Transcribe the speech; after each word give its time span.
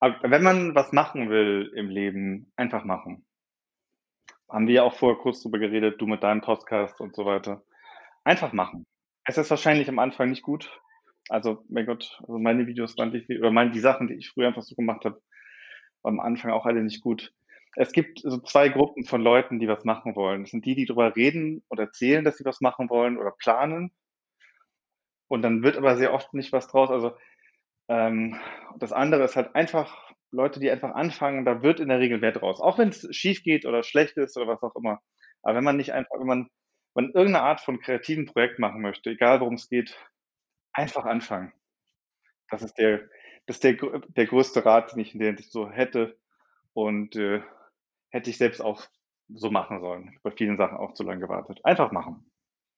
Aber 0.00 0.16
wenn 0.30 0.42
man 0.42 0.74
was 0.74 0.92
machen 0.92 1.28
will 1.28 1.72
im 1.76 1.90
Leben, 1.90 2.50
einfach 2.56 2.84
machen. 2.84 3.26
Haben 4.48 4.66
wir 4.66 4.74
ja 4.74 4.82
auch 4.82 4.94
vorher 4.94 5.20
kurz 5.20 5.42
drüber 5.42 5.58
geredet, 5.58 6.00
du 6.00 6.06
mit 6.06 6.22
deinem 6.22 6.40
Podcast 6.40 7.00
und 7.00 7.14
so 7.14 7.26
weiter. 7.26 7.62
Einfach 8.24 8.52
machen. 8.52 8.86
Es 9.24 9.38
ist 9.38 9.50
wahrscheinlich 9.50 9.88
am 9.88 9.98
Anfang 9.98 10.30
nicht 10.30 10.42
gut. 10.42 10.80
Also, 11.28 11.64
mein 11.68 11.86
Gott, 11.86 12.18
also 12.20 12.38
meine 12.38 12.66
Videos 12.66 12.96
waren 12.96 13.12
die, 13.12 13.38
oder 13.38 13.52
meine, 13.52 13.70
die 13.70 13.80
Sachen, 13.80 14.08
die 14.08 14.14
ich 14.14 14.30
früher 14.30 14.48
einfach 14.48 14.62
so 14.62 14.74
gemacht 14.74 15.04
habe, 15.04 15.22
am 16.02 16.18
Anfang 16.18 16.50
auch 16.50 16.66
alle 16.66 16.82
nicht 16.82 17.02
gut. 17.02 17.32
Es 17.76 17.92
gibt 17.92 18.20
so 18.20 18.38
zwei 18.38 18.68
Gruppen 18.68 19.04
von 19.04 19.20
Leuten, 19.20 19.60
die 19.60 19.68
was 19.68 19.84
machen 19.84 20.16
wollen. 20.16 20.42
Das 20.42 20.50
sind 20.50 20.64
die, 20.64 20.74
die 20.74 20.86
darüber 20.86 21.14
reden 21.14 21.62
und 21.68 21.78
erzählen, 21.78 22.24
dass 22.24 22.38
sie 22.38 22.44
was 22.44 22.60
machen 22.60 22.90
wollen 22.90 23.18
oder 23.18 23.32
planen. 23.32 23.92
Und 25.28 25.42
dann 25.42 25.62
wird 25.62 25.76
aber 25.76 25.96
sehr 25.96 26.12
oft 26.12 26.34
nicht 26.34 26.52
was 26.52 26.66
draus. 26.66 26.90
Also 26.90 27.12
ähm, 27.90 28.40
das 28.78 28.92
andere 28.92 29.24
ist 29.24 29.36
halt 29.36 29.54
einfach 29.56 30.12
Leute, 30.32 30.60
die 30.60 30.70
einfach 30.70 30.94
anfangen, 30.94 31.44
da 31.44 31.62
wird 31.62 31.80
in 31.80 31.88
der 31.88 31.98
Regel 32.00 32.22
Wert 32.22 32.40
draus. 32.40 32.60
Auch 32.60 32.78
wenn 32.78 32.90
es 32.90 33.08
schief 33.14 33.42
geht 33.42 33.66
oder 33.66 33.82
schlecht 33.82 34.16
ist 34.16 34.36
oder 34.38 34.46
was 34.48 34.62
auch 34.62 34.76
immer. 34.76 35.00
Aber 35.42 35.56
wenn 35.56 35.64
man 35.64 35.76
nicht 35.76 35.92
einfach, 35.92 36.18
wenn 36.18 36.26
man, 36.28 36.48
wenn 36.94 37.06
man 37.06 37.14
irgendeine 37.14 37.44
Art 37.44 37.60
von 37.60 37.80
kreativen 37.80 38.26
Projekt 38.26 38.60
machen 38.60 38.80
möchte, 38.80 39.10
egal 39.10 39.40
worum 39.40 39.54
es 39.54 39.68
geht, 39.68 39.96
einfach 40.72 41.04
anfangen. 41.04 41.52
Das 42.50 42.62
ist 42.62 42.74
der, 42.78 43.08
das 43.46 43.56
ist 43.56 43.64
der, 43.64 43.74
der 43.74 44.26
größte 44.26 44.64
Rat, 44.64 44.92
den 44.92 45.00
ich 45.00 45.12
der 45.12 45.28
Hinsicht 45.28 45.52
so 45.52 45.70
hätte. 45.70 46.18
Und 46.74 47.16
äh, 47.16 47.42
hätte 48.10 48.30
ich 48.30 48.38
selbst 48.38 48.60
auch 48.60 48.86
so 49.28 49.50
machen 49.50 49.80
sollen. 49.80 50.18
Bei 50.22 50.30
vielen 50.30 50.56
Sachen 50.56 50.78
auch 50.78 50.94
zu 50.94 51.02
lange 51.04 51.20
gewartet. 51.20 51.60
Einfach 51.64 51.92
machen. 51.92 52.29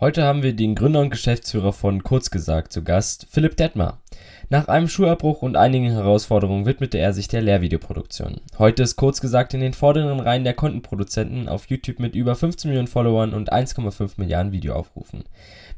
Heute 0.02 0.24
haben 0.24 0.42
wir 0.42 0.52
den 0.52 0.74
Gründer 0.74 0.98
und 0.98 1.10
Geschäftsführer 1.10 1.72
von 1.72 2.02
Kurzgesagt 2.02 2.72
zu 2.72 2.82
Gast, 2.82 3.28
Philipp 3.30 3.56
Detmar. 3.56 4.02
Nach 4.48 4.66
einem 4.66 4.88
Schulabbruch 4.88 5.42
und 5.42 5.56
einigen 5.56 5.92
Herausforderungen 5.92 6.66
widmete 6.66 6.98
er 6.98 7.12
sich 7.12 7.28
der 7.28 7.40
Lehrvideoproduktion. 7.40 8.40
Heute 8.58 8.82
ist 8.82 8.96
Kurzgesagt 8.96 9.54
in 9.54 9.60
den 9.60 9.74
vorderen 9.74 10.18
Reihen 10.18 10.42
der 10.42 10.54
Kontenproduzenten 10.54 11.48
auf 11.48 11.66
YouTube 11.70 12.00
mit 12.00 12.16
über 12.16 12.34
15 12.34 12.68
Millionen 12.68 12.88
Followern 12.88 13.32
und 13.32 13.52
1,5 13.52 14.14
Milliarden 14.16 14.50
Videoaufrufen. 14.50 15.22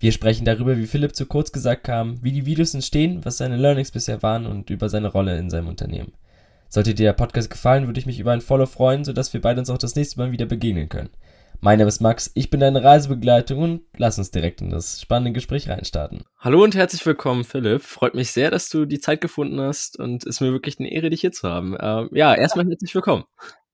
Wir 0.01 0.11
sprechen 0.11 0.47
darüber, 0.47 0.79
wie 0.79 0.87
Philipp 0.87 1.15
zu 1.15 1.27
Kurzgesagt 1.27 1.85
kam, 1.85 2.25
wie 2.25 2.33
die 2.33 2.47
Videos 2.47 2.73
entstehen, 2.73 3.27
was 3.27 3.37
seine 3.37 3.59
Learnings 3.59 3.91
bisher 3.91 4.23
waren 4.23 4.47
und 4.47 4.71
über 4.71 4.89
seine 4.89 5.09
Rolle 5.09 5.37
in 5.37 5.51
seinem 5.51 5.69
Unternehmen. 5.69 6.15
Sollte 6.71 6.95
dir 6.95 7.05
der 7.05 7.13
Podcast 7.13 7.51
gefallen, 7.51 7.87
würde 7.87 8.01
ich 8.01 8.07
mich 8.07 8.19
über 8.19 8.33
ein 8.33 8.41
Follow 8.41 8.65
freuen, 8.65 9.05
sodass 9.05 9.35
wir 9.35 9.43
beide 9.43 9.61
uns 9.61 9.69
auch 9.69 9.77
das 9.77 9.97
nächste 9.97 10.19
Mal 10.19 10.33
wieder 10.33 10.47
begegnen 10.47 10.89
können. 10.89 11.11
Mein 11.65 11.79
Name 11.79 11.89
ist 11.89 12.03
Max, 12.03 12.31
ich 12.35 12.51
bin 12.51 12.61
deine 12.61 12.85
Reisebegleitung 12.85 13.63
und 13.63 13.81
lass 13.97 14.19
uns 14.19 14.31
direkt 14.31 14.61
in 14.61 14.69
das 14.69 15.01
spannende 15.01 15.33
Gespräch 15.33 15.67
reinstarten. 15.67 16.25
Hallo 16.39 16.63
und 16.63 16.75
herzlich 16.75 17.07
willkommen, 17.07 17.43
Philipp. 17.43 17.81
Freut 17.81 18.15
mich 18.15 18.33
sehr, 18.33 18.51
dass 18.51 18.69
du 18.69 18.85
die 18.85 19.01
Zeit 19.01 19.23
gefunden 19.23 19.59
hast 19.59 19.99
und 19.99 20.25
es 20.25 20.29
ist 20.29 20.41
mir 20.43 20.53
wirklich 20.53 20.79
eine 20.79 20.93
Ehre, 20.93 21.09
dich 21.09 21.23
hier 21.23 21.33
zu 21.33 21.49
haben. 21.49 21.75
Ähm, 21.81 22.11
ja, 22.13 22.35
erstmal 22.35 22.67
herzlich 22.67 22.95
willkommen. 22.95 23.25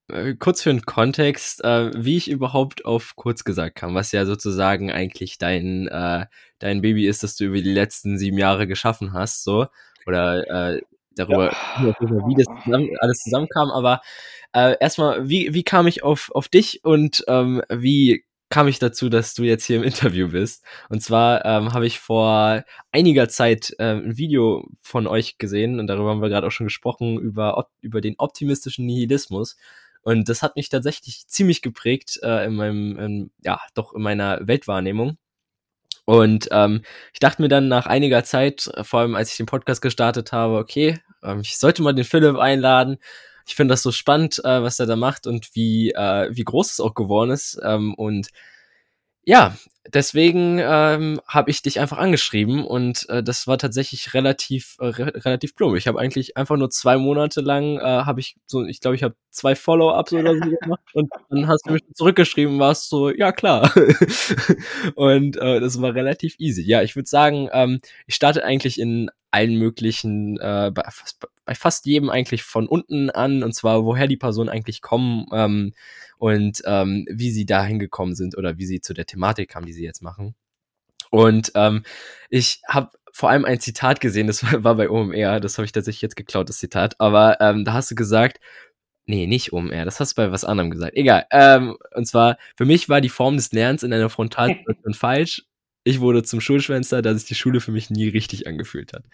Äh, 0.06 0.34
kurz 0.34 0.62
für 0.62 0.70
den 0.70 0.82
Kontext, 0.82 1.64
äh, 1.64 1.91
wie 1.97 2.16
ich 2.16 2.30
überhaupt 2.30 2.84
auf 2.84 3.16
kurz 3.16 3.42
gesagt 3.42 3.74
kam, 3.74 3.97
was 3.97 4.12
ja 4.12 4.25
sozusagen 4.25 4.92
eigentlich 4.92 5.38
dein, 5.38 5.88
äh, 5.88 6.27
dein 6.60 6.82
Baby 6.82 7.08
ist, 7.08 7.25
das 7.25 7.34
du 7.34 7.47
über 7.47 7.60
die 7.60 7.72
letzten 7.72 8.19
sieben 8.19 8.38
Jahre 8.38 8.69
geschaffen 8.69 9.14
hast, 9.14 9.42
so. 9.42 9.66
Oder 10.06 10.77
äh, 10.77 10.80
darüber, 11.20 11.52
ja. 11.52 11.94
wie 12.00 12.34
das 12.34 12.46
zusammen, 12.64 12.90
alles 13.00 13.18
zusammenkam, 13.18 13.70
aber 13.70 14.00
äh, 14.52 14.76
erstmal, 14.80 15.28
wie, 15.28 15.54
wie 15.54 15.62
kam 15.62 15.86
ich 15.86 16.02
auf, 16.02 16.30
auf 16.34 16.48
dich 16.48 16.84
und 16.84 17.24
ähm, 17.28 17.62
wie 17.68 18.24
kam 18.48 18.66
ich 18.66 18.80
dazu, 18.80 19.08
dass 19.08 19.34
du 19.34 19.44
jetzt 19.44 19.64
hier 19.64 19.76
im 19.76 19.84
Interview 19.84 20.28
bist? 20.28 20.64
Und 20.88 21.02
zwar 21.02 21.44
ähm, 21.44 21.72
habe 21.72 21.86
ich 21.86 22.00
vor 22.00 22.64
einiger 22.92 23.28
Zeit 23.28 23.74
äh, 23.78 23.94
ein 23.94 24.16
Video 24.16 24.68
von 24.82 25.06
euch 25.06 25.38
gesehen 25.38 25.78
und 25.78 25.86
darüber 25.86 26.10
haben 26.10 26.20
wir 26.20 26.28
gerade 26.28 26.46
auch 26.46 26.52
schon 26.52 26.66
gesprochen, 26.66 27.18
über, 27.18 27.68
über 27.80 28.00
den 28.00 28.16
optimistischen 28.18 28.86
Nihilismus. 28.86 29.56
Und 30.02 30.28
das 30.28 30.42
hat 30.42 30.56
mich 30.56 30.68
tatsächlich 30.68 31.26
ziemlich 31.28 31.62
geprägt 31.62 32.18
äh, 32.22 32.46
in 32.46 32.54
meinem, 32.54 32.98
in, 32.98 33.30
ja, 33.44 33.60
doch 33.74 33.92
in 33.94 34.02
meiner 34.02 34.41
Weltwahrnehmung. 34.46 35.18
Und 36.06 36.48
ähm, 36.50 36.82
ich 37.12 37.20
dachte 37.20 37.41
mir 37.41 37.48
dann 37.48 37.69
nach 37.69 37.86
einiger 37.86 38.25
Zeit, 38.25 38.69
vor 38.82 39.00
allem 39.00 39.14
als 39.14 39.30
ich 39.30 39.36
den 39.36 39.47
Podcast 39.47 39.80
gestartet 39.80 40.32
habe, 40.32 40.56
okay, 40.56 40.98
ähm, 41.22 41.41
ich 41.41 41.58
sollte 41.58 41.82
mal 41.82 41.94
den 41.94 42.04
Philipp 42.04 42.36
einladen 42.36 42.98
ich 43.50 43.56
finde 43.56 43.72
das 43.72 43.82
so 43.82 43.91
spannend, 43.91 44.38
äh, 44.44 44.62
was 44.62 44.78
er 44.78 44.86
da 44.86 44.94
macht 44.94 45.26
und 45.26 45.56
wie, 45.56 45.91
äh, 45.91 46.28
wie 46.31 46.44
groß 46.44 46.70
es 46.70 46.81
auch 46.81 46.94
geworden 46.94 47.31
ist. 47.31 47.60
Ähm, 47.64 47.94
und 47.94 48.28
ja, 49.25 49.56
deswegen 49.88 50.58
ähm, 50.60 51.20
habe 51.26 51.50
ich 51.50 51.62
dich 51.62 51.80
einfach 51.80 51.98
angeschrieben 51.98 52.64
und 52.64 53.08
äh, 53.08 53.22
das 53.22 53.46
war 53.46 53.58
tatsächlich 53.58 54.14
relativ 54.14 54.76
äh, 54.80 54.86
re 54.86 55.12
relativ 55.24 55.56
plump. 55.56 55.76
Ich 55.76 55.88
habe 55.88 55.98
eigentlich 55.98 56.36
einfach 56.36 56.56
nur 56.56 56.70
zwei 56.70 56.98
Monate 56.98 57.41
lang 57.41 57.78
äh, 57.78 57.82
habe 57.82 58.20
ich 58.20 58.36
so, 58.46 58.64
ich 58.64 58.80
glaube, 58.80 58.96
ich 58.96 59.02
habe 59.02 59.14
zwei 59.30 59.54
Follow-ups 59.54 60.12
oder 60.12 60.34
so 60.34 60.41
gemacht 60.41 60.82
und 60.94 61.10
dann 61.30 61.48
hast 61.48 61.66
du 61.66 61.72
mich 61.72 61.82
zurückgeschrieben, 61.94 62.58
warst 62.58 62.88
so, 62.88 63.10
ja 63.10 63.32
klar. 63.32 63.72
und 64.94 65.36
äh, 65.36 65.60
das 65.60 65.80
war 65.80 65.94
relativ 65.94 66.34
easy. 66.38 66.62
Ja, 66.62 66.82
ich 66.82 66.97
würde 66.97 67.08
sagen, 67.08 67.48
ähm, 67.52 67.80
ich 68.06 68.14
starte 68.14 68.44
eigentlich 68.44 68.78
in 68.78 69.10
allen 69.30 69.56
möglichen, 69.56 70.38
äh, 70.38 70.72
bei, 70.74 70.82
fast, 70.91 71.24
bei 71.44 71.54
fast 71.54 71.86
jedem 71.86 72.10
eigentlich 72.10 72.42
von 72.42 72.66
unten 72.66 73.10
an, 73.10 73.42
und 73.42 73.54
zwar 73.54 73.84
woher 73.84 74.08
die 74.08 74.16
Personen 74.16 74.48
eigentlich 74.48 74.82
kommen 74.82 75.26
ähm, 75.32 75.72
und 76.18 76.62
ähm, 76.64 77.06
wie 77.08 77.30
sie 77.30 77.47
da 77.47 77.64
hingekommen 77.64 78.14
sind 78.14 78.36
oder 78.36 78.58
wie 78.58 78.66
sie 78.66 78.80
zu 78.80 78.92
der 78.92 79.06
Thematik 79.06 79.50
kamen, 79.50 79.66
die 79.70 79.75
sie 79.75 79.84
jetzt 79.84 80.03
machen. 80.03 80.34
Und 81.10 81.53
ähm, 81.54 81.84
ich 82.28 82.60
habe 82.69 82.91
vor 83.12 83.31
allem 83.31 83.44
ein 83.44 83.60
Zitat 83.60 84.00
gesehen, 84.00 84.26
das 84.26 84.42
war 84.64 84.75
bei 84.75 84.91
OMR, 84.91 85.41
das 85.41 85.58
habe 85.58 85.66
ich 85.66 85.72
tatsächlich 85.72 86.03
jetzt 86.03 86.16
geklaut, 86.16 86.48
das 86.48 86.58
Zitat, 86.58 86.94
aber 86.98 87.41
ähm, 87.41 87.64
da 87.64 87.72
hast 87.72 87.91
du 87.91 87.94
gesagt, 87.94 88.38
Nee, 89.06 89.26
nicht 89.26 89.53
OMR, 89.53 89.84
das 89.84 89.98
hast 89.98 90.12
du 90.12 90.22
bei 90.22 90.30
was 90.30 90.44
anderem 90.44 90.70
gesagt. 90.70 90.94
Egal. 90.94 91.26
Ähm, 91.32 91.76
und 91.97 92.06
zwar, 92.06 92.36
für 92.56 92.64
mich 92.64 92.88
war 92.88 93.00
die 93.00 93.09
Form 93.09 93.34
des 93.36 93.50
Lernens 93.50 93.82
in 93.82 93.92
einer 93.92 94.09
Frontalsituation 94.09 94.94
falsch 94.94 95.42
ich 95.84 96.00
wurde 96.00 96.22
zum 96.22 96.41
Schulschwänzer, 96.41 97.03
da 97.03 97.14
sich 97.14 97.26
die 97.26 97.34
Schule 97.34 97.60
für 97.60 97.72
mich 97.72 97.91
nie 97.91 98.09
richtig 98.09 98.47
angefühlt 98.47 98.92
hat. 98.92 99.04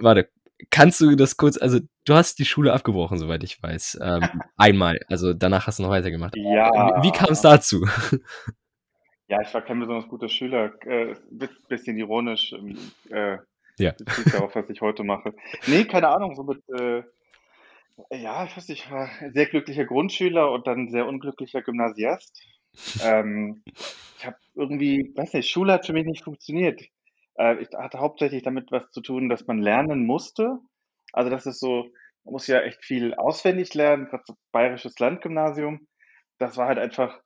Warte, 0.00 0.28
kannst 0.70 1.00
du 1.00 1.16
das 1.16 1.36
kurz, 1.36 1.58
also 1.58 1.80
du 2.04 2.14
hast 2.14 2.38
die 2.38 2.44
Schule 2.44 2.72
abgebrochen, 2.72 3.18
soweit 3.18 3.42
ich 3.42 3.62
weiß. 3.62 3.98
Ähm, 4.00 4.22
einmal, 4.56 5.00
also 5.08 5.32
danach 5.32 5.66
hast 5.66 5.78
du 5.78 5.84
noch 5.84 5.90
weitergemacht. 5.90 6.36
Ja. 6.36 7.02
Wie, 7.02 7.08
wie 7.08 7.12
kam 7.12 7.30
es 7.30 7.40
dazu? 7.40 7.86
Ja, 9.28 9.42
ich 9.42 9.52
war 9.52 9.62
kein 9.62 9.78
besonders 9.78 10.08
guter 10.08 10.28
Schüler, 10.28 10.72
äh, 10.86 11.14
bisschen 11.68 11.98
ironisch, 11.98 12.52
ähm, 12.52 12.78
äh, 13.10 13.38
ja. 13.78 13.94
darauf, 14.32 14.54
was 14.54 14.70
ich 14.70 14.80
heute 14.80 15.04
mache. 15.04 15.34
Nee, 15.66 15.84
keine 15.84 16.08
Ahnung, 16.08 16.34
so 16.34 16.42
mit, 16.42 16.62
äh, 16.70 17.02
ja, 18.10 18.44
ich 18.44 18.56
weiß 18.56 18.68
nicht, 18.68 18.84
ich 18.84 18.90
war 18.90 19.10
sehr 19.32 19.46
glücklicher 19.46 19.84
Grundschüler 19.84 20.50
und 20.50 20.66
dann 20.66 20.88
sehr 20.88 21.06
unglücklicher 21.06 21.62
Gymnasiast. 21.62 22.42
ähm, 23.02 23.62
ich 24.18 24.26
habe 24.26 24.36
irgendwie, 24.54 25.12
weiß 25.14 25.34
nicht, 25.34 25.50
Schule 25.50 25.74
hat 25.74 25.86
für 25.86 25.92
mich 25.92 26.06
nicht 26.06 26.24
funktioniert. 26.24 26.82
Äh, 27.34 27.60
ich 27.62 27.68
hatte 27.76 27.98
hauptsächlich 27.98 28.42
damit 28.42 28.72
was 28.72 28.90
zu 28.90 29.00
tun, 29.00 29.28
dass 29.28 29.46
man 29.46 29.58
lernen 29.58 30.06
musste. 30.06 30.58
Also 31.12 31.30
das 31.30 31.46
ist 31.46 31.60
so, 31.60 31.90
man 32.24 32.32
muss 32.32 32.46
ja 32.46 32.60
echt 32.60 32.84
viel 32.84 33.14
auswendig 33.14 33.74
lernen, 33.74 34.06
gerade 34.06 34.24
so 34.26 34.34
bayerisches 34.52 34.98
Landgymnasium. 34.98 35.86
Das 36.38 36.56
war 36.56 36.66
halt 36.66 36.78
einfach, 36.78 37.20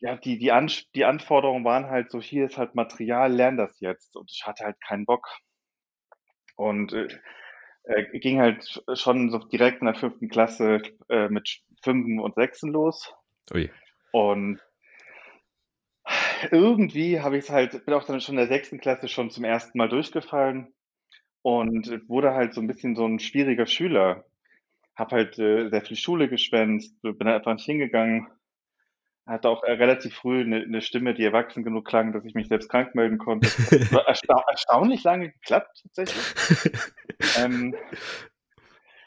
ja, 0.00 0.16
die, 0.16 0.38
die, 0.38 0.52
An 0.52 0.70
die 0.94 1.04
Anforderungen 1.04 1.64
waren 1.64 1.86
halt 1.86 2.10
so, 2.10 2.20
hier 2.20 2.46
ist 2.46 2.58
halt 2.58 2.74
Material, 2.74 3.32
lern 3.32 3.56
das 3.56 3.80
jetzt. 3.80 4.16
Und 4.16 4.30
ich 4.30 4.46
hatte 4.46 4.64
halt 4.64 4.80
keinen 4.80 5.06
Bock. 5.06 5.26
Und 6.56 6.92
äh, 6.92 7.08
äh, 7.84 8.18
ging 8.18 8.40
halt 8.40 8.82
schon 8.94 9.30
so 9.30 9.38
direkt 9.38 9.80
in 9.80 9.86
der 9.86 9.94
fünften 9.94 10.28
Klasse 10.28 10.82
äh, 11.08 11.28
mit 11.28 11.60
Fünfen 11.82 12.20
und 12.20 12.34
Sechsen 12.34 12.72
los. 12.72 13.12
Ui. 13.52 13.70
Und 14.12 14.60
irgendwie 16.50 17.20
habe 17.20 17.36
ich 17.36 17.44
es 17.44 17.50
halt 17.50 17.84
bin 17.84 17.94
auch 17.94 18.04
dann 18.04 18.20
schon 18.20 18.34
in 18.34 18.40
der 18.40 18.48
sechsten 18.48 18.78
Klasse 18.78 19.08
schon 19.08 19.30
zum 19.30 19.44
ersten 19.44 19.76
Mal 19.78 19.88
durchgefallen 19.88 20.72
und 21.42 22.08
wurde 22.08 22.34
halt 22.34 22.54
so 22.54 22.60
ein 22.60 22.66
bisschen 22.66 22.94
so 22.94 23.06
ein 23.06 23.18
schwieriger 23.18 23.66
Schüler. 23.66 24.24
Habe 24.96 25.16
halt, 25.16 25.38
äh, 25.38 25.68
sehr 25.68 25.82
viel 25.82 25.96
Schule 25.96 26.28
geschwänzt, 26.28 27.00
bin 27.02 27.26
einfach 27.26 27.54
nicht 27.54 27.66
hingegangen. 27.66 28.28
Hatte 29.28 29.50
auch, 29.50 29.62
äh, 29.64 29.72
relativ 29.72 30.14
früh 30.14 30.40
eine 30.40 30.66
'ne 30.66 30.80
Stimme, 30.80 31.12
die 31.12 31.22
erwachsen 31.24 31.62
genug 31.62 31.84
klang, 31.86 32.12
dass 32.14 32.24
ich 32.24 32.34
mich 32.34 32.48
selbst 32.48 32.70
krank 32.70 32.94
melden 32.94 33.18
konnte. 33.18 33.46
War 33.94 34.08
erstau 34.08 34.42
erstaunlich 34.50 35.04
lange 35.04 35.30
geklappt 35.30 35.82
tatsächlich. 35.82 36.34
Ähm, 37.36 37.74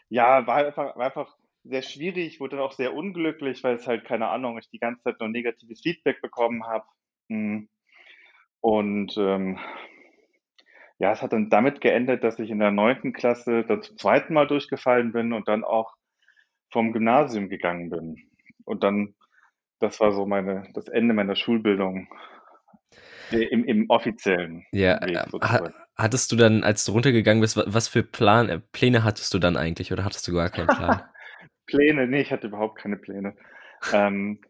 ja, 0.09 0.45
war 0.47 0.57
einfach 0.57 0.95
war 0.97 1.05
einfach 1.05 1.35
sehr 1.63 1.81
schwierig, 1.81 2.39
wurde 2.41 2.57
dann 2.57 2.65
auch 2.65 2.73
sehr 2.73 2.93
unglücklich, 2.93 3.63
weil 3.63 3.75
es 3.75 3.87
halt, 3.87 4.03
keine 4.05 4.27
Ahnung, 4.27 4.57
ich 4.57 4.69
die 4.69 4.79
ganze 4.79 5.03
Zeit 5.03 5.19
nur 5.19 5.29
negatives 5.29 5.81
Feedback 5.81 6.21
bekommen 6.21 6.65
habe. 6.67 6.85
Mhm. 7.29 7.69
Und 8.61 9.15
ähm, 9.17 9.59
ja, 10.99 11.11
es 11.11 11.21
hat 11.21 11.33
dann 11.33 11.49
damit 11.49 11.81
geendet, 11.81 12.23
dass 12.23 12.39
ich 12.39 12.49
in 12.49 12.59
der 12.59 12.71
neunten 12.71 13.13
Klasse 13.13 13.63
dann 13.63 13.81
zum 13.81 13.97
zweiten 13.97 14.33
Mal 14.33 14.47
durchgefallen 14.47 15.11
bin 15.11 15.33
und 15.33 15.47
dann 15.47 15.63
auch 15.63 15.95
vom 16.71 16.93
Gymnasium 16.93 17.49
gegangen 17.49 17.89
bin. 17.89 18.17
Und 18.65 18.83
dann, 18.83 19.15
das 19.81 19.99
war 19.99 20.11
so 20.13 20.25
meine, 20.25 20.63
das 20.73 20.87
Ende 20.87 21.13
meiner 21.13 21.35
Schulbildung. 21.35 22.07
Im, 23.31 23.63
im 23.63 23.89
offiziellen 23.89 24.65
ja, 24.73 24.99
Weg 25.01 25.17
sozusagen. 25.29 25.73
Hattest 25.95 26.33
du 26.33 26.35
dann, 26.35 26.65
als 26.65 26.83
du 26.83 26.91
runtergegangen 26.91 27.39
bist, 27.39 27.55
was 27.55 27.87
für 27.87 28.03
Plan, 28.03 28.49
äh, 28.49 28.59
Pläne 28.73 29.05
hattest 29.05 29.33
du 29.33 29.39
dann 29.39 29.55
eigentlich 29.55 29.93
oder 29.93 30.03
hattest 30.03 30.27
du 30.27 30.33
gar 30.33 30.49
keinen 30.49 30.67
Plan? 30.67 31.01
Pläne? 31.65 32.07
Nee, 32.07 32.21
ich 32.21 32.31
hatte 32.31 32.47
überhaupt 32.47 32.77
keine 32.77 32.97
Pläne. 32.97 33.35
ähm, 33.93 34.41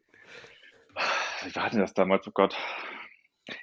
wie 1.44 1.56
war 1.56 1.70
denn 1.70 1.80
das 1.80 1.94
damals? 1.94 2.28
Oh 2.28 2.32
Gott. 2.34 2.58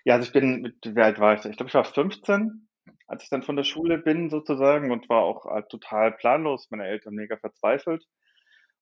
Ja, 0.04 0.14
also 0.14 0.26
ich 0.26 0.32
bin, 0.32 0.72
wie 0.84 1.00
alt 1.00 1.18
war 1.18 1.34
ich? 1.34 1.44
Ich 1.44 1.56
glaube, 1.56 1.68
ich 1.68 1.74
war 1.74 1.84
15, 1.84 2.68
als 3.06 3.24
ich 3.24 3.30
dann 3.30 3.42
von 3.42 3.56
der 3.56 3.64
Schule 3.64 3.98
bin 3.98 4.30
sozusagen 4.30 4.92
und 4.92 5.08
war 5.08 5.22
auch 5.22 5.46
halt 5.46 5.68
total 5.68 6.12
planlos, 6.12 6.68
meine 6.70 6.86
Eltern 6.86 7.14
mega 7.14 7.36
verzweifelt. 7.36 8.04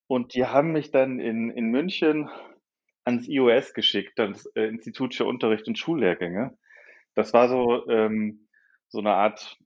Und 0.06 0.34
die 0.34 0.46
haben 0.46 0.72
mich 0.72 0.90
dann 0.90 1.18
in, 1.18 1.50
in 1.50 1.70
München 1.70 2.30
ans 3.06 3.28
IOS 3.28 3.74
geschickt, 3.74 4.18
das 4.18 4.46
äh, 4.56 4.64
Institut 4.68 5.14
für 5.14 5.26
Unterricht 5.26 5.68
und 5.68 5.78
Schullehrgänge. 5.78 6.56
Das 7.14 7.32
war 7.34 7.48
so, 7.48 7.88
ähm, 7.90 8.48
so 8.88 9.00
eine 9.00 9.14
Art, 9.14 9.58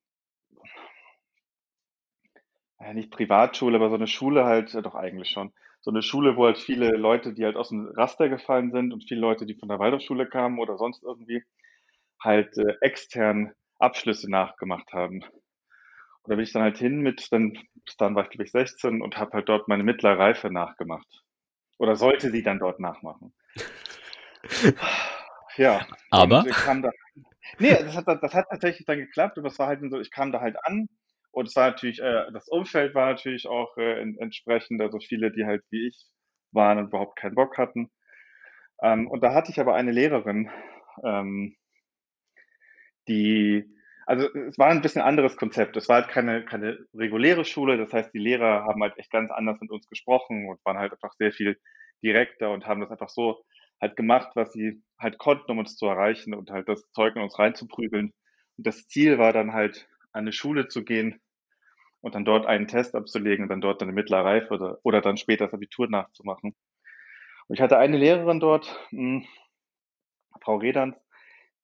ja, 2.80 2.92
nicht 2.94 3.10
Privatschule, 3.10 3.76
aber 3.76 3.88
so 3.90 3.94
eine 3.96 4.06
Schule 4.06 4.44
halt, 4.44 4.74
äh, 4.74 4.82
doch 4.82 4.94
eigentlich 4.94 5.30
schon. 5.30 5.52
So 5.80 5.90
eine 5.90 6.02
Schule, 6.02 6.36
wo 6.36 6.44
halt 6.46 6.58
viele 6.58 6.90
Leute, 6.90 7.32
die 7.32 7.44
halt 7.44 7.56
aus 7.56 7.70
dem 7.70 7.86
Raster 7.86 8.28
gefallen 8.28 8.70
sind 8.72 8.92
und 8.92 9.04
viele 9.08 9.20
Leute, 9.20 9.46
die 9.46 9.54
von 9.54 9.68
der 9.68 9.78
Waldorfschule 9.78 10.26
kamen 10.28 10.58
oder 10.58 10.76
sonst 10.78 11.02
irgendwie, 11.02 11.42
halt 12.22 12.56
äh, 12.58 12.74
extern 12.82 13.52
Abschlüsse 13.78 14.30
nachgemacht 14.30 14.92
haben. 14.92 15.22
Und 15.22 16.30
da 16.32 16.36
bin 16.36 16.44
ich 16.44 16.52
dann 16.52 16.62
halt 16.62 16.78
hin 16.78 17.00
mit, 17.00 17.30
dann, 17.32 17.58
dann 17.98 18.14
war 18.14 18.24
ich 18.24 18.30
glaube 18.30 18.44
ich 18.44 18.52
16 18.52 19.02
und 19.02 19.18
habe 19.18 19.32
halt 19.32 19.48
dort 19.50 19.68
meine 19.68 19.82
mittlere 19.84 20.18
Reife 20.18 20.50
nachgemacht. 20.50 21.22
Oder 21.80 21.96
sollte 21.96 22.30
sie 22.30 22.42
dann 22.42 22.58
dort 22.58 22.78
nachmachen. 22.78 23.32
Ja. 25.56 25.86
Aber? 26.10 26.44
Da, 26.44 26.90
nee, 27.58 27.70
das 27.70 27.96
hat, 27.96 28.06
das 28.06 28.34
hat 28.34 28.48
tatsächlich 28.50 28.86
dann 28.86 28.98
geklappt, 28.98 29.38
aber 29.38 29.48
es 29.48 29.58
war 29.58 29.66
halt 29.66 29.80
so, 29.90 29.98
ich 29.98 30.10
kam 30.10 30.30
da 30.30 30.40
halt 30.40 30.56
an 30.62 30.88
und 31.30 31.48
es 31.48 31.56
war 31.56 31.70
natürlich, 31.70 32.00
äh, 32.00 32.30
das 32.32 32.48
Umfeld 32.48 32.94
war 32.94 33.06
natürlich 33.06 33.48
auch 33.48 33.78
äh, 33.78 33.98
entsprechend, 34.18 34.82
also 34.82 34.98
viele, 35.00 35.32
die 35.32 35.46
halt 35.46 35.62
wie 35.70 35.88
ich 35.88 36.06
waren 36.52 36.76
und 36.78 36.88
überhaupt 36.88 37.16
keinen 37.16 37.34
Bock 37.34 37.56
hatten. 37.56 37.90
Ähm, 38.82 39.08
und 39.08 39.22
da 39.22 39.32
hatte 39.32 39.50
ich 39.50 39.58
aber 39.58 39.74
eine 39.74 39.92
Lehrerin, 39.92 40.50
ähm, 41.02 41.56
die, 43.08 43.64
also 44.10 44.28
es 44.34 44.58
war 44.58 44.66
ein 44.70 44.82
bisschen 44.82 45.02
anderes 45.02 45.36
Konzept. 45.36 45.76
Es 45.76 45.88
war 45.88 46.02
halt 46.02 46.08
keine, 46.08 46.44
keine 46.44 46.78
reguläre 46.92 47.44
Schule, 47.44 47.78
das 47.78 47.92
heißt, 47.92 48.12
die 48.12 48.18
Lehrer 48.18 48.64
haben 48.64 48.82
halt 48.82 48.98
echt 48.98 49.12
ganz 49.12 49.30
anders 49.30 49.60
mit 49.60 49.70
uns 49.70 49.86
gesprochen 49.88 50.48
und 50.48 50.58
waren 50.64 50.78
halt 50.78 50.92
einfach 50.92 51.12
sehr 51.16 51.30
viel 51.30 51.56
direkter 52.02 52.50
und 52.50 52.66
haben 52.66 52.80
das 52.80 52.90
einfach 52.90 53.08
so 53.08 53.44
halt 53.80 53.94
gemacht, 53.96 54.30
was 54.34 54.52
sie 54.52 54.82
halt 54.98 55.18
konnten, 55.18 55.52
um 55.52 55.58
uns 55.58 55.76
zu 55.76 55.86
erreichen 55.86 56.34
und 56.34 56.50
halt 56.50 56.68
das 56.68 56.90
Zeug 56.90 57.14
in 57.14 57.22
uns 57.22 57.38
reinzuprügeln. 57.38 58.12
Und 58.56 58.66
das 58.66 58.88
Ziel 58.88 59.18
war 59.18 59.32
dann 59.32 59.52
halt, 59.52 59.86
an 60.12 60.22
eine 60.22 60.32
Schule 60.32 60.66
zu 60.66 60.82
gehen 60.82 61.20
und 62.00 62.16
dann 62.16 62.24
dort 62.24 62.46
einen 62.46 62.66
Test 62.66 62.96
abzulegen 62.96 63.44
und 63.44 63.48
dann 63.48 63.60
dort 63.60 63.80
eine 63.80 63.92
mittlere 63.92 64.24
Reife 64.24 64.54
oder, 64.54 64.78
oder 64.82 65.02
dann 65.02 65.18
später 65.18 65.44
das 65.44 65.54
Abitur 65.54 65.88
nachzumachen. 65.88 66.56
Und 67.46 67.54
ich 67.54 67.60
hatte 67.60 67.78
eine 67.78 67.96
Lehrerin 67.96 68.40
dort, 68.40 68.76
mh, 68.90 69.20
hm, 69.20 69.26
Frau 70.42 70.56
Redans, 70.56 70.96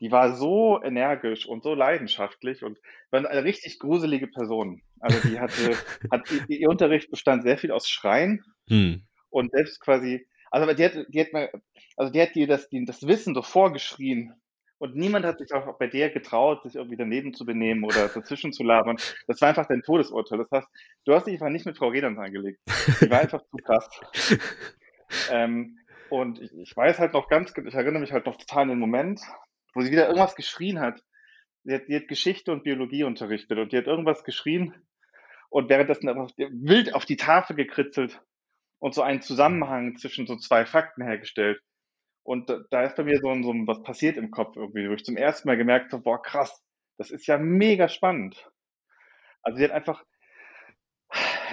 die 0.01 0.11
war 0.11 0.35
so 0.37 0.81
energisch 0.83 1.47
und 1.47 1.63
so 1.63 1.75
leidenschaftlich 1.75 2.63
und 2.63 2.79
war 3.11 3.29
eine 3.29 3.45
richtig 3.45 3.79
gruselige 3.79 4.27
Person. 4.27 4.83
Also 5.01 5.29
die 5.29 5.41
hatte, 5.41 5.77
hat, 6.11 6.31
ihr 6.49 6.69
Unterricht 6.69 7.11
bestand 7.11 7.43
sehr 7.43 7.59
viel 7.59 7.71
aus 7.71 7.89
Schreien 7.89 8.45
hm. 8.69 9.07
und 9.31 9.53
selbst 9.53 9.81
quasi, 9.81 10.27
also 10.51 10.73
die 10.73 10.85
hat, 10.85 11.07
die 11.09 11.21
hat 11.21 11.33
mal, 11.33 11.51
also 11.97 12.13
die 12.13 12.21
hat 12.21 12.35
dir 12.35 12.47
das, 12.47 12.69
die, 12.69 12.85
das 12.85 13.07
Wissen 13.07 13.35
so 13.35 13.43
vorgeschrien 13.43 14.35
und 14.79 14.95
niemand 14.95 15.25
hat 15.25 15.39
sich 15.39 15.53
auch 15.55 15.79
bei 15.79 15.87
der 15.87 16.11
getraut, 16.11 16.63
sich 16.63 16.75
irgendwie 16.75 16.97
daneben 16.97 17.33
zu 17.33 17.47
benehmen 17.47 17.85
oder 17.85 18.09
dazwischen 18.09 18.53
zu 18.53 18.63
labern. 18.63 18.97
Das 19.27 19.41
war 19.41 19.49
einfach 19.49 19.67
dein 19.67 19.83
Todesurteil. 19.83 20.39
Das 20.39 20.51
heißt, 20.51 20.69
du 21.07 21.15
hast 21.15 21.27
dich 21.27 21.35
einfach 21.35 21.49
nicht 21.49 21.65
mit 21.65 21.79
Frau 21.79 21.89
Redans 21.89 22.19
angelegt. 22.19 22.61
Die 23.01 23.11
war 23.11 23.21
einfach 23.21 23.43
zu 23.43 23.57
krass. 23.57 23.89
ähm, 25.31 25.79
und 26.11 26.41
ich, 26.41 26.53
ich, 26.59 26.77
weiß 26.77 26.99
halt 26.99 27.15
noch 27.15 27.29
ganz, 27.29 27.53
ich 27.57 27.75
erinnere 27.75 28.01
mich 28.01 28.13
halt 28.13 28.27
noch 28.27 28.37
total 28.37 28.65
an 28.65 28.69
den 28.69 28.79
Moment, 28.79 29.21
wo 29.77 29.83
sie 29.83 29.93
wieder 29.93 30.07
irgendwas 30.07 30.35
geschrien 30.35 30.81
hat. 30.81 31.03
Die 31.65 31.75
hat, 31.75 31.89
die 31.89 31.97
hat 31.97 32.09
Geschichte 32.09 32.53
und 32.53 32.65
Biologie 32.65 33.05
unterrichtet 33.05 33.59
und 33.59 33.73
die 33.73 33.77
hat 33.77 33.87
irgendwas 33.87 34.25
geschrien 34.25 34.75
und 35.51 35.69
währenddessen 35.69 36.09
wild 36.09 36.95
auf 36.95 37.05
die 37.05 37.17
Tafel 37.17 37.57
gekritzelt 37.57 38.23
und 38.79 38.95
so 38.95 39.03
einen 39.03 39.21
Zusammenhang 39.21 39.97
zwischen 39.97 40.27
so 40.27 40.37
zwei 40.37 40.65
Fakten 40.65 41.03
hergestellt. 41.03 41.61
Und 42.23 42.51
da 42.71 42.83
ist 42.83 42.97
bei 42.97 43.05
mir 43.05 43.21
so, 43.21 43.33
so 43.43 43.53
was 43.67 43.83
passiert 43.83 44.17
im 44.17 44.31
Kopf 44.31 44.57
irgendwie, 44.57 44.89
wo 44.89 44.95
ich 44.95 45.05
zum 45.05 45.17
ersten 45.17 45.49
Mal 45.49 45.57
gemerkt 45.57 45.93
habe, 45.93 46.03
boah, 46.03 46.21
krass, 46.21 46.63
das 46.99 47.11
ist 47.11 47.27
ja 47.27 47.39
mega 47.39 47.89
spannend. 47.89 48.51
Also 49.43 49.59
sie 49.59 49.65
hat 49.65 49.71
einfach, 49.71 50.05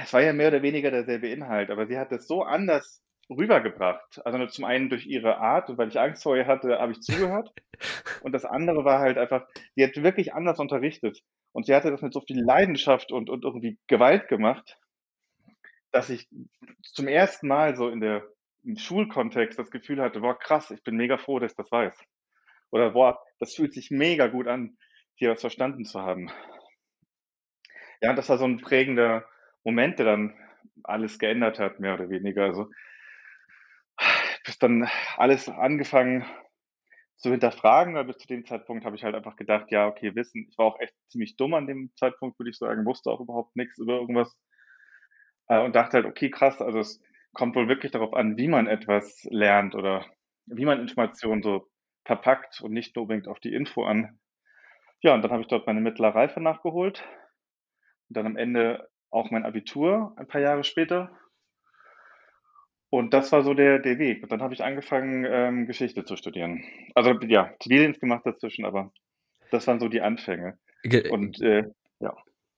es 0.02 0.14
war 0.14 0.22
ja 0.22 0.34
mehr 0.34 0.48
oder 0.48 0.64
weniger 0.64 0.90
derselbe 0.92 1.30
Inhalt, 1.30 1.70
aber 1.70 1.88
sie 1.88 1.98
hat 1.98 2.12
es 2.12 2.28
so 2.28 2.44
anders 2.44 3.04
rübergebracht. 3.34 4.26
Also 4.26 4.46
zum 4.48 4.66
einen 4.66 4.90
durch 4.90 5.06
ihre 5.06 5.38
Art 5.38 5.70
und 5.70 5.78
weil 5.78 5.90
ich 5.90 6.00
Angst 6.00 6.24
vor 6.24 6.36
ihr 6.36 6.48
hatte, 6.48 6.80
habe 6.80 6.92
ich 6.92 7.02
zugehört. 7.02 7.54
Und 8.22 8.32
das 8.32 8.46
andere 8.46 8.86
war 8.86 9.00
halt 9.00 9.18
einfach, 9.18 9.46
sie 9.76 9.84
hat 9.84 9.96
wirklich 10.02 10.34
anders 10.34 10.60
unterrichtet. 10.60 11.22
Und 11.52 11.66
sie 11.66 11.76
hatte 11.76 11.92
das 11.92 12.02
mit 12.02 12.14
so 12.14 12.22
viel 12.22 12.42
Leidenschaft 12.42 13.12
und, 13.12 13.30
und 13.30 13.44
irgendwie 13.44 13.78
Gewalt 13.88 14.28
gemacht, 14.28 14.80
dass 15.92 16.10
ich 16.10 16.28
zum 16.82 17.08
ersten 17.08 17.48
Mal 17.48 17.76
so 17.76 17.90
in 17.90 18.00
der 18.00 18.24
im 18.64 18.78
Schulkontext 18.78 19.60
das 19.60 19.72
Gefühl 19.72 20.02
hatte, 20.02 20.22
boah, 20.22 20.38
krass, 20.38 20.72
ich 20.72 20.84
bin 20.84 20.96
mega 20.96 21.18
froh, 21.18 21.40
dass 21.40 21.52
ich 21.52 21.58
das 21.58 21.72
weiß. 21.72 21.98
Oder 22.72 22.92
boah, 22.92 23.20
das 23.40 23.54
fühlt 23.54 23.74
sich 23.74 23.92
mega 23.92 24.28
gut 24.28 24.48
an, 24.48 24.78
hier 25.16 25.30
was 25.30 25.42
verstanden 25.42 25.86
zu 25.86 26.02
haben. 26.02 26.32
Ja, 28.02 28.14
das 28.14 28.30
war 28.30 28.38
so 28.38 28.46
ein 28.46 28.60
prägender 28.60 29.26
Moment, 29.64 30.00
der 30.00 30.06
dann 30.06 30.34
alles 30.84 31.20
geändert 31.20 31.60
hat, 31.60 31.80
mehr 31.80 31.94
oder 31.94 32.10
weniger. 32.10 32.44
Also 32.44 32.70
bis 34.44 34.60
dann 34.60 34.90
alles 35.18 35.50
angefangen 35.50 36.26
zu 37.18 37.32
hinterfragen, 37.32 37.96
weil 37.96 38.06
bis 38.06 38.18
zu 38.18 38.28
dem 38.28 38.46
Zeitpunkt 38.46 38.86
habe 38.86 38.96
ich 38.96 39.04
halt 39.04 39.16
einfach 39.16 39.36
gedacht, 39.36 39.72
ja, 39.72 39.88
okay, 39.88 40.16
Wissen, 40.16 40.48
ich 40.50 40.58
war 40.58 40.66
auch 40.68 40.80
echt 40.80 40.94
ziemlich 41.10 41.38
dumm 41.38 41.54
an 41.54 41.68
dem 41.68 41.92
Zeitpunkt, 41.96 42.40
würde 42.40 42.50
ich 42.52 42.58
sagen, 42.58 42.86
wusste 42.86 43.12
auch 43.12 43.22
überhaupt 43.22 43.56
nichts 43.56 43.80
über 43.80 43.94
irgendwas 43.96 44.36
äh, 45.48 45.64
und 45.64 45.76
dachte 45.76 45.98
halt, 45.98 46.06
okay, 46.06 46.30
krass, 46.30 46.62
also 46.62 46.80
es 46.80 47.02
kommt 47.34 47.56
wohl 47.56 47.68
wirklich 47.68 47.92
darauf 47.92 48.14
an, 48.14 48.38
wie 48.38 48.48
man 48.48 48.68
etwas 48.68 49.26
lernt 49.30 49.76
oder 49.76 50.06
wie 50.46 50.66
man 50.66 50.80
Informationen 50.80 51.42
so 51.42 51.68
verpackt 52.06 52.62
und 52.62 52.74
nicht 52.74 52.96
nur 52.96 53.04
unbedingt 53.04 53.28
auf 53.28 53.40
die 53.40 53.54
Info 53.54 53.84
an. 53.84 54.20
Ja, 55.02 55.14
und 55.14 55.22
dann 55.22 55.32
habe 55.32 55.42
ich 55.42 55.48
dort 55.48 55.68
meine 55.68 55.82
mittlere 55.82 56.16
Reife 56.16 56.42
nachgeholt 56.42 57.04
und 58.10 58.18
dann 58.18 58.26
am 58.26 58.38
Ende 58.38 58.90
auch 59.10 59.32
mein 59.32 59.46
Abitur 59.46 60.14
ein 60.18 60.28
paar 60.28 60.42
Jahre 60.42 60.64
später. 60.64 61.12
Und 62.94 63.12
das 63.12 63.32
war 63.32 63.42
so 63.42 63.56
der, 63.56 63.80
der 63.80 63.98
Weg. 63.98 64.22
Und 64.22 64.32
dann 64.32 64.44
habe 64.44 64.54
ich 64.54 64.64
angefangen, 64.64 65.26
ähm, 65.28 65.66
Geschichte 65.66 66.06
zu 66.06 66.16
studieren. 66.16 66.64
Also 66.94 67.14
ja, 67.22 67.52
Zivildienst 67.60 68.00
gemacht 68.00 68.22
dazwischen, 68.24 68.66
aber 68.66 68.92
das 69.50 69.66
waren 69.66 69.80
so 69.80 69.88
die 69.88 70.02
Anfänge. 70.02 70.60
Ge 70.84 71.10
und 71.10 71.42
äh, 71.42 71.64
ja. 72.02 72.16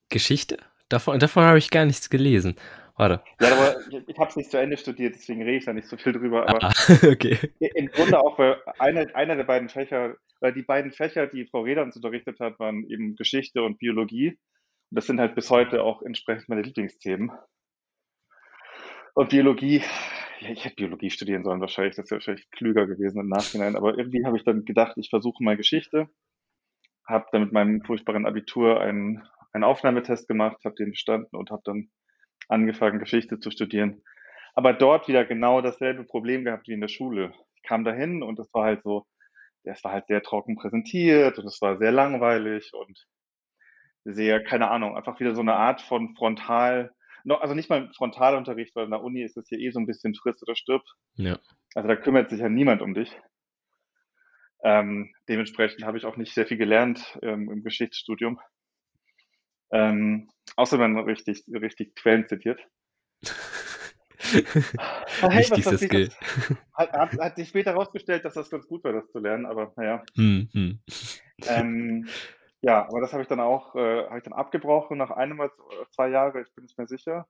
Geschichte? 0.09 0.57
Davon, 0.89 1.19
davon 1.19 1.45
habe 1.45 1.57
ich 1.57 1.69
gar 1.69 1.85
nichts 1.85 2.09
gelesen. 2.09 2.57
Warte. 2.97 3.23
Ja, 3.39 3.53
aber 3.53 3.77
ich, 3.89 4.09
ich 4.09 4.17
habe 4.17 4.29
es 4.29 4.35
nicht 4.35 4.51
zu 4.51 4.57
Ende 4.57 4.75
studiert, 4.75 5.15
deswegen 5.15 5.41
rede 5.41 5.55
ich 5.55 5.63
da 5.63 5.71
nicht 5.71 5.87
so 5.87 5.95
viel 5.95 6.11
drüber. 6.11 6.49
Aber 6.49 6.65
ah, 6.65 6.73
okay. 7.09 7.37
im 7.61 7.87
Grunde 7.87 8.19
auch, 8.19 8.37
weil 8.37 8.57
einer, 8.77 9.15
einer 9.15 9.37
der 9.37 9.45
beiden 9.45 9.69
Fächer, 9.69 10.17
weil 10.41 10.51
die 10.51 10.63
beiden 10.63 10.91
Fächer, 10.91 11.27
die 11.27 11.45
Frau 11.45 11.61
Reda 11.61 11.81
uns 11.81 11.95
unterrichtet 11.95 12.41
hat, 12.41 12.59
waren 12.59 12.83
eben 12.89 13.15
Geschichte 13.15 13.63
und 13.63 13.77
Biologie. 13.77 14.31
Und 14.31 14.97
das 14.97 15.07
sind 15.07 15.21
halt 15.21 15.33
bis 15.33 15.49
heute 15.49 15.81
auch 15.81 16.01
entsprechend 16.01 16.49
meine 16.49 16.63
Lieblingsthemen. 16.63 17.31
Und 19.13 19.29
Biologie, 19.29 19.81
ja, 20.39 20.49
ich 20.49 20.65
hätte 20.65 20.75
Biologie 20.75 21.09
studieren 21.09 21.43
sollen 21.43 21.61
wahrscheinlich, 21.61 21.95
das 21.95 22.09
wäre 22.09 22.19
wahrscheinlich 22.19 22.49
klüger 22.51 22.87
gewesen 22.87 23.19
im 23.19 23.29
Nachhinein. 23.29 23.75
Aber 23.75 23.97
irgendwie 23.97 24.25
habe 24.25 24.37
ich 24.37 24.43
dann 24.43 24.65
gedacht, 24.65 24.97
ich 24.97 25.09
versuche 25.09 25.43
mal 25.43 25.57
Geschichte. 25.57 26.09
Habe 27.07 27.25
dann 27.31 27.43
mit 27.43 27.53
meinem 27.53 27.81
furchtbaren 27.81 28.25
Abitur 28.25 28.81
einen, 28.81 29.23
einen 29.53 29.63
Aufnahmetest 29.63 30.27
gemacht, 30.27 30.57
habe 30.65 30.75
den 30.75 30.91
bestanden 30.91 31.35
und 31.37 31.51
habe 31.51 31.61
dann 31.65 31.89
angefangen, 32.49 32.99
Geschichte 32.99 33.39
zu 33.39 33.51
studieren. 33.51 34.03
Aber 34.55 34.73
dort 34.73 35.07
wieder 35.07 35.25
genau 35.25 35.61
dasselbe 35.61 36.03
Problem 36.03 36.45
gehabt 36.45 36.67
wie 36.67 36.73
in 36.73 36.81
der 36.81 36.87
Schule. 36.87 37.33
Ich 37.55 37.63
kam 37.63 37.83
dahin 37.83 38.23
und 38.23 38.39
es 38.39 38.51
war 38.53 38.65
halt 38.65 38.83
so, 38.83 39.05
es 39.63 39.83
war 39.83 39.91
halt 39.91 40.07
sehr 40.07 40.23
trocken 40.23 40.55
präsentiert 40.55 41.37
und 41.37 41.45
es 41.45 41.61
war 41.61 41.77
sehr 41.77 41.91
langweilig 41.91 42.71
und 42.73 43.05
sehr, 44.05 44.43
keine 44.43 44.69
Ahnung, 44.69 44.95
einfach 44.95 45.19
wieder 45.19 45.35
so 45.35 45.41
eine 45.41 45.55
Art 45.55 45.81
von 45.81 46.15
Frontal, 46.15 46.94
also 47.33 47.55
nicht 47.55 47.69
mal 47.69 47.91
Frontalunterricht, 47.95 48.75
weil 48.75 48.85
in 48.85 48.91
der 48.91 49.03
Uni 49.03 49.23
ist 49.23 49.37
es 49.37 49.49
ja 49.49 49.57
eh 49.57 49.71
so 49.71 49.79
ein 49.79 49.87
bisschen 49.87 50.13
friss 50.15 50.41
oder 50.43 50.55
stirb. 50.55 50.83
Ja. 51.15 51.39
Also 51.73 51.87
da 51.87 51.95
kümmert 51.95 52.29
sich 52.29 52.39
ja 52.39 52.49
niemand 52.49 52.81
um 52.81 52.93
dich. 52.93 53.11
Ähm, 54.63 55.13
dementsprechend 55.27 55.83
habe 55.83 55.97
ich 55.97 56.05
auch 56.05 56.17
nicht 56.17 56.33
sehr 56.33 56.47
viel 56.47 56.57
gelernt 56.57 57.19
ähm, 57.21 57.51
im 57.51 57.63
Geschichtsstudium. 57.63 58.39
Ähm, 59.71 60.29
außer 60.55 60.77
man 60.77 60.97
richtig, 60.99 61.43
richtig 61.51 61.95
Quellen 61.95 62.27
zitiert. 62.27 62.59
Ah, 64.77 65.05
hey, 65.29 65.43
was 65.43 65.51
Wichtigster 65.51 65.71
das 65.71 65.81
Skill. 65.81 66.07
das 66.07 66.57
hat 66.73 66.91
hat 66.93 67.19
hat 67.19 67.35
sich 67.35 67.49
später 67.49 67.71
herausgestellt, 67.71 68.25
dass 68.25 68.33
das 68.33 68.49
ganz 68.49 68.67
gut 68.67 68.83
war, 68.83 68.93
das 68.93 69.09
zu 69.11 69.19
lernen, 69.19 69.45
aber 69.45 69.73
na 69.75 69.83
ja. 69.83 70.03
Mhm, 70.15 70.49
mhm. 70.53 70.79
Ähm, 71.45 72.07
ja, 72.65 72.83
aber 72.87 73.01
das 73.01 73.13
habe 73.13 73.21
ich 73.23 73.29
dann 73.29 73.39
auch 73.39 73.75
äh, 73.75 74.05
habe 74.07 74.17
ich 74.17 74.23
dann 74.23 74.33
abgebrochen 74.33 74.97
nach 74.97 75.11
einem 75.11 75.39
oder 75.39 75.51
z 75.51 75.93
2 75.93 76.09
Jahre, 76.09 76.41
ich 76.41 76.53
bin 76.55 76.63
nicht 76.65 76.77
mehr 76.77 76.87
sicher. 76.87 77.27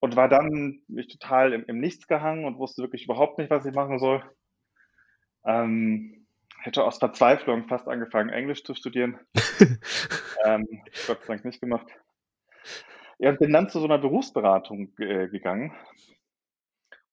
Und 0.00 0.16
war 0.16 0.28
dann 0.28 0.82
mich 0.88 1.08
total 1.08 1.52
im 1.54 1.64
im 1.66 1.80
Nichts 1.80 2.06
gehangen 2.08 2.44
und 2.46 2.58
wusste 2.58 2.82
wirklich 2.82 3.04
überhaupt 3.04 3.38
nicht, 3.38 3.50
was 3.50 3.66
ich 3.66 3.74
machen 3.74 3.98
soll. 4.00 4.22
Ähm, 5.44 6.26
hätte 6.62 6.84
aus 6.84 6.98
Verzweiflung 6.98 7.66
fast 7.68 7.88
angefangen, 7.88 8.30
Englisch 8.30 8.64
zu 8.64 8.74
studieren. 8.74 9.18
Ähm, 10.42 10.66
Gott 11.06 11.20
sei 11.22 11.34
Dank 11.34 11.44
nicht 11.44 11.60
gemacht. 11.60 11.86
Ja, 13.22 13.28
und 13.28 13.38
bin 13.38 13.52
dann 13.52 13.68
zu 13.68 13.80
so 13.80 13.86
'ner 13.86 13.98
Berufsberatung 13.98 14.94
ge 14.96 15.28
gegangen. 15.28 15.74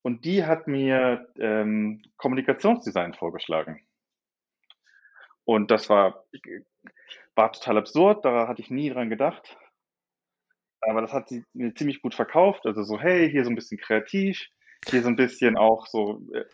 Und 0.06 0.26
die 0.26 0.46
hat 0.46 0.68
mir, 0.68 1.28
ähm, 1.40 2.02
Kommunikationsdesign 2.18 3.14
vorgeschlagen. 3.14 3.82
Und 5.48 5.72
das 5.72 5.90
war 5.90 6.26
war 7.38 7.52
total 7.54 7.78
absurd, 7.78 8.26
da 8.26 8.48
hatte 8.48 8.62
ich 8.62 8.70
nie 8.72 8.90
dran 8.90 9.10
gedacht. 9.10 9.58
Aber 10.84 11.02
das 11.02 11.12
hat 11.14 11.28
sie 11.30 11.44
mir 11.54 11.74
ziemlich 11.74 12.02
gut 12.02 12.14
verkauft. 12.16 12.66
Also 12.66 12.84
so: 12.84 13.00
„Hey, 13.00 13.30
hier 13.30 13.44
so 13.44 13.50
'n 13.50 13.56
bisschen 13.56 13.80
kreativ, 13.80 14.40
hier 14.90 15.02
so 15.02 15.10
'n 15.10 15.16
bisschen 15.16 15.58
auch 15.58 15.88
so, 15.88 16.22
äh, 16.34 16.46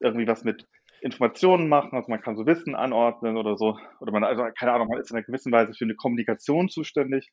irgendwie 0.00 0.26
was 0.26 0.44
mit 0.44 0.66
Informationen 1.00 1.68
machen, 1.68 1.96
also 1.96 2.08
man 2.10 2.20
kann 2.22 2.36
so 2.36 2.46
Wissen 2.46 2.74
anordnen 2.76 3.36
oder 3.36 3.56
so.“ 3.56 3.76
Oder 4.00 4.12
man 4.12 4.24
also 4.24 4.44
keine 4.58 4.72
Ahnung, 4.72 4.88
man 4.88 5.00
ist 5.00 5.10
in 5.10 5.16
'ner 5.16 5.22
gewissen 5.24 5.52
Weise 5.52 5.74
für 5.74 5.84
'ne 5.86 5.94
Kommunikation 5.96 6.68
zuständig. 6.68 7.28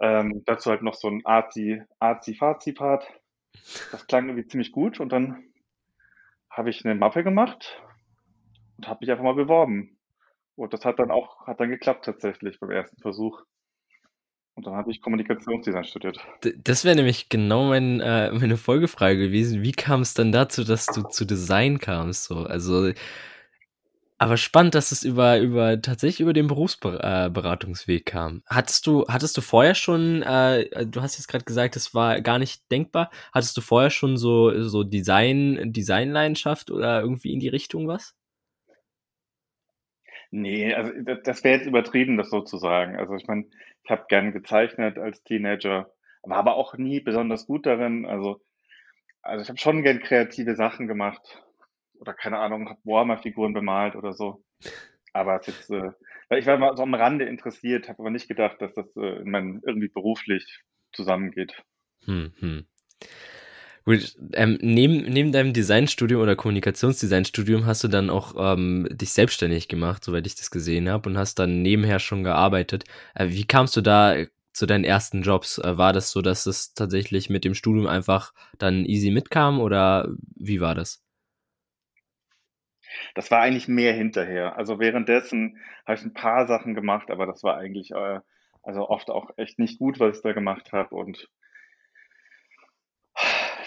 Ähm, 0.00 0.42
dazu 0.46 0.70
halt 0.70 0.82
noch 0.82 0.94
so 0.94 1.08
'n 1.08 1.22
arzi 1.24 1.82
Arzi-Fazi-Part. 2.00 3.06
Das 3.90 4.06
klang 4.08 4.28
irgendwie 4.28 4.46
ziemlich 4.48 4.72
gut 4.72 5.00
und 5.00 5.12
dann 5.12 5.44
habe 6.50 6.70
ich 6.70 6.84
'ne 6.84 6.94
Mappe 6.94 7.24
gemacht 7.24 7.82
und 8.78 8.88
habe 8.88 9.00
mich 9.02 9.10
einfach 9.10 9.24
mal 9.24 9.34
beworben. 9.34 9.93
Und 10.56 10.72
das 10.72 10.84
hat 10.84 10.98
dann 10.98 11.10
auch 11.10 11.46
hat 11.46 11.60
dann 11.60 11.70
geklappt 11.70 12.04
tatsächlich 12.04 12.60
beim 12.60 12.70
ersten 12.70 13.00
Versuch. 13.00 13.42
Und 14.56 14.66
dann 14.66 14.74
habe 14.74 14.92
ich 14.92 15.00
Kommunikationsdesign 15.00 15.84
studiert. 15.84 16.18
D 16.44 16.54
das 16.62 16.84
wäre 16.84 16.94
nämlich 16.94 17.28
genau 17.28 17.64
mein 17.64 18.00
äh, 18.00 18.30
meine 18.30 18.56
Folgefrage 18.56 19.18
gewesen. 19.18 19.62
Wie 19.62 19.72
kam's 19.72 20.14
dann 20.14 20.30
dazu, 20.30 20.62
dass 20.62 20.86
du 20.86 21.02
zu 21.02 21.24
Design 21.24 21.78
kamst 21.78 22.24
so? 22.24 22.36
Also 22.36 22.92
aber 24.16 24.36
spannend, 24.36 24.76
dass 24.76 24.92
es 24.92 25.02
über 25.02 25.40
über 25.40 25.82
tatsächlich 25.82 26.20
über 26.20 26.32
den 26.32 26.46
Berufsber 26.46 27.02
äh, 27.02 28.00
kam. 28.00 28.42
Hattest 28.46 28.86
du 28.86 29.04
hattest 29.08 29.36
du 29.36 29.40
vorher 29.40 29.74
schon 29.74 30.22
äh, 30.22 30.86
du 30.86 31.02
hast 31.02 31.18
jetzt 31.18 31.26
grad 31.26 31.46
gesagt, 31.46 31.74
das 31.74 31.92
war 31.92 32.20
gar 32.20 32.38
nicht 32.38 32.70
denkbar. 32.70 33.10
Hattest 33.32 33.56
du 33.56 33.60
vorher 33.60 33.90
schon 33.90 34.16
so 34.16 34.62
so 34.62 34.84
Design 34.84 35.72
Designleidenschaft 35.72 36.70
oder 36.70 37.00
irgendwie 37.00 37.32
in 37.32 37.40
die 37.40 37.48
Richtung 37.48 37.88
was? 37.88 38.14
Ne, 40.36 40.74
also 40.74 40.90
das 41.22 41.44
wäre 41.44 41.58
jetzt 41.58 41.66
übertrieben, 41.66 42.16
das 42.16 42.30
so 42.30 42.40
zu 42.40 42.58
sagen. 42.58 42.96
Also, 42.96 43.14
ich 43.14 43.26
meine, 43.26 43.46
ich 43.84 43.90
habe 43.90 44.06
gern 44.08 44.32
gezeichnet 44.32 44.98
als 44.98 45.22
Teenager, 45.22 45.92
war 46.22 46.38
aber 46.38 46.56
auch 46.56 46.76
nie 46.76 47.00
besonders 47.00 47.46
gut 47.46 47.66
darin. 47.66 48.04
Also 48.06 48.40
also, 49.24 49.42
ich 49.42 49.48
habe 49.48 49.58
schon 49.58 49.82
gern 49.82 50.00
kreative 50.00 50.54
Sachen 50.54 50.86
gemacht 50.86 51.42
oder 51.98 52.12
keine 52.12 52.38
Ahnung, 52.38 52.68
habe 52.68 52.80
Warhammer-Figuren 52.84 53.54
bemalt 53.54 53.96
oder 53.96 54.12
so. 54.12 54.44
Aber 55.14 55.40
jetzt, 55.46 55.70
äh 55.70 55.92
ich 56.30 56.46
war 56.46 56.58
mal 56.58 56.76
so 56.76 56.82
am 56.82 56.94
Rande 56.94 57.24
interessiert, 57.24 57.88
habe 57.88 58.00
aber 58.00 58.10
nicht 58.10 58.28
gedacht, 58.28 58.60
dass 58.60 58.74
das, 58.74 58.86
äh, 58.96 59.20
in 59.22 59.30
meinem 59.30 59.62
irgendwie 59.64 59.88
beruflich 59.88 60.62
zusammengeht. 60.92 61.62
Hm, 62.04 62.32
hm. 62.38 62.66
Gut, 63.86 64.16
ähm, 64.32 64.56
neben 64.62 65.02
neben 65.12 65.30
deinem 65.30 65.52
Designstudium 65.52 66.22
oder 66.22 66.36
Kommunikationsdesignstudium 66.36 67.66
hast 67.66 67.84
du 67.84 67.88
dann 67.88 68.08
auch, 68.08 68.34
ähm, 68.38 68.88
dich 68.90 69.12
selbstständig 69.12 69.68
gemacht, 69.68 70.02
soweit 70.02 70.26
ich 70.26 70.34
das 70.36 70.50
gesehen 70.50 70.88
habe 70.88 71.06
und 71.10 71.18
hast 71.18 71.38
dann 71.38 71.60
nebenher 71.60 71.98
schon 71.98 72.24
gearbeitet. 72.24 72.84
Äh, 73.14 73.28
wie 73.28 73.44
kamst 73.44 73.76
du 73.76 73.82
da 73.82 74.16
zu 74.54 74.64
deinen 74.64 74.84
ersten 74.84 75.20
Jobs? 75.20 75.58
Äh, 75.58 75.76
war 75.76 75.92
das 75.92 76.10
so, 76.12 76.22
dass 76.22 76.46
es 76.46 76.72
tatsächlich 76.72 77.28
mit 77.28 77.44
dem 77.44 77.52
Studium 77.54 77.86
einfach 77.86 78.32
dann 78.56 78.86
easy 78.86 79.10
mitkam 79.10 79.60
oder 79.60 80.08
wie 80.34 80.62
war 80.62 80.74
das? 80.74 80.96
Das 83.16 83.30
war 83.30 83.40
eigentlich 83.40 83.68
mehr 83.68 83.92
hinterher. 83.94 84.56
Also, 84.58 84.78
währenddessen 84.80 85.58
habe 85.86 85.96
ich 85.98 86.04
'n 86.04 86.12
paar 86.14 86.46
Sachen 86.46 86.74
gemacht, 86.74 87.10
aber 87.10 87.26
das 87.26 87.42
war 87.44 87.56
eigentlich, 87.56 87.92
äh 87.92 88.20
also, 88.66 88.88
oft 88.88 89.10
auch 89.10 89.30
echt 89.36 89.58
nicht 89.58 89.78
gut, 89.78 90.00
was 90.00 90.16
ich 90.16 90.22
da 90.22 90.32
gemacht 90.32 90.72
habe 90.72 90.94
und 90.96 91.28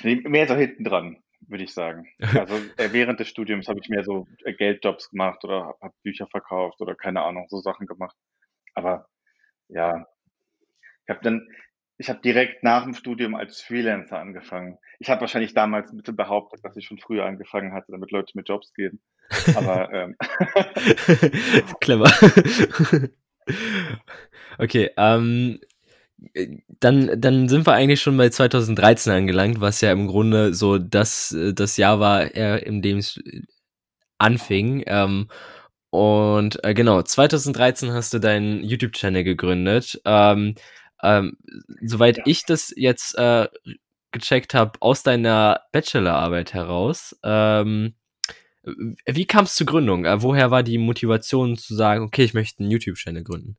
mehr 0.04 0.48
so 0.48 0.56
hinten 0.56 0.84
dran, 0.84 1.18
würde 1.48 1.64
ich 1.64 1.74
sagen. 1.74 2.08
Also, 2.50 2.56
äh, 2.78 2.92
während 2.94 3.20
des 3.20 3.30
Studiums 3.30 3.68
habe 3.68 3.80
ich 3.82 3.90
mehr 3.90 4.04
so, 4.04 4.28
äh, 4.46 4.54
Geldjobs 4.54 5.10
gemacht 5.12 5.44
oder 5.44 5.76
habe 5.82 5.94
Bücher 6.04 6.28
verkauft 6.28 6.82
oder 6.82 6.96
keine 6.96 7.22
Ahnung, 7.24 7.48
so 7.50 7.60
Sachen 7.62 7.88
gemacht. 7.88 8.16
Aber 8.76 9.08
ja, 9.70 10.06
ich 11.06 11.10
habe 11.10 11.22
dann 11.24 11.48
ich 12.00 12.10
habe 12.10 12.20
direkt 12.22 12.64
nach'm 12.64 12.94
Studium 12.96 13.36
als 13.36 13.62
Freelancer 13.62 14.20
angefangen. 14.20 14.78
Ich 15.00 15.10
habe 15.10 15.22
wahrscheinlich 15.22 15.54
damals 15.56 15.92
'n 15.92 15.98
bisschen 15.98 16.16
behauptet, 16.16 16.64
dass 16.64 16.78
ich 16.78 16.86
schon 16.86 17.00
früher 17.00 17.26
angefangen 17.26 17.74
hatte, 17.74 17.92
damit 17.92 18.12
Leute 18.12 18.34
mir 18.36 18.44
Jobs 18.44 18.74
geben. 18.74 19.02
Aber, 19.54 19.92
ähm 19.94 20.16
Clever. 21.82 22.10
Okay, 24.60 24.90
ähm, 24.98 25.60
äh, 25.62 25.67
dann 26.80 27.20
dann 27.22 27.50
sind 27.50 27.68
wir 27.68 27.74
eigentlich 27.74 28.02
schon 28.02 28.18
bei 28.18 28.30
2013 28.30 29.14
angelangt, 29.14 29.62
was 29.62 29.82
ja 29.82 29.92
im 29.92 30.08
Grunde 30.08 30.54
so 30.54 30.78
das 30.80 31.32
äh, 31.34 31.54
das 31.54 31.78
Jahr 31.78 32.00
war, 32.00 32.36
äh, 32.36 32.60
in 32.66 32.82
dem 32.82 32.98
es, 33.00 33.18
äh, 33.18 33.42
anfing. 34.20 34.84
Ähm, 34.88 35.30
und, 35.92 36.64
äh, 36.66 36.74
genau, 36.76 37.02
2013 37.04 37.92
hast 37.94 38.14
du 38.14 38.20
deinen 38.20 38.64
YouTube-Channel 38.64 39.24
gegründet. 39.26 40.02
Ähm, 40.06 40.56
ähm, 41.04 41.38
soweit 41.84 42.18
Ja. 42.20 42.24
ich 42.28 42.46
das 42.46 42.74
jetzt, 42.78 43.18
äh, 43.18 43.48
gecheckt 44.14 44.54
habe, 44.56 44.74
aus 44.82 45.04
deiner 45.04 45.62
Bachelorarbeit 45.74 46.54
heraus. 46.56 47.18
Ähm, 47.24 47.96
wie 49.08 49.26
kam's 49.28 49.56
zur 49.56 49.68
Gründung? 49.68 50.06
Äh, 50.06 50.22
woher 50.24 50.52
war 50.52 50.64
die 50.64 50.78
Motivation 50.80 51.58
zu 51.58 51.76
sagen: 51.76 52.04
„Okay, 52.06 52.24
ich 52.26 52.34
möchte 52.36 52.64
'n 52.64 52.72
YouTube-Channel 52.72 53.24
gründen?“ 53.24 53.58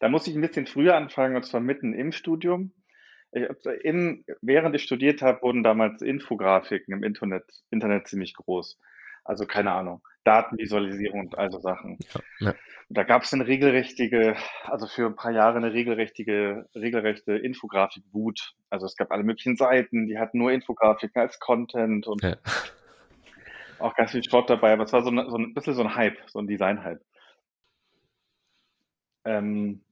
Da 0.00 0.08
muss 0.08 0.26
ich 0.26 0.34
'n 0.34 0.40
bisschen 0.40 0.66
früher 0.66 0.96
anfangen, 0.96 1.36
und 1.36 1.44
zwar 1.44 1.60
mitten 1.60 1.92
im 1.92 2.10
Studium. 2.12 2.72
Im 3.32 4.24
während 4.42 4.74
ich 4.74 4.82
studiert 4.82 5.22
habe, 5.22 5.42
wurden 5.42 5.62
damals 5.62 6.02
Infografiken 6.02 6.94
im 6.94 7.04
Internet 7.04 7.44
Internet 7.70 8.08
ziemlich 8.08 8.34
groß. 8.34 8.78
Also, 9.24 9.46
keine 9.46 9.72
Ahnung, 9.72 10.02
Datenvisualisierung 10.24 11.20
und 11.20 11.38
all 11.38 11.50
so 11.52 11.60
Sachen. 11.60 12.00
Ja, 12.14 12.20
ja. 12.40 12.60
Da 12.90 13.04
gab's 13.04 13.32
'ne 13.32 13.46
regelrechtige 13.46 14.36
also, 14.64 14.86
für 14.88 15.06
'n 15.08 15.16
paar 15.16 15.32
Jahre 15.32 15.60
'ne 15.60 15.72
regelrechtige 15.74 16.66
regelrechte 16.74 17.34
Infografik-Wut. 17.38 18.54
Also, 18.70 18.86
es 18.86 18.96
gab 18.96 19.12
alle 19.12 19.24
möglichen 19.24 19.56
Seiten, 19.56 20.06
die 20.08 20.18
hatten 20.18 20.38
nur 20.38 20.52
Infografiken 20.52 21.22
als 21.22 21.38
Content 21.40 22.06
und 22.08 22.22
Ja. 22.22 22.40
auch 23.78 23.94
ganz 23.94 24.12
viel 24.12 24.22
Schrott 24.24 24.50
dabei, 24.50 24.72
aber 24.74 24.84
es 24.84 24.92
war 24.92 25.02
so 25.02 25.10
'ne 25.10 25.26
so 25.30 25.36
'n 25.36 25.54
bisschen 25.54 25.74
so 25.74 25.82
'n 25.82 25.94
Hype, 25.94 26.18
so 26.28 26.38
'n 26.38 26.46
Design-Hype. 26.46 27.00
Ähm 29.26 29.82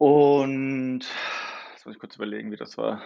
und 0.00 1.00
jetzt 1.74 1.84
muss 1.84 1.94
ich 1.94 2.00
kurz 2.00 2.16
überlegen, 2.16 2.50
wie 2.50 2.56
das 2.56 2.78
war. 2.78 3.02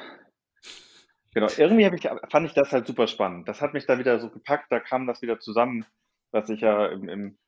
Genau, 1.35 1.49
irgendwie 1.57 1.85
ich 1.97 2.09
fand 2.31 2.47
ich 2.47 2.55
das 2.55 2.73
halt 2.73 2.87
super 2.87 3.09
spannend. 3.09 3.49
Das 3.49 3.61
hat 3.61 3.75
mich 3.75 3.87
da 3.87 3.99
wieder 3.99 4.21
so 4.21 4.31
gepackt, 4.31 4.71
da 4.71 4.79
kam 4.79 5.07
das 5.07 5.21
wieder 5.21 5.41
zusammen, 5.41 5.85
was 6.31 6.49
ich 6.49 6.61
ja 6.61 6.87
im 6.87 7.09
im 7.09 7.39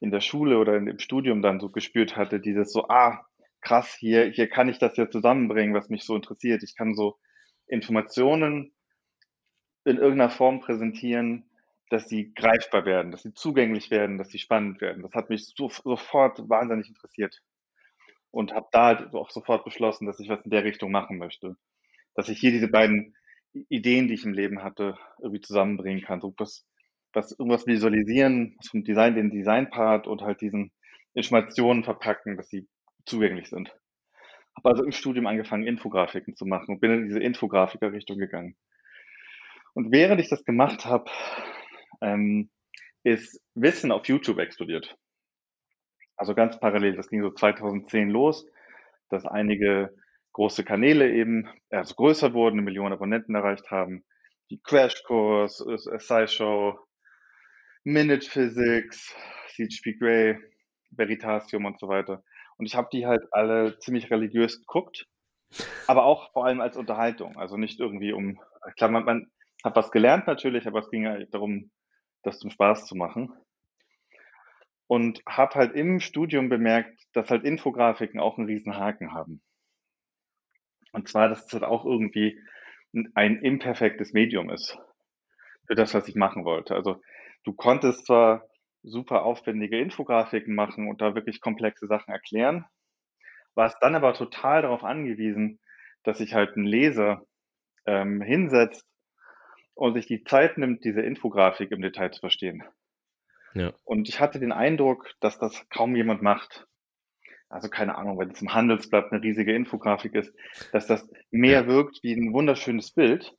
in 0.00 0.10
der 0.10 0.20
Schule 0.20 0.58
oder 0.58 0.78
dem 0.80 0.98
Studium 0.98 1.42
dann 1.42 1.60
so 1.60 1.70
gespürt 1.70 2.16
hatte, 2.16 2.40
dieses 2.40 2.72
so: 2.72 2.88
„Ah, 2.88 3.26
krass, 3.62 3.94
hier 3.98 4.26
hier 4.26 4.48
kann 4.48 4.68
ich 4.68 4.78
das 4.78 4.96
ja 4.98 5.10
zusammenbringen, 5.10 5.74
was 5.74 5.88
mich 5.90 6.04
so 6.04 6.16
interessiert.“ 6.16 6.62
Ich 6.62 6.76
kann 6.76 6.94
so 6.94 7.18
Informationen 7.68 8.72
in 9.84 9.96
irgend 9.98 10.16
'ner 10.18 10.28
Form 10.30 10.58
präsentieren, 10.60 11.48
dass 11.88 12.08
sie 12.08 12.34
greifbar 12.34 12.84
werden, 12.84 13.12
dass 13.12 13.22
sie 13.22 13.32
zugänglich 13.32 13.90
werden, 13.92 14.18
dass 14.18 14.28
sie 14.30 14.38
spannend 14.40 14.80
werden. 14.80 15.02
Das 15.04 15.14
hat 15.14 15.28
mich 15.30 15.46
sof 15.56 15.76
sofort 15.84 16.48
wahnsinnig 16.48 16.88
interessiert 16.88 17.40
und 18.32 18.52
habe 18.52 18.66
da 18.72 18.86
halt 18.86 19.14
auch 19.14 19.30
sofort 19.30 19.64
beschlossen, 19.64 20.06
dass 20.06 20.18
ich 20.18 20.28
was 20.28 20.44
in 20.44 20.50
der 20.50 20.64
Richtung 20.64 20.90
machen 20.90 21.18
möchte. 21.18 21.56
Dass 22.14 22.28
ich 22.28 22.40
hier 22.40 22.50
diese 22.50 22.68
beiden 22.68 23.14
Ideen, 23.68 24.08
die 24.08 24.14
ich 24.14 24.24
im 24.24 24.32
Leben 24.32 24.64
hatte, 24.64 24.98
irgendwie 25.20 25.40
zusammenbringen 25.40 26.02
kann. 26.02 26.20
So 26.20 26.34
was 26.38 26.66
was 27.12 27.32
irgendwas 27.32 27.66
visualisieren, 27.66 28.56
zum 28.62 28.84
Design 28.84 29.14
den 29.14 29.30
Design-Part 29.30 30.06
und 30.06 30.22
halt 30.22 30.40
diesen 30.40 30.72
Informationen 31.14 31.84
verpacken, 31.84 32.36
dass 32.36 32.48
sie 32.48 32.66
zugänglich 33.04 33.48
sind. 33.48 33.74
Habe 34.56 34.70
also 34.70 34.84
im 34.84 34.92
Studium 34.92 35.26
angefangen, 35.26 35.66
Infografiken 35.66 36.36
zu 36.36 36.46
machen 36.46 36.74
und 36.74 36.80
bin 36.80 36.92
in 36.92 37.04
diese 37.04 37.20
Infografiker-Richtung 37.20 38.18
gegangen. 38.18 38.56
Und 39.74 39.92
während 39.92 40.20
ich 40.20 40.28
das 40.28 40.44
gemacht 40.44 40.84
habe, 40.84 41.10
ähm, 42.00 42.50
ist 43.04 43.40
Wissen 43.54 43.90
auf 43.92 44.06
YouTube 44.06 44.38
explodiert. 44.38 44.96
Also, 46.22 46.36
ganz 46.36 46.60
parallel. 46.60 46.94
Das 46.94 47.08
ging 47.08 47.20
so 47.20 47.32
2010 47.32 48.08
los, 48.08 48.46
dass 49.08 49.26
einige 49.26 49.92
große 50.34 50.62
Kanäle 50.62 51.12
eben, 51.12 51.48
also 51.68 51.96
größer 51.96 52.32
wurden, 52.32 52.58
eine 52.58 52.62
Million 52.62 52.92
Abonnenten 52.92 53.34
erreicht 53.34 53.72
haben, 53.72 54.04
wie 54.46 54.60
Crashkurs, 54.62 55.66
SciShow, 55.98 56.78
Minute 57.82 58.24
Physics, 58.24 59.12
CHP 59.48 59.98
Grey, 59.98 60.38
Veritasium 60.92 61.64
und 61.64 61.80
so 61.80 61.88
weiter. 61.88 62.22
Und 62.56 62.66
ich 62.66 62.76
habe 62.76 62.86
die 62.92 63.04
halt 63.04 63.24
alle 63.32 63.80
ziemlich 63.80 64.08
religiös 64.12 64.60
geguckt, 64.60 65.08
aber 65.88 66.04
auch 66.04 66.30
vor 66.32 66.46
allem 66.46 66.60
als 66.60 66.76
Unterhaltung. 66.76 67.36
Also 67.36 67.56
nicht 67.56 67.80
irgendwie 67.80 68.12
um, 68.12 68.40
klar, 68.76 68.92
man, 68.92 69.04
man 69.04 69.26
hat 69.64 69.74
was 69.74 69.90
gelernt 69.90 70.28
natürlich, 70.28 70.68
aber 70.68 70.78
es 70.78 70.90
ging 70.90 71.02
ja 71.02 71.18
darum, 71.32 71.72
das 72.22 72.38
zum 72.38 72.50
Spaß 72.52 72.86
zu 72.86 72.94
machen. 72.94 73.32
Und 74.92 75.22
habe 75.26 75.54
halt 75.54 75.74
im 75.74 76.00
Studium 76.00 76.50
bemerkt, 76.50 77.02
dass 77.14 77.30
halt 77.30 77.44
Infografiken 77.44 78.20
auch 78.20 78.36
einen 78.36 78.46
riesen 78.46 78.76
Haken 78.76 79.14
haben. 79.14 79.40
Und 80.92 81.08
zwar, 81.08 81.30
dass 81.30 81.46
es 81.46 81.52
halt 81.54 81.64
auch 81.64 81.86
irgendwie 81.86 82.38
ein 83.14 83.38
imperfektes 83.40 84.12
Medium 84.12 84.50
ist 84.50 84.76
für 85.66 85.76
das, 85.76 85.94
was 85.94 86.08
ich 86.08 86.14
machen 86.14 86.44
wollte. 86.44 86.74
Also 86.74 87.00
du 87.44 87.54
konntest 87.54 88.04
zwar 88.04 88.46
super 88.82 89.22
aufwendige 89.22 89.80
Infografiken 89.80 90.54
machen 90.54 90.86
und 90.90 91.00
da 91.00 91.14
wirklich 91.14 91.40
komplexe 91.40 91.86
Sachen 91.86 92.12
erklären, 92.12 92.66
warst 93.54 93.78
dann 93.80 93.94
aber 93.94 94.12
total 94.12 94.60
darauf 94.60 94.84
angewiesen, 94.84 95.58
dass 96.02 96.18
sich 96.18 96.34
halt 96.34 96.54
ein 96.58 96.66
Leser 96.66 97.24
ähm, 97.86 98.20
hinsetzt 98.20 98.86
und 99.72 99.94
sich 99.94 100.04
die 100.04 100.22
Zeit 100.22 100.58
nimmt, 100.58 100.84
diese 100.84 101.00
Infografik 101.00 101.70
im 101.70 101.80
Detail 101.80 102.10
zu 102.10 102.20
verstehen. 102.20 102.62
Ja. 103.54 103.72
Und 103.84 104.08
ich 104.08 104.20
hatte 104.20 104.40
den 104.40 104.52
Eindruck, 104.52 105.10
dass 105.20 105.38
das 105.38 105.68
kaum 105.68 105.96
jemand 105.96 106.22
macht. 106.22 106.66
Also 107.48 107.68
keine 107.68 107.96
Ahnung, 107.96 108.18
wenn 108.18 108.30
es 108.30 108.40
im 108.40 108.54
Handelsblatt 108.54 109.12
eine 109.12 109.22
riesige 109.22 109.54
Infografik 109.54 110.14
ist, 110.14 110.34
dass 110.72 110.86
das 110.86 111.06
mehr 111.30 111.66
wirkt 111.66 112.02
wie 112.02 112.14
ein 112.14 112.32
wunderschönes 112.32 112.92
Bild 112.92 113.36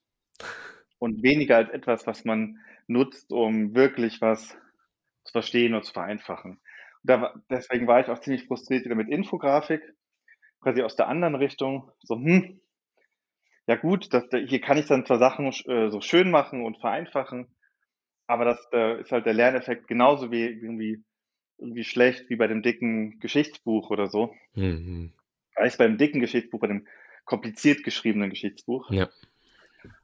und 0.99 1.23
weniger 1.23 1.57
als 1.57 1.71
etwas, 1.71 2.05
was 2.05 2.23
man 2.23 2.59
nutzt, 2.87 3.31
um 3.31 3.73
wirklich 3.73 4.21
was 4.21 4.49
zu 5.23 5.31
verstehen 5.31 5.73
und 5.73 5.83
zu 5.83 5.93
vereinfachen. 5.93 6.51
Und 6.51 6.61
da, 7.09 7.33
deswegen 7.49 7.87
war 7.87 8.01
ich 8.01 8.07
auch 8.07 8.19
ziemlich 8.19 8.45
frustriert 8.45 8.85
wieder 8.85 8.95
mit 8.95 9.09
Infografik, 9.09 9.81
quasi 10.61 10.83
aus 10.83 10.95
der 10.95 11.07
anderen 11.07 11.35
Richtung. 11.35 11.91
So, 12.03 12.15
hm, 12.15 12.61
ja 13.65 13.75
gut, 13.75 14.13
das, 14.13 14.25
hier 14.31 14.61
kann 14.61 14.77
ich 14.77 14.85
dann 14.85 15.05
zwar 15.05 15.17
Sachen 15.17 15.47
äh, 15.47 15.89
so 15.89 16.01
schön 16.01 16.29
machen 16.29 16.63
und 16.63 16.79
vereinfachen, 16.79 17.47
aber 18.27 18.45
das 18.45 18.67
äh, 18.71 19.01
ist 19.01 19.11
halt 19.11 19.25
der 19.25 19.33
Lerneffekt 19.33 19.87
genauso 19.87 20.31
wie 20.31 20.43
irgendwie, 20.43 21.03
irgendwie 21.57 21.83
schlecht 21.83 22.29
wie 22.29 22.35
bei 22.35 22.47
dem 22.47 22.61
dicken 22.61 23.19
Geschichtsbuch 23.19 23.89
oder 23.89 24.07
so. 24.07 24.33
Mhm. 24.53 25.13
Reicht 25.55 25.77
beim 25.77 25.97
dicken 25.97 26.19
Geschichtsbuch, 26.19 26.59
bei 26.59 26.67
dem 26.67 26.87
kompliziert 27.25 27.83
geschriebenen 27.83 28.29
Geschichtsbuch. 28.29 28.89
Ja. 28.91 29.09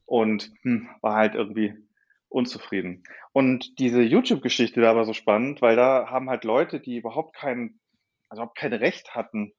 Und 0.05 0.51
hm, 0.61 0.89
war 1.01 1.15
halt 1.15 1.35
irgendwie 1.35 1.73
unzufrieden. 2.29 3.03
Und 3.33 3.79
diese 3.79 4.01
YouTube-Geschichte 4.01 4.81
da 4.81 4.95
war 4.95 5.05
so 5.05 5.13
spannend, 5.13 5.61
weil 5.61 5.75
da 5.75 6.09
haben 6.09 6.29
halt 6.29 6.43
Leute, 6.43 6.79
die 6.79 6.97
überhaupt 6.97 7.35
kein, 7.35 7.79
also 8.29 8.41
überhaupt 8.41 8.57
kein 8.57 8.73
Recht 8.73 9.15
hatten, 9.15 9.53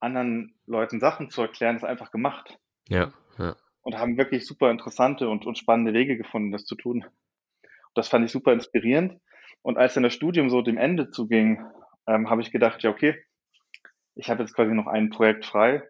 anderen 0.00 0.54
Leuten 0.66 1.00
Sachen 1.00 1.30
zu 1.30 1.42
erklären, 1.42 1.76
das 1.76 1.84
einfach 1.84 2.10
gemacht. 2.10 2.58
Ja, 2.88 3.12
ja. 3.38 3.56
Und 3.82 3.98
haben 3.98 4.16
wirklich 4.18 4.46
super 4.46 4.70
interessante 4.70 5.28
und, 5.28 5.46
und 5.46 5.58
spannende 5.58 5.92
Wege 5.92 6.16
gefunden, 6.16 6.52
das 6.52 6.64
zu 6.64 6.74
tun. 6.74 7.04
Das 7.98 8.08
fand 8.08 8.24
ich 8.24 8.30
super 8.30 8.52
inspirierend. 8.52 9.20
Und 9.62 9.76
als 9.76 9.94
dann 9.94 10.04
das 10.04 10.14
Studium 10.14 10.50
so 10.50 10.62
dem 10.62 10.78
Ende 10.78 11.10
zuging, 11.10 11.64
ähm, 12.06 12.30
habe 12.30 12.40
ich 12.40 12.52
gedacht, 12.52 12.82
ja, 12.84 12.90
okay, 12.90 13.20
ich 14.14 14.30
habe 14.30 14.42
jetzt 14.42 14.54
quasi 14.54 14.72
noch 14.72 14.86
ein 14.86 15.10
Projekt 15.10 15.44
frei, 15.44 15.82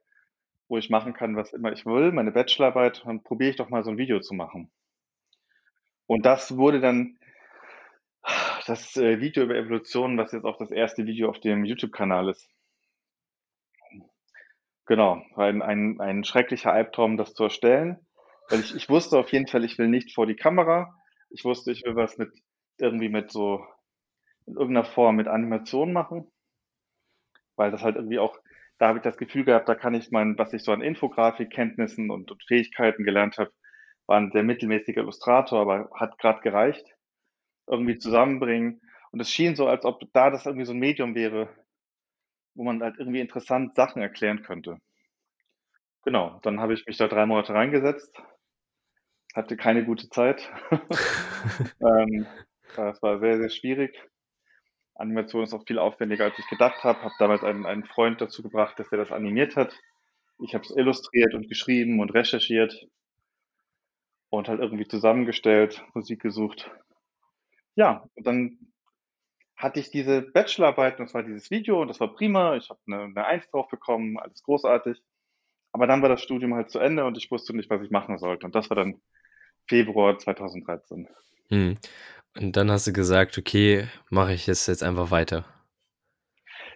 wo 0.68 0.78
ich 0.78 0.88
machen 0.88 1.12
kann, 1.12 1.36
was 1.36 1.52
immer 1.52 1.70
ich 1.72 1.84
will, 1.84 2.12
meine 2.12 2.32
Bachelorarbeit, 2.32 3.02
dann 3.04 3.22
probiere 3.22 3.50
ich 3.50 3.56
doch 3.56 3.68
mal 3.68 3.84
so 3.84 3.90
ein 3.90 3.98
Video 3.98 4.20
zu 4.20 4.34
machen. 4.34 4.70
Und 6.06 6.24
das 6.24 6.56
wurde 6.56 6.80
dann 6.80 7.18
das 8.66 8.96
äh, 8.96 9.20
Video 9.20 9.44
über 9.44 9.56
Evolution, 9.56 10.16
was 10.16 10.32
jetzt 10.32 10.44
auch 10.44 10.56
das 10.56 10.70
erste 10.70 11.06
Video 11.06 11.28
auf 11.28 11.40
dem 11.40 11.66
YouTube-Kanal 11.66 12.30
ist. 12.30 12.48
Genau, 14.86 15.22
ein, 15.36 15.60
ein, 15.60 16.00
ein 16.00 16.24
schrecklicher 16.24 16.72
Albtraum, 16.72 17.18
das 17.18 17.34
zu 17.34 17.44
erstellen. 17.44 17.98
Weil 18.48 18.60
ich, 18.60 18.74
ich 18.74 18.88
wusste 18.88 19.18
auf 19.18 19.30
jeden 19.32 19.46
Fall, 19.46 19.64
ich 19.64 19.76
will 19.76 19.88
nicht 19.88 20.14
vor 20.14 20.26
die 20.26 20.36
Kamera. 20.36 20.97
Ich 21.30 21.44
wusste, 21.44 21.72
ich 21.72 21.84
will 21.84 21.96
was 21.96 22.18
mit 22.18 22.30
irgendwie 22.78 23.08
mit 23.08 23.30
so 23.30 23.64
in 24.46 24.54
irgendeiner 24.54 24.84
Form 24.86 25.16
mit 25.16 25.28
Animation 25.28 25.92
machen. 25.92 26.30
Weil 27.56 27.70
das 27.70 27.82
halt 27.82 27.96
irgendwie 27.96 28.18
auch, 28.18 28.38
da 28.78 28.88
habe 28.88 28.98
ich 28.98 29.02
das 29.04 29.18
Gefühl 29.18 29.44
gehabt, 29.44 29.68
da 29.68 29.74
kann 29.74 29.94
ich 29.94 30.10
mein, 30.10 30.38
was 30.38 30.52
ich 30.54 30.62
so 30.62 30.72
an 30.72 30.80
Infografikkenntnissen 30.80 32.10
und, 32.10 32.30
und 32.30 32.42
Fähigkeiten 32.44 33.04
gelernt 33.04 33.36
habe, 33.38 33.52
war 34.06 34.18
ein 34.18 34.30
sehr 34.32 34.42
mittelmäßiger 34.44 35.02
Illustrator, 35.02 35.60
aber 35.60 35.90
hat 35.94 36.18
gerade 36.18 36.40
gereicht, 36.40 36.86
irgendwie 37.66 37.98
zusammenbringen. 37.98 38.80
Und 39.12 39.20
es 39.20 39.30
schien 39.30 39.56
so, 39.56 39.66
als 39.68 39.84
ob 39.84 40.00
da 40.12 40.30
das 40.30 40.46
irgendwie 40.46 40.66
so 40.66 40.72
ein 40.72 40.78
Medium 40.78 41.14
wäre, 41.14 41.48
wo 42.54 42.64
man 42.64 42.82
halt 42.82 42.96
irgendwie 42.98 43.20
interessant 43.20 43.74
Sachen 43.74 44.02
erklären 44.02 44.42
könnte. 44.42 44.78
Genau, 46.04 46.40
dann 46.42 46.58
habe 46.60 46.74
ich 46.74 46.86
mich 46.86 46.96
da 46.96 47.06
drei 47.06 47.24
Monate 47.26 47.54
reingesetzt, 47.54 48.20
hatte 49.38 49.56
keine 49.56 49.84
gute 49.84 50.08
Zeit. 50.10 50.50
ähm, 51.80 52.26
das 52.76 53.00
war 53.02 53.20
sehr, 53.20 53.38
sehr 53.38 53.50
schwierig. 53.50 53.96
Animation 54.96 55.44
ist 55.44 55.54
auch 55.54 55.64
viel 55.64 55.78
aufwendiger, 55.78 56.24
als 56.24 56.38
ich 56.38 56.48
gedacht 56.48 56.82
habe. 56.82 57.00
Habe 57.02 57.14
damals 57.18 57.44
einen, 57.44 57.64
einen 57.64 57.84
Freund 57.84 58.20
dazu 58.20 58.42
gebracht, 58.42 58.78
dass 58.78 58.90
er 58.90 58.98
das 58.98 59.12
animiert 59.12 59.54
hat. 59.56 59.78
Ich 60.40 60.54
habe 60.54 60.64
es 60.64 60.76
illustriert 60.76 61.34
und 61.34 61.48
geschrieben 61.48 62.00
und 62.00 62.10
recherchiert 62.14 62.86
und 64.28 64.48
halt 64.48 64.60
irgendwie 64.60 64.86
zusammengestellt, 64.86 65.84
Musik 65.94 66.20
gesucht. 66.20 66.70
Ja, 67.76 68.04
und 68.16 68.26
dann 68.26 68.58
hatte 69.56 69.80
ich 69.80 69.90
diese 69.90 70.22
Bachelorarbeit 70.22 70.98
und 70.98 71.06
das 71.06 71.14
war 71.14 71.22
dieses 71.22 71.50
Video 71.50 71.80
und 71.80 71.88
das 71.88 72.00
war 72.00 72.12
prima. 72.12 72.56
Ich 72.56 72.68
habe 72.70 72.80
eine, 72.86 73.02
eine 73.04 73.24
Eins 73.24 73.48
drauf 73.50 73.68
bekommen, 73.68 74.18
alles 74.18 74.42
großartig. 74.42 75.00
Aber 75.72 75.86
dann 75.86 76.02
war 76.02 76.08
das 76.08 76.22
Studium 76.22 76.54
halt 76.54 76.70
zu 76.70 76.80
Ende 76.80 77.04
und 77.04 77.16
ich 77.16 77.30
wusste 77.30 77.54
nicht, 77.54 77.70
was 77.70 77.82
ich 77.82 77.90
machen 77.90 78.18
sollte. 78.18 78.46
Und 78.46 78.54
das 78.54 78.68
war 78.68 78.76
dann 78.76 79.00
Februar 79.68 80.18
2013. 80.18 81.08
Hm. 81.50 81.78
Und 82.36 82.56
dann 82.56 82.70
hast 82.70 82.86
du 82.86 82.92
gesagt, 82.92 83.38
okay, 83.38 83.88
mache 84.10 84.32
ich 84.32 84.48
es 84.48 84.66
jetzt 84.66 84.82
einfach 84.82 85.10
weiter. 85.10 85.44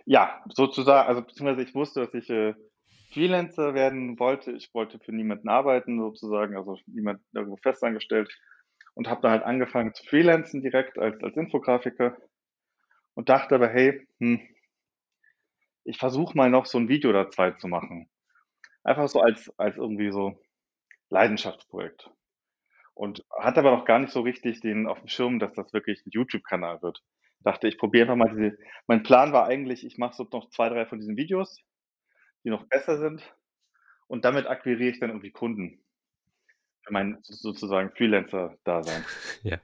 Ja, 0.04 0.42
sozusagen, 0.48 1.08
also 1.08 1.22
beziehungsweise 1.22 1.62
ich 1.62 1.74
wusste, 1.74 2.00
dass 2.00 2.14
ich 2.14 2.28
äh, 2.30 2.54
Freelancer 3.12 3.74
werden 3.74 4.18
wollte. 4.18 4.52
Ich 4.52 4.72
wollte 4.74 4.98
für 4.98 5.12
niemanden 5.12 5.48
arbeiten, 5.48 6.00
sozusagen, 6.00 6.56
also 6.56 6.78
niemand 6.86 7.20
irgendwo 7.32 7.56
festangestellt. 7.56 8.36
Und 8.94 9.08
habe 9.08 9.22
dann 9.22 9.30
halt 9.30 9.44
angefangen 9.44 9.94
zu 9.94 10.04
freelancen 10.04 10.60
direkt 10.60 10.98
als, 10.98 11.22
als 11.22 11.36
Infografiker 11.36 12.16
und 13.14 13.28
dachte 13.28 13.54
aber, 13.54 13.68
hey, 13.68 14.06
hm, 14.18 14.40
ich 15.84 15.98
versuche 15.98 16.36
mal 16.36 16.50
noch 16.50 16.66
so 16.66 16.78
ein 16.78 16.88
Video 16.88 17.10
oder 17.10 17.30
zwei 17.30 17.52
zu 17.52 17.68
machen. 17.68 18.08
Einfach 18.84 19.08
so 19.08 19.20
als, 19.20 19.50
als 19.58 19.76
irgendwie 19.76 20.10
so 20.10 20.38
Leidenschaftsprojekt. 21.08 22.10
Und 22.94 23.24
hatte 23.30 23.60
aber 23.60 23.70
noch 23.70 23.84
gar 23.84 23.98
nicht 23.98 24.12
so 24.12 24.20
richtig 24.20 24.60
den 24.60 24.86
auf 24.86 24.98
dem 24.98 25.08
Schirm, 25.08 25.38
dass 25.38 25.54
das 25.54 25.72
wirklich 25.72 26.04
ein 26.06 26.10
YouTube-Kanal 26.10 26.82
wird. 26.82 27.02
Dachte, 27.40 27.66
ich 27.66 27.78
probiere 27.78 28.04
einfach 28.04 28.16
mal 28.16 28.34
diese. 28.34 28.58
Mein 28.86 29.02
Plan 29.02 29.32
war 29.32 29.46
eigentlich, 29.46 29.84
ich 29.84 29.98
mache 29.98 30.14
so 30.14 30.28
noch 30.30 30.50
zwei, 30.50 30.68
drei 30.68 30.86
von 30.86 30.98
diesen 30.98 31.16
Videos, 31.16 31.60
die 32.44 32.50
noch 32.50 32.64
besser 32.64 32.98
sind. 32.98 33.34
Und 34.06 34.24
damit 34.24 34.46
akquiriere 34.46 34.90
ich 34.90 35.00
dann 35.00 35.10
irgendwie 35.10 35.30
Kunden. 35.30 35.82
Für 36.82 36.92
mein 36.92 37.18
sozusagen 37.22 37.90
Freelancer-Dasein. 37.90 39.04
Ja. 39.42 39.58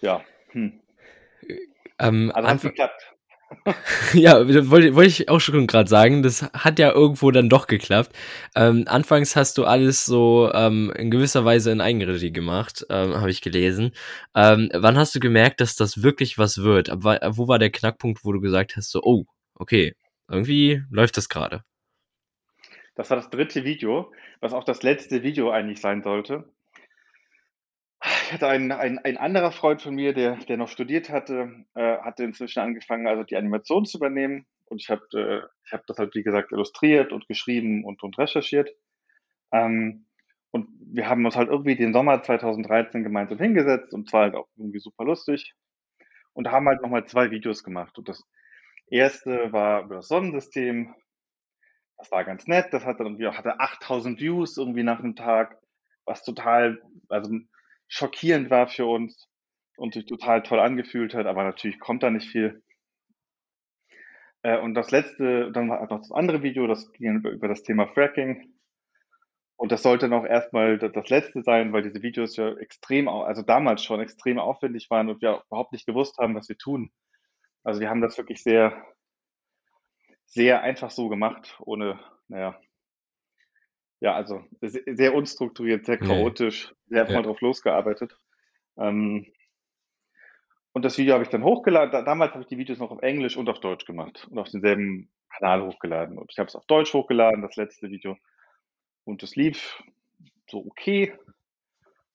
Ja. 0.00 0.24
Hm. 0.52 0.80
Ähm, 1.98 2.32
Also 2.34 2.48
hat 2.48 2.62
geklappt. 2.62 3.09
ja, 4.14 4.46
wollte, 4.70 4.94
wollte 4.94 5.08
ich 5.08 5.28
auch 5.28 5.40
schon 5.40 5.66
gerade 5.66 5.88
sagen, 5.88 6.22
das 6.22 6.42
hat 6.52 6.78
ja 6.78 6.92
irgendwo 6.92 7.30
dann 7.30 7.48
doch 7.48 7.66
geklappt. 7.66 8.14
Ähm, 8.54 8.84
anfangs 8.86 9.36
hast 9.36 9.58
du 9.58 9.64
alles 9.64 10.04
so 10.04 10.50
ähm, 10.54 10.92
in 10.96 11.10
gewisser 11.10 11.44
Weise 11.44 11.70
in 11.70 11.80
Eigenregie 11.80 12.32
gemacht, 12.32 12.86
ähm, 12.90 13.14
habe 13.14 13.30
ich 13.30 13.42
gelesen. 13.42 13.92
Ähm, 14.34 14.70
wann 14.72 14.96
hast 14.96 15.14
du 15.14 15.20
gemerkt, 15.20 15.60
dass 15.60 15.76
das 15.76 16.02
wirklich 16.02 16.38
was 16.38 16.58
wird? 16.58 16.90
Ab, 16.90 17.00
wo 17.36 17.48
war 17.48 17.58
der 17.58 17.70
Knackpunkt, 17.70 18.24
wo 18.24 18.32
du 18.32 18.40
gesagt 18.40 18.76
hast, 18.76 18.90
so, 18.90 19.02
oh, 19.02 19.24
okay, 19.54 19.94
irgendwie 20.28 20.82
läuft 20.90 21.16
das 21.16 21.28
gerade? 21.28 21.64
Das 22.94 23.10
war 23.10 23.16
das 23.16 23.30
dritte 23.30 23.64
Video, 23.64 24.12
was 24.40 24.52
auch 24.52 24.64
das 24.64 24.82
letzte 24.82 25.22
Video 25.22 25.50
eigentlich 25.50 25.80
sein 25.80 26.02
sollte. 26.02 26.44
Hatte 28.30 28.48
einen, 28.48 28.70
ein, 28.72 28.98
ein 28.98 29.16
anderer 29.16 29.50
Freund 29.50 29.82
von 29.82 29.94
mir, 29.94 30.12
der, 30.12 30.36
der 30.36 30.56
noch 30.56 30.68
studiert 30.68 31.10
hatte, 31.10 31.64
äh, 31.74 31.98
hatte 31.98 32.24
inzwischen 32.24 32.60
angefangen, 32.60 33.06
also 33.06 33.24
die 33.24 33.36
Animation 33.36 33.86
zu 33.86 33.98
übernehmen. 33.98 34.46
Und 34.66 34.80
ich 34.80 34.88
habe 34.90 35.02
äh, 35.18 35.72
hab 35.72 35.86
das 35.86 35.98
halt, 35.98 36.14
wie 36.14 36.22
gesagt, 36.22 36.52
illustriert 36.52 37.12
und 37.12 37.26
geschrieben 37.28 37.84
und, 37.84 38.02
und 38.02 38.18
recherchiert. 38.18 38.70
Ähm, 39.52 40.06
und 40.52 40.68
wir 40.80 41.08
haben 41.08 41.24
uns 41.26 41.36
halt 41.36 41.48
irgendwie 41.50 41.76
den 41.76 41.92
Sommer 41.92 42.22
2013 42.22 43.04
gemeinsam 43.04 43.38
hingesetzt 43.38 43.94
und 43.94 44.08
zwar 44.10 44.22
halt 44.24 44.36
auch 44.36 44.48
irgendwie 44.56 44.80
super 44.80 45.04
lustig. 45.04 45.54
Und 46.34 46.50
haben 46.50 46.68
halt 46.68 46.82
nochmal 46.82 47.06
zwei 47.06 47.30
Videos 47.30 47.64
gemacht. 47.64 47.98
Und 47.98 48.08
das 48.08 48.24
erste 48.88 49.52
war 49.52 49.84
über 49.84 49.96
das 49.96 50.08
Sonnensystem. 50.08 50.94
das 51.98 52.10
war 52.10 52.24
ganz 52.24 52.46
nett. 52.46 52.68
Das 52.72 52.84
hat 52.84 52.98
dann 53.00 53.06
irgendwie 53.06 53.28
hatte 53.28 53.60
8000 53.60 54.20
Views 54.20 54.56
irgendwie 54.56 54.82
nach 54.82 55.00
'nem 55.02 55.16
Tag, 55.16 55.56
was 56.04 56.24
total 56.24 56.80
also, 57.08 57.30
schockierend 57.90 58.50
war 58.50 58.68
für 58.68 58.86
uns 58.86 59.28
und 59.76 59.94
sich 59.94 60.06
total 60.06 60.42
toll 60.42 60.60
angefühlt 60.60 61.12
hat, 61.14 61.26
aber 61.26 61.44
natürlich 61.44 61.78
kommt 61.80 62.02
da 62.02 62.10
nicht 62.10 62.30
viel. 62.30 62.62
Äh, 64.42 64.58
und 64.58 64.74
das 64.74 64.90
letzte 64.90 65.52
dann 65.52 65.68
war 65.68 65.80
einfach 65.82 65.98
das 65.98 66.12
andere 66.12 66.42
Video, 66.42 66.66
das 66.66 66.90
ging 66.92 67.16
über 67.16 67.30
über 67.30 67.48
das 67.48 67.62
Thema 67.62 67.88
Fracking. 67.88 68.54
Und 69.56 69.72
das 69.72 69.82
sollte 69.82 70.08
dann 70.08 70.18
auch 70.18 70.24
erst 70.24 70.54
mal 70.54 70.78
d 70.78 70.88
das 70.88 71.10
Letzte 71.10 71.42
sein, 71.42 71.72
weil 71.72 71.82
diese 71.82 72.02
Videos 72.02 72.36
ja 72.36 72.56
extrem 72.58 73.08
also, 73.08 73.42
damals 73.42 73.84
schon 73.84 74.00
extrem 74.00 74.38
aufwendig 74.38 74.88
waren 74.90 75.10
und 75.10 75.20
wir 75.20 75.42
überhaupt 75.48 75.72
nicht 75.72 75.86
gewusst 75.86 76.16
haben, 76.18 76.34
was 76.34 76.48
wir 76.48 76.56
tun. 76.56 76.90
Also, 77.64 77.80
wir 77.80 77.90
haben 77.90 78.00
das 78.00 78.16
wirklich 78.16 78.42
sehr 78.42 78.72
sehr 80.26 80.62
einfach 80.62 80.90
so 80.90 81.08
gemacht, 81.08 81.56
ohne 81.60 81.98
na 82.28 82.58
ja 84.00 84.14
also, 84.14 84.44
se 84.62 84.82
sehr 84.86 85.14
unstrukturiert, 85.14 85.86
sehr 85.86 85.98
chaotisch, 85.98 86.74
sehr 86.88 87.06
einfach 87.06 87.22
Ja. 87.22 87.24
drauf 87.24 87.40
losgearbeitet. 87.40 88.16
Ähm 88.78 89.26
und 90.76 90.84
das 90.84 90.98
Video 90.98 91.14
habe 91.14 91.24
ich 91.24 91.30
dann 91.30 91.42
hochgeladen. 91.44 91.90
Da 91.90 92.02
damals 92.02 92.32
habe 92.32 92.42
ich 92.42 92.48
die 92.48 92.58
Videos 92.58 92.78
noch 92.78 92.90
auf 92.90 93.02
Englisch 93.02 93.36
und 93.36 93.48
auf 93.48 93.60
Deutsch 93.60 93.84
gemacht 93.86 94.26
und 94.30 94.38
auf 94.38 94.48
denselben 94.48 95.10
Kanal 95.28 95.66
hochgeladen. 95.66 96.18
Und 96.18 96.30
ich 96.30 96.38
habe 96.38 96.46
es 96.48 96.54
auf 96.56 96.66
Deutsch 96.66 96.92
hochgeladen, 96.94 97.42
das 97.42 97.56
letzte 97.56 97.90
Video. 97.90 98.16
Und 99.04 99.22
das 99.22 99.36
lief 99.36 99.82
so 100.50 100.58
okay, 100.66 101.14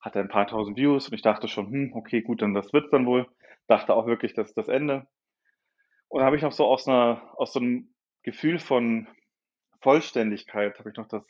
hatte 0.02 0.20
ein 0.22 0.30
paar 0.30 0.48
Tausend 0.48 0.78
Views 0.78 1.10
und 1.10 1.16
ich 1.16 1.22
dachte 1.24 1.48
schon: 1.50 1.72
„Hm, 1.72 1.94
okay, 1.96 2.22
gut, 2.22 2.42
dann 2.42 2.54
das 2.56 2.74
wird's 2.74 2.92
dann 2.92 3.06
wohl.“ 3.08 3.28
Dachte 3.68 3.96
auch 3.96 4.08
wirklich, 4.08 4.34
das 4.36 4.50
ist 4.50 4.58
das 4.58 4.70
Ende. 4.70 5.08
Und 6.12 6.20
dann 6.20 6.26
habe 6.28 6.36
ich 6.36 6.42
noch 6.44 6.52
so 6.52 6.66
aus 6.66 6.86
'ner 6.88 7.34
aus 7.38 7.54
so 7.54 7.60
'nem 7.60 7.94
Gefühl 8.24 8.60
von 8.60 9.08
Vollständigkeit 9.82 10.80
habe 10.80 10.90
ich 10.92 10.98
noch 10.98 11.08
das 11.08 11.26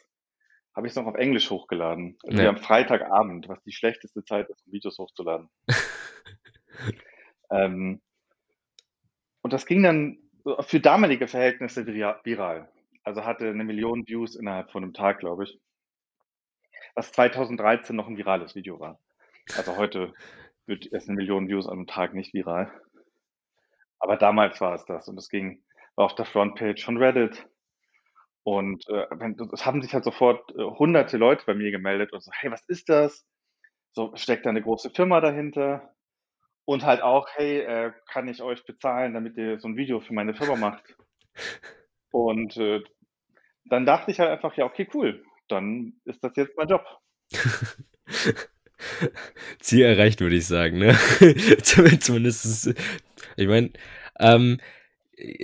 habe 0.75 0.87
ich's 0.87 0.95
noch 0.95 1.05
auf 1.07 1.15
Englisch 1.15 1.49
hochgeladen. 1.51 2.17
Irgendwie 2.23 2.47
Ja. 2.47 2.49
am 2.49 2.57
Freitagabend, 2.57 3.47
was 3.49 3.61
die 3.63 3.71
schlechteste 3.73 4.23
Zeit 4.25 4.49
ist, 4.49 4.65
um 4.67 4.73
Videos 4.73 4.97
hochzuladen. 4.99 5.49
Ähm 7.51 8.01
und 9.45 9.53
das 9.53 9.67
ging 9.67 9.83
dann 9.83 10.17
für 10.61 10.79
damalige 10.79 11.27
Verhältnisse 11.27 11.85
viral. 11.85 12.67
Also, 13.03 13.25
hatte 13.25 13.53
'ne 13.53 13.63
Million 13.63 14.07
Views 14.07 14.35
innerhalb 14.35 14.71
von 14.71 14.81
'nem 14.81 14.93
Tag, 14.93 15.19
glaube 15.19 15.43
ich. 15.43 15.59
Was 16.97 17.11
2013 17.11 17.97
noch 17.97 18.07
'n 18.07 18.15
virales 18.17 18.55
Video 18.55 18.79
war. 18.79 18.99
Also, 19.53 19.75
heute 19.75 20.13
wird 20.65 20.91
erst 20.93 21.09
'ne 21.09 21.15
Million 21.15 21.49
Views 21.49 21.67
an 21.67 21.79
'nem 21.79 21.87
Tag 21.87 22.13
nicht 22.13 22.33
viral. 22.33 22.71
Aber 24.01 24.17
damals 24.17 24.59
war 24.61 24.73
es 24.75 24.85
das 24.85 25.07
und 25.07 25.17
es 25.17 25.29
ging 25.29 25.63
war 25.95 26.05
auf 26.05 26.15
der 26.15 26.25
Frontpage 26.25 26.83
von 26.83 26.97
Reddit. 26.97 27.47
Und, 28.45 28.87
äh, 28.89 29.07
es 29.53 29.65
haben 29.65 29.81
sich 29.81 29.91
halt 29.95 30.03
sofort, 30.03 30.51
äh, 30.51 30.61
hunderte 30.63 31.17
Leute 31.17 31.43
bei 31.47 31.55
mir 31.55 31.71
gemeldet 31.71 32.13
und 32.13 32.21
so: 32.21 32.29
„Hey, 32.31 32.51
was 32.51 32.63
ist 32.67 32.89
das? 32.89 33.25
So, 33.93 34.11
steckt 34.15 34.45
da 34.45 34.51
'ne 34.53 34.61
große 34.61 34.91
Firma 34.91 35.19
dahinter?“ 35.21 35.95
Und 36.65 36.85
halt 36.85 37.01
auch: 37.03 37.27
„Hey, 37.35 37.59
äh, 37.61 37.91
kann 38.11 38.27
ich 38.29 38.41
euch 38.41 38.65
bezahlen, 38.65 39.13
damit 39.15 39.37
ihr 39.37 39.59
so 39.59 39.67
'n 39.69 39.77
Video 39.77 39.99
für 40.01 40.13
meine 40.13 40.33
Firma 40.35 40.55
macht?“ 40.57 40.85
Und, 42.11 42.57
äh, 42.57 42.81
dann 43.65 43.85
dachte 43.85 44.11
ich 44.11 44.19
halt 44.19 44.29
einfach: 44.31 44.55
„Ja, 44.57 44.65
okay, 44.65 44.87
cool. 44.93 45.23
Dann 45.49 45.93
ist 46.05 46.23
das 46.23 46.31
jetzt 46.37 46.55
mein 46.57 46.67
Job.“ 46.69 46.85
Ziel 49.59 49.83
erreicht, 49.85 50.19
würde 50.21 50.35
ich 50.35 50.45
sagen, 50.47 50.77
ne? 50.79 50.95
Zumin 51.63 51.99
zumindest 52.01 52.45
ist 52.45 52.73
ich 53.37 53.47
meine, 53.47 53.71
ähm, 54.19 54.59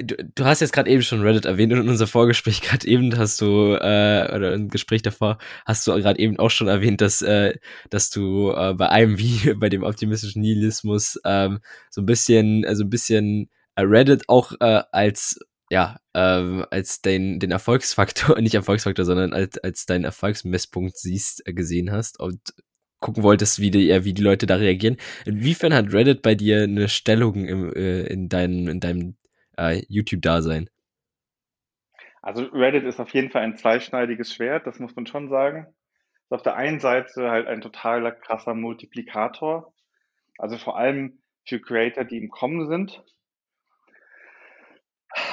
du 0.04 0.16
du 0.36 0.46
hast 0.46 0.60
jetzt 0.62 0.74
grad 0.74 0.88
eben 0.88 1.02
schon 1.02 1.22
Reddit 1.22 1.46
erwähnt 1.46 1.72
und 1.74 1.80
in 1.82 1.90
unser 1.90 2.08
Vorgespräch 2.08 2.62
grad 2.62 2.84
eben 2.86 3.18
hast 3.18 3.40
du, 3.42 3.74
äh 3.76 4.36
oder 4.36 4.54
im 4.54 4.70
Gespräch 4.70 5.02
davor 5.02 5.38
hast 5.66 5.88
du 5.88 5.92
grad 6.02 6.20
eben 6.20 6.38
auch 6.40 6.50
schon 6.52 6.68
erwähnt, 6.68 7.02
dass, 7.02 7.22
äh 7.22 7.56
dass 7.90 8.10
du, 8.10 8.52
äh, 8.52 8.74
bei 8.74 8.90
einem 8.90 9.18
Video, 9.18 9.56
bei 9.60 9.70
dem 9.70 9.84
optimistischen 9.84 10.42
Nihilismus, 10.42 11.20
ähm, 11.26 11.60
so 11.90 12.02
'n 12.02 12.06
bisschen 12.06 12.66
also, 12.66 12.84
'n 12.84 12.90
bisschen, 12.90 13.50
äh, 13.76 13.82
Reddit 13.84 14.28
auch, 14.30 14.54
äh, 14.60 14.84
als 14.92 15.40
ja, 15.70 15.98
ähm, 16.14 16.66
als 16.70 17.02
den 17.02 17.40
den 17.40 17.52
Erfolgsfaktor 17.52 18.40
nicht 18.42 18.56
Erfolgsfaktor, 18.56 19.06
sondern 19.06 19.34
als 19.34 19.58
als 19.60 19.86
deinen 19.86 20.04
Erfolgsmesspunkt 20.04 20.98
siehst 20.98 21.48
äh, 21.48 21.54
gesehen 21.54 21.92
hast 21.92 22.20
und 22.20 22.40
gucken 23.00 23.24
wolltest, 23.24 23.60
wie 23.60 23.72
die 23.72 23.90
äh, 23.90 24.04
wie 24.04 24.14
die 24.14 24.22
Leute 24.22 24.46
da 24.48 24.56
reagieren. 24.58 24.98
Inwiefern 25.26 25.74
hat 25.74 25.94
Reddit 25.94 26.22
bei 26.24 26.36
dir 26.36 26.68
'ne 26.68 26.90
Stellung 26.90 27.46
im 27.46 27.74
äh, 27.74 28.02
in 28.08 28.28
deinem 28.30 28.68
in 28.68 28.80
deinem, 28.82 29.16
äh, 29.58 29.82
YouTube-Dasein? 29.90 30.70
Also, 32.24 32.44
Reddit 32.54 32.84
ist 32.84 33.00
auf 33.00 33.14
jeden 33.16 33.32
Fall 33.32 33.42
ein 33.42 33.58
zweischneidiges 33.58 34.34
Schwert, 34.34 34.68
das 34.68 34.78
muss 34.80 34.96
man 34.96 35.08
schon 35.08 35.30
sagen. 35.30 35.66
Ist 36.26 36.32
auf 36.34 36.44
der 36.44 36.56
einen 36.56 36.80
Seite 36.80 37.32
halt 37.32 37.48
ein 37.48 37.62
totaler 37.62 38.12
krasser 38.12 38.54
Multiplikator, 38.54 39.74
also, 40.40 40.58
vor 40.58 40.78
allem 40.78 41.22
für 41.48 41.62
Creator, 41.62 42.06
die 42.06 42.18
im 42.20 42.30
Kommen 42.30 42.68
sind. 42.68 43.04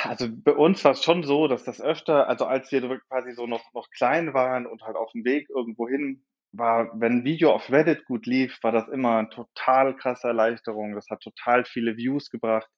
Also, 0.04 0.28
bei 0.30 0.52
uns 0.52 0.84
war's 0.84 1.04
schon 1.04 1.22
so, 1.22 1.46
dass 1.48 1.64
das 1.64 1.80
öfter 1.80 2.28
also, 2.28 2.46
als 2.46 2.72
wir 2.72 2.80
quasi 3.08 3.32
so 3.32 3.46
noch 3.46 3.72
noch 3.74 3.90
klein 3.90 4.34
waren 4.34 4.66
und 4.66 4.82
halt 4.82 4.96
aufm 4.96 5.24
Weg 5.24 5.48
irgendwohin 5.50 6.24
war 6.52 6.90
wenn 6.98 7.20
'n 7.20 7.24
Video 7.24 7.52
auf 7.52 7.70
Reddit 7.70 8.04
gut 8.06 8.26
lief, 8.26 8.58
war 8.62 8.72
das 8.72 8.88
immer 8.88 9.28
total 9.30 9.94
krasse 9.96 10.28
Erleichterung. 10.28 10.94
Das 10.94 11.08
hat 11.10 11.20
total 11.20 11.64
viele 11.64 11.96
Views 11.96 12.30
gebracht, 12.30 12.68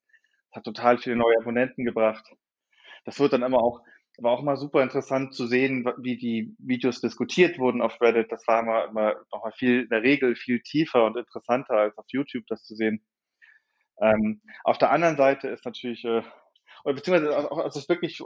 hat 0.52 0.64
total 0.64 0.98
viele 0.98 1.16
neue 1.16 1.38
Abonnenten 1.38 1.84
gebracht. 1.84 2.24
Das 3.04 3.18
wurde 3.20 3.30
dann 3.30 3.42
immer 3.42 3.62
auch 3.62 3.80
war 4.18 4.32
auch 4.32 4.42
immer 4.42 4.56
super 4.56 4.82
interessant 4.82 5.34
zu 5.34 5.46
sehen, 5.46 5.86
wie 5.98 6.16
die 6.18 6.54
Videos 6.58 7.00
diskutiert 7.00 7.58
wurden 7.58 7.80
auf 7.80 8.00
Reddit. 8.00 8.30
Das 8.30 8.46
war 8.46 8.60
immer 8.60 8.84
immer 8.88 9.14
noch 9.32 9.44
mal 9.44 9.52
viel 9.52 9.82
in 9.82 9.88
der 9.88 10.02
Regel 10.02 10.36
viel 10.36 10.60
tiefer 10.60 11.06
und 11.06 11.16
interessanter 11.16 11.74
als 11.74 11.96
auf 11.96 12.04
YouTube 12.08 12.44
das 12.48 12.64
zu 12.64 12.74
sehen. 12.74 13.02
Ähm, 14.00 14.42
auf 14.64 14.78
der 14.78 14.90
anderen 14.92 15.16
Seite 15.16 15.48
ist 15.48 15.64
natürlich, 15.64 16.04
äh 16.04 16.22
oder 16.84 16.94
beziehungsweise 16.94 17.38
auch 17.38 17.50
auch 17.50 17.66
es 17.66 17.88
wirklich 17.88 18.20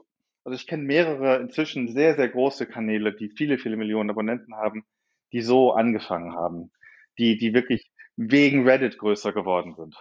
also, 0.44 0.56
ich 0.56 0.66
kenne 0.66 0.84
mehrere 0.84 1.38
inzwischen 1.38 1.88
sehr, 1.88 2.16
sehr 2.16 2.28
große 2.28 2.66
Kanäle, 2.66 3.14
die 3.14 3.30
viele, 3.30 3.58
viele 3.58 3.76
Millionen 3.76 4.10
Abonnenten 4.10 4.54
haben, 4.56 4.84
die 5.32 5.40
so 5.40 5.72
angefangen 5.72 6.34
haben, 6.34 6.70
die 7.18 7.37
die 7.38 7.54
wirklich 7.54 7.90
wegen 8.16 8.68
Reddit 8.68 8.98
größer 8.98 9.32
geworden 9.32 9.74
sind. 9.74 9.96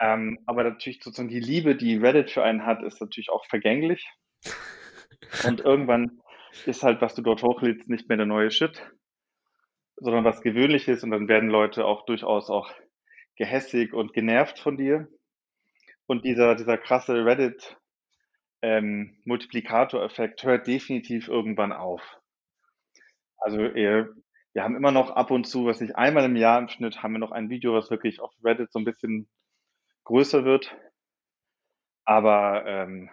Ähm, 0.00 0.38
aber 0.46 0.64
natürlich 0.64 1.02
sozusagen 1.02 1.28
die 1.28 1.40
Liebe, 1.40 1.76
die 1.76 1.96
Reddit 1.96 2.30
für 2.30 2.42
einen 2.44 2.64
hat, 2.66 2.82
ist 2.82 3.00
natürlich 3.00 3.30
auch 3.30 3.46
vergänglich. 3.46 4.06
Und 5.42 5.60
irgendwann 5.64 6.20
ist 6.66 6.82
halt, 6.82 7.00
was 7.00 7.14
du 7.14 7.22
dort 7.22 7.42
hochlädst, 7.42 7.88
nicht 7.88 8.08
mehr 8.08 8.16
der 8.18 8.26
neue 8.26 8.50
Shit, 8.50 8.82
sondern 9.96 10.24
was 10.24 10.40
Gewöhnliches 10.42 11.02
und 11.02 11.10
dann 11.10 11.28
werden 11.28 11.50
Leute 11.50 11.84
auch 11.84 12.04
durchaus 12.06 12.50
auch 12.50 12.70
gehässig 13.36 13.92
und 13.92 14.12
genervt 14.12 14.58
von 14.58 14.76
dir. 14.76 15.08
Und 16.06 16.24
dieser 16.24 16.54
dieser 16.56 16.78
krasse 16.78 17.24
Reddit, 17.24 17.76
ähm, 18.62 19.18
hört 20.42 20.66
definitiv 20.66 21.28
irgendwann 21.28 21.72
auf. 21.72 22.02
Also, 23.38 23.60
äh, 23.62 24.06
wir 24.52 24.62
haben 24.64 24.76
immer 24.76 24.92
noch 24.92 25.10
ab 25.10 25.30
und 25.30 25.44
zu, 25.46 25.66
weiß 25.66 25.80
nicht, 25.80 25.96
einmal 25.96 26.24
im 26.24 26.36
Jahr 26.36 26.58
im 26.58 26.68
Schnitt 26.68 27.02
haben 27.02 27.12
wir 27.12 27.18
noch 27.18 27.32
ein 27.32 27.50
Video, 27.50 27.74
was 27.74 27.90
wirklich 27.90 28.20
auf 28.20 28.32
Reddit 28.44 28.72
so 28.72 28.78
'n 28.78 28.84
bisschen 28.84 29.28
größer 30.08 30.44
wird. 30.44 30.74
Aber, 32.06 32.64
ähm 32.66 33.10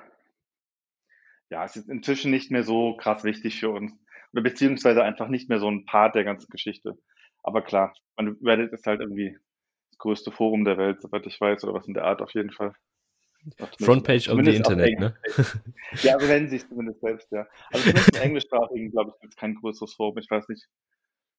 ja, 1.51 1.63
es 1.63 1.75
ist 1.75 1.89
inzwischen 1.89 2.31
nicht 2.31 2.51
mehr 2.51 2.63
so 2.63 2.95
krass 2.97 3.23
wichtig 3.23 3.60
für 3.60 3.69
uns 3.69 3.93
oder 4.34 4.41
beziehungsweise 4.41 5.03
einfach 5.03 5.27
nicht 5.27 5.47
mehr 5.49 5.60
so 5.60 5.67
'n 5.67 5.86
Part 5.86 6.15
der 6.15 6.23
ganzen 6.23 6.49
Geschichte. 6.49 6.97
Aber 7.43 7.62
klar, 7.62 7.93
meine, 8.17 8.36
Reddit 8.43 8.73
ist 8.73 8.88
halt 8.88 8.99
irgendwie 9.01 9.38
das 9.91 9.97
größte 9.99 10.31
Forum 10.31 10.65
der 10.65 10.77
Welt, 10.77 11.01
soweit 11.01 11.25
ich 11.27 11.39
weiß, 11.39 11.63
oder 11.63 11.73
was 11.75 11.88
in 11.88 11.93
der 11.93 12.05
Art 12.05 12.21
auf 12.21 12.34
jeden 12.34 12.51
Fall. 12.51 12.73
Frontpage 13.79 14.27
of 14.29 14.43
the 14.43 14.55
Internet, 14.55 14.99
ne? 14.99 15.15
Ja, 16.01 16.19
so 16.19 16.25
nennen 16.25 16.49
sie's 16.49 16.67
zumindest 16.67 16.99
selbst, 17.01 17.31
ja. 17.31 17.45
Also, 17.71 17.84
zumindest 17.86 18.15
im 18.15 18.21
Englischsprachigen, 18.21 18.91
glaube 18.91 19.12
ich, 19.13 19.21
gibt's 19.21 19.36
kein 19.36 19.53
größeres 19.55 19.93
Forum. 19.93 20.17
Ich 20.17 20.29
weiß 20.31 20.47
nicht, 20.49 20.65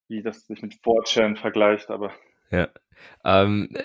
wie 0.07 0.23
das 0.23 0.47
sich 0.47 0.61
mit 0.61 0.75
4chan 0.81 1.35
vergleicht, 1.35 1.89
aber 1.89 2.13
Ja. 2.49 2.69
Ähm, 3.25 3.69
äh, 3.73 3.83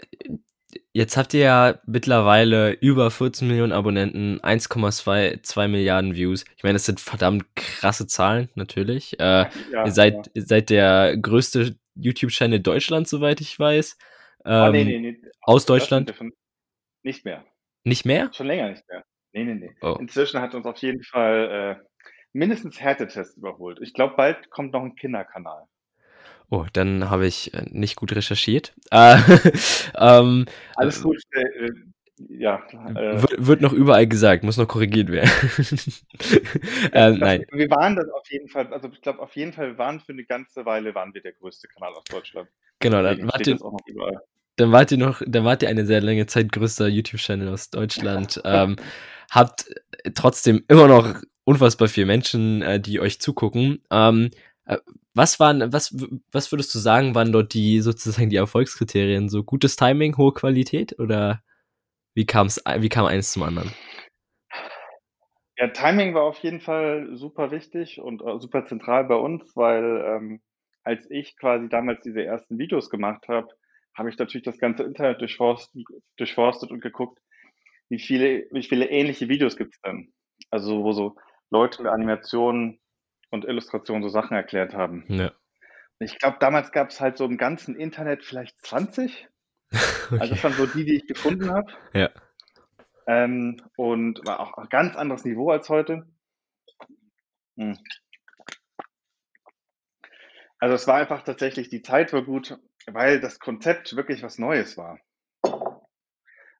jetzt 0.92 1.16
habt 1.16 1.34
ihr 1.34 1.40
ja 1.40 1.80
mittlerweile 1.86 2.72
über 2.72 3.10
14.000.000 3.10 3.72
Abonnenten, 3.72 4.40
1,22 4.40 5.68
Milliarden 5.68 6.14
Views. 6.14 6.44
Ich 6.56 6.62
meine, 6.62 6.74
das 6.74 6.86
sind 6.86 7.00
verdammt 7.00 7.44
krasse 7.56 8.06
Zahlen 8.06 8.48
natürlich. 8.54 9.18
Äh, 9.20 9.46
Ja, 9.70 9.84
ihr 9.84 9.92
seid 9.92 10.14
ja. 10.14 10.22
ihr 10.34 10.42
seid 10.42 10.70
der 10.70 11.16
größte 11.16 11.76
YouTube-Channel 11.94 12.60
Deutschlands, 12.60 13.10
soweit 13.10 13.40
ich 13.40 13.58
weiß. 13.58 13.98
Ah, 14.44 14.70
ne, 14.70 14.80
Ähm, 14.80 14.86
ne, 14.88 15.00
ne. 15.12 15.30
aus 15.42 15.66
Deutschland? 15.66 16.12
nicht 17.02 17.24
mehr. 17.24 17.44
Nicht 17.84 18.04
mehr? 18.06 18.30
Schon 18.32 18.46
länger 18.46 18.70
nicht 18.70 18.84
mehr. 18.88 19.04
Ne, 19.32 19.44
ne, 19.44 19.54
ne. 19.56 19.70
Oh. 19.80 19.96
Inzwischen 20.00 20.40
hat 20.40 20.54
uns 20.54 20.66
auf 20.66 20.78
jeden 20.78 21.02
Fall, 21.04 21.78
äh, 21.80 21.86
mindestens 22.32 22.80
Härtetest 22.80 23.36
überholt. 23.36 23.78
Ich 23.82 23.92
glaube, 23.94 24.14
bald 24.16 24.50
kommt 24.50 24.72
noch 24.72 24.82
'n 24.82 24.94
Kinderkanal. 24.96 25.64
Oh, 26.52 26.66
dann 26.74 27.08
habe 27.08 27.26
ich, 27.26 27.54
äh, 27.54 27.64
nicht 27.70 27.96
gut 27.96 28.14
recherchiert. 28.14 28.74
Äh, 28.90 29.16
ähm, 29.96 30.44
Alles 30.76 31.00
äh 31.00 31.02
gut, 31.02 31.16
äh, 31.30 31.70
ja. 32.28 32.62
Äh, 32.70 33.22
wird, 33.22 33.46
wird, 33.46 33.60
noch 33.62 33.72
überall 33.72 34.06
gesagt, 34.06 34.44
muss 34.44 34.58
noch 34.58 34.68
korrigiert 34.68 35.10
werden. 35.10 35.30
äh, 36.92 37.12
nein. 37.12 37.46
Wir 37.52 37.70
waren 37.70 37.96
das 37.96 38.06
auf 38.10 38.30
jeden 38.30 38.50
Fall, 38.50 38.70
also 38.70 38.90
ich 38.92 39.00
glaube, 39.00 39.20
auf 39.20 39.34
jeden 39.34 39.54
Fall 39.54 39.78
waren 39.78 40.00
für 40.00 40.12
eine 40.12 40.24
ganze 40.24 40.66
Weile 40.66 40.94
waren 40.94 41.14
wir 41.14 41.22
der 41.22 41.32
größte 41.32 41.68
Kanal 41.68 41.94
aus 41.94 42.04
Deutschland. 42.04 42.50
Genau, 42.80 43.02
dann 43.02 43.26
wart, 43.28 43.46
ihr, 43.46 43.58
dann 44.56 44.72
wart 44.72 44.92
ihr 44.92 44.98
noch, 44.98 45.22
dann 45.26 45.44
wart 45.46 45.62
ihr 45.62 45.70
eine 45.70 45.86
sehr 45.86 46.02
lange 46.02 46.26
Zeit 46.26 46.52
größter 46.52 46.86
YouTube-Channel 46.86 47.48
aus 47.48 47.70
Deutschland. 47.70 48.42
ähm, 48.44 48.76
habt 49.30 49.74
trotzdem 50.14 50.64
immer 50.68 50.86
noch 50.86 51.14
unfassbar 51.44 51.88
viele 51.88 52.06
Menschen, 52.06 52.62
die 52.82 53.00
euch 53.00 53.22
zugucken. 53.22 53.82
Ähm, 53.90 54.26
äh, 54.26 54.30
was 55.14 55.40
waren, 55.40 55.72
was, 55.72 55.94
was 56.30 56.52
würdest 56.52 56.74
du 56.74 56.78
sagen, 56.78 57.14
waren 57.14 57.32
dort 57.32 57.54
die 57.54 57.80
sozusagen 57.80 58.30
die 58.30 58.36
Erfolgskriterien? 58.36 59.28
So 59.28 59.42
gutes 59.44 59.76
Timing, 59.76 60.16
hohe 60.16 60.32
Qualität 60.32 60.98
oder 60.98 61.42
wie 62.14 62.26
kam's, 62.26 62.62
wie 62.78 62.88
kam 62.88 63.06
eines 63.06 63.32
zum 63.32 63.42
anderen? 63.42 63.72
Ja, 65.58 65.68
Timing 65.68 66.14
war 66.14 66.22
auf 66.22 66.38
jeden 66.38 66.60
Fall 66.60 67.10
super 67.12 67.50
wichtig 67.50 68.00
und 68.00 68.22
äh, 68.22 68.38
super 68.40 68.66
zentral 68.66 69.04
bei 69.04 69.14
uns, 69.14 69.54
weil 69.54 70.02
ähm, 70.06 70.42
als 70.82 71.08
ich 71.10 71.36
quasi 71.36 71.68
damals 71.68 72.00
diese 72.02 72.24
ersten 72.24 72.58
Videos 72.58 72.90
gemacht 72.90 73.28
habe, 73.28 73.48
habe 73.94 74.08
ich 74.08 74.18
natürlich 74.18 74.44
das 74.44 74.58
ganze 74.58 74.82
Internet 74.82 75.20
durchforstet, 75.20 75.84
durchforstet 76.16 76.70
und 76.70 76.80
geguckt, 76.80 77.20
wie 77.88 77.98
viele, 77.98 78.46
wie 78.50 78.62
viele 78.62 78.88
ähnliche 78.88 79.28
Videos 79.28 79.56
gibt 79.56 79.74
es 79.74 79.80
denn? 79.82 80.12
Also 80.50 80.82
wo 80.82 80.92
so 80.92 81.16
Leute 81.50 81.82
mit 81.82 81.92
Animationen 81.92 82.80
und 83.32 83.44
Illustrationen 83.44 84.02
so 84.02 84.08
Sachen 84.08 84.36
erklärt 84.36 84.74
haben. 84.74 85.04
Ja. 85.08 85.32
Ich 85.98 86.18
glaube, 86.18 86.36
damals 86.38 86.70
gab 86.70 86.90
es 86.90 87.00
halt 87.00 87.16
so 87.16 87.24
im 87.24 87.38
ganzen 87.38 87.74
Internet 87.74 88.24
vielleicht 88.24 88.60
20. 88.64 89.28
okay. 89.72 90.18
Also 90.20 90.34
das 90.34 90.44
waren 90.44 90.52
so 90.52 90.66
die, 90.66 90.84
die 90.84 90.96
ich 90.96 91.06
gefunden 91.06 91.50
habe. 91.50 91.72
Ja. 91.94 92.10
Ähm, 93.06 93.60
und 93.76 94.24
war 94.26 94.38
auch 94.38 94.56
ein 94.58 94.68
ganz 94.68 94.94
anderes 94.96 95.24
Niveau 95.24 95.50
als 95.50 95.68
heute. 95.68 96.06
Hm. 97.56 97.78
Also 100.58 100.74
es 100.74 100.86
war 100.86 100.96
einfach 100.96 101.22
tatsächlich, 101.22 101.68
die 101.68 101.82
Zeit 101.82 102.12
war 102.12 102.22
gut, 102.22 102.58
weil 102.86 103.20
das 103.20 103.40
Konzept 103.40 103.96
wirklich 103.96 104.22
was 104.22 104.38
Neues 104.38 104.76
war. 104.76 105.00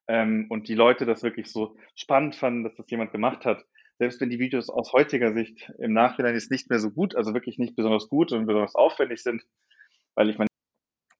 Ähm, 0.07 0.47
und 0.49 0.67
die 0.67 0.75
Leute 0.75 1.05
das 1.05 1.23
wirklich 1.23 1.51
so 1.51 1.77
spannend 1.95 2.35
fanden, 2.35 2.63
dass 2.63 2.75
das 2.75 2.89
jemand 2.89 3.11
gemacht 3.11 3.45
hat. 3.45 3.63
Selbst 3.99 4.19
wenn 4.21 4.29
die 4.29 4.39
Videos 4.39 4.69
aus 4.69 4.91
heutiger 4.93 5.33
Sicht 5.33 5.71
im 5.77 5.93
Nachhinein 5.93 6.33
jetzt 6.33 6.51
nicht 6.51 6.69
mehr 6.69 6.79
so 6.79 6.91
gut, 6.91 7.15
also 7.15 7.33
wirklich 7.33 7.57
nicht 7.57 7.75
besonders 7.75 8.09
gut 8.09 8.31
und 8.31 8.45
besonders 8.45 8.75
aufwendig 8.75 9.21
sind, 9.21 9.43
weil 10.15 10.29
ich 10.29 10.37
meine, 10.37 10.47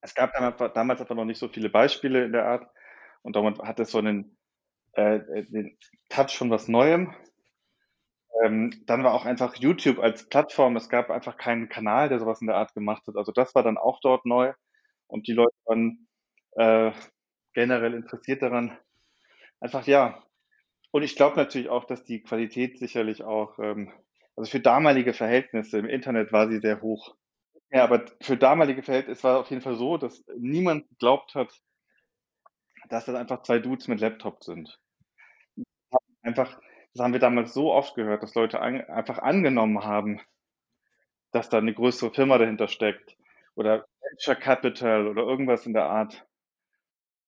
es 0.02 0.16
gab 0.16 0.34
damals 0.34 1.00
einfach 1.02 1.16
noch 1.16 1.26
nicht 1.26 1.40
so 1.40 1.48
viele 1.48 1.70
Beispiele 1.70 2.26
in 2.26 2.34
der 2.34 2.46
Art 2.46 2.68
und 3.22 3.36
damit 3.36 3.60
hat 3.60 3.80
es 3.80 3.92
so 3.92 4.00
einen 4.00 4.38
äh, 4.94 5.20
den 5.46 5.78
Touch 6.10 6.38
von 6.38 6.50
was 6.50 6.68
Neuem. 6.68 7.14
Ähm, 8.44 8.84
dann 8.86 9.04
war 9.04 9.14
auch 9.14 9.26
einfach 9.26 9.56
YouTube 9.56 10.00
als 10.00 10.28
Plattform, 10.28 10.76
es 10.76 10.90
gab 10.90 11.10
einfach 11.10 11.38
keinen 11.38 11.70
Kanal, 11.70 12.10
der 12.10 12.20
sowas 12.20 12.42
in 12.42 12.48
der 12.48 12.58
Art 12.58 12.74
gemacht 12.74 13.04
hat. 13.08 13.16
Also 13.16 13.32
das 13.32 13.56
war 13.56 13.64
dann 13.64 13.78
auch 13.78 14.00
dort 14.02 14.26
neu 14.26 14.54
und 15.08 15.28
die 15.28 15.34
Leute 15.34 15.56
waren 15.66 16.08
äh, 16.58 16.92
generell 17.54 17.94
interessiert 17.94 18.42
daran. 18.42 18.78
Einfach 19.60 19.88
ja. 19.88 20.24
Und 20.94 21.02
ich 21.02 21.16
glaube 21.16 21.36
natürlich 21.38 21.70
auch, 21.70 21.86
dass 21.86 22.04
die 22.04 22.22
Qualität 22.22 22.78
sicherlich 22.78 23.24
auch, 23.24 23.58
ähm, 23.58 23.92
also 24.36 24.50
für 24.52 24.60
damalige 24.60 25.14
Verhältnisse 25.14 25.80
im 25.80 25.88
Internet 25.88 26.32
war 26.32 26.48
sie 26.48 26.60
sehr 26.60 26.82
hoch. 26.82 27.16
Ja, 27.72 27.84
aber 27.84 28.06
für 28.22 28.38
damalige 28.38 28.84
Verhältnisse 28.84 29.24
war 29.24 29.36
es 29.36 29.42
auf 29.42 29.50
jeden 29.50 29.64
Fall 29.64 29.76
so, 29.76 29.98
dass 29.98 30.24
niemand 30.38 30.88
geglaubt 30.90 31.34
hat, 31.34 31.52
dass 32.88 33.04
das 33.04 33.16
einfach 33.16 33.42
zwei 33.44 33.60
Dudes 33.60 33.90
mit 33.90 34.00
Laptop 34.00 34.42
sind. 34.44 34.80
Einfach, 36.22 36.60
das 36.94 37.04
haben 37.04 37.14
wir 37.14 37.20
damals 37.20 37.54
so 37.54 37.72
oft 37.72 37.96
gehört, 37.96 38.24
dass 38.24 38.36
Leute 38.36 38.60
an, 38.62 38.82
einfach 38.82 39.20
angenommen 39.20 39.84
haben, 39.84 40.20
dass 41.34 41.50
da 41.50 41.58
eine 41.58 41.74
größere 41.74 42.14
Firma 42.14 42.38
dahinter 42.38 42.70
steckt 42.70 43.18
oder 43.56 43.86
Venture 44.00 44.36
Capital 44.36 45.08
oder 45.08 45.24
irgendwas 45.24 45.66
in 45.66 45.74
der 45.74 45.86
Art. 45.88 46.26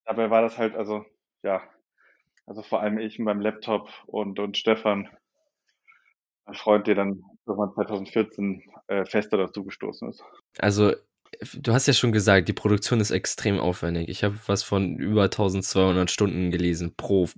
Dabei 0.06 0.32
war 0.32 0.42
das 0.42 0.58
halt, 0.58 0.76
also, 0.76 1.06
ja, 1.44 1.62
also 2.46 2.62
vor 2.62 2.82
allem 2.82 3.00
ich 3.00 3.18
beim 3.18 3.42
Laptop 3.42 3.90
und, 4.06 4.40
und 4.40 4.58
Stefan, 4.58 5.10
mein 6.46 6.56
Freund, 6.56 6.88
der 6.88 6.96
dann 6.96 7.24
irgendwann 7.46 7.74
2014 7.74 8.64
äh, 8.88 9.06
fester 9.06 9.38
dazu 9.38 9.64
gestoßen 9.64 10.10
ist. 10.10 10.24
Also, 10.60 10.94
du 11.54 11.74
hast 11.74 11.88
ja 11.88 11.94
schon 11.94 12.12
gesagt, 12.12 12.48
die 12.48 12.54
Produktion 12.54 13.00
ist 13.00 13.12
extrem 13.12 13.60
aufwendig. 13.60 14.10
Ich 14.10 14.24
habe 14.24 14.38
was 14.46 14.64
von 14.64 14.98
über 14.98 15.24
1200 15.24 16.10
Stunden 16.10 16.52
gelesen 16.52 16.94
pro, 16.96 17.30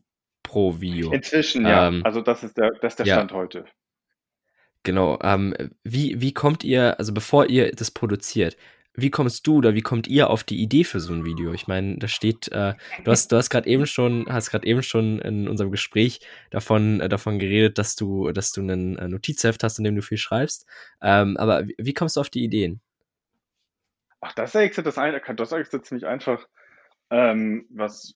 pro 0.43 0.81
Video. 0.81 1.11
Inzwischen, 1.11 1.65
ja. 1.65 1.87
Ähm, 1.87 2.01
also, 2.03 2.21
das 2.21 2.43
ist 2.43 2.57
der, 2.57 2.71
das 2.81 2.93
ist 2.93 2.99
der 2.99 3.05
Stand 3.05 3.31
ja. 3.31 3.37
heute. 3.37 3.65
Genau. 4.83 5.19
Ähm, 5.21 5.53
wie, 5.83 6.21
wie 6.21 6.33
kommt 6.33 6.63
ihr, 6.63 6.97
also 6.97 7.13
bevor 7.13 7.49
ihr 7.49 7.71
das 7.71 7.91
produziert, 7.91 8.55
wie 8.97 9.11
kommst 9.11 9.45
du 9.45 9.57
oder 9.57 9.75
wie 9.75 9.83
kommt 9.83 10.07
ihr 10.07 10.31
auf 10.31 10.43
die 10.43 10.59
Idee 10.59 10.83
für 10.83 10.99
so 10.99 11.13
ein 11.13 11.23
Video? 11.23 11.53
Ich 11.53 11.67
meine, 11.67 11.99
da 11.99 12.07
steht, 12.07 12.51
äh, 12.51 12.73
du 13.03 13.11
hast, 13.11 13.31
du 13.31 13.37
hast 13.37 13.51
gerade 13.51 13.69
eben 13.69 13.85
schon, 13.85 14.25
hast 14.27 14.49
gerade 14.49 14.65
eben 14.65 14.81
schon 14.81 15.19
in 15.19 15.47
unserem 15.47 15.69
Gespräch 15.69 16.19
davon, 16.49 16.99
äh, 16.99 17.07
davon 17.07 17.37
geredet, 17.37 17.77
dass 17.77 17.95
du, 17.95 18.31
dass 18.31 18.51
du 18.51 18.61
einen 18.61 18.97
äh, 18.97 19.07
Notizheft 19.07 19.63
hast, 19.63 19.77
in 19.77 19.83
dem 19.83 19.95
du 19.95 20.01
viel 20.01 20.17
schreibst. 20.17 20.65
Ähm, 20.99 21.37
aber 21.37 21.67
wie, 21.67 21.75
wie, 21.77 21.93
kommst 21.93 22.15
du 22.15 22.21
auf 22.21 22.31
die 22.31 22.43
Ideen? 22.43 22.81
Ach, 24.19 24.33
das 24.33 24.55
ist 24.55 24.77
das, 24.79 24.95
das 24.95 25.51
ist 25.51 25.73
jetzt 25.73 25.85
ziemlich 25.85 26.07
einfach. 26.07 26.47
Ähm, 27.11 27.67
was, 27.69 28.15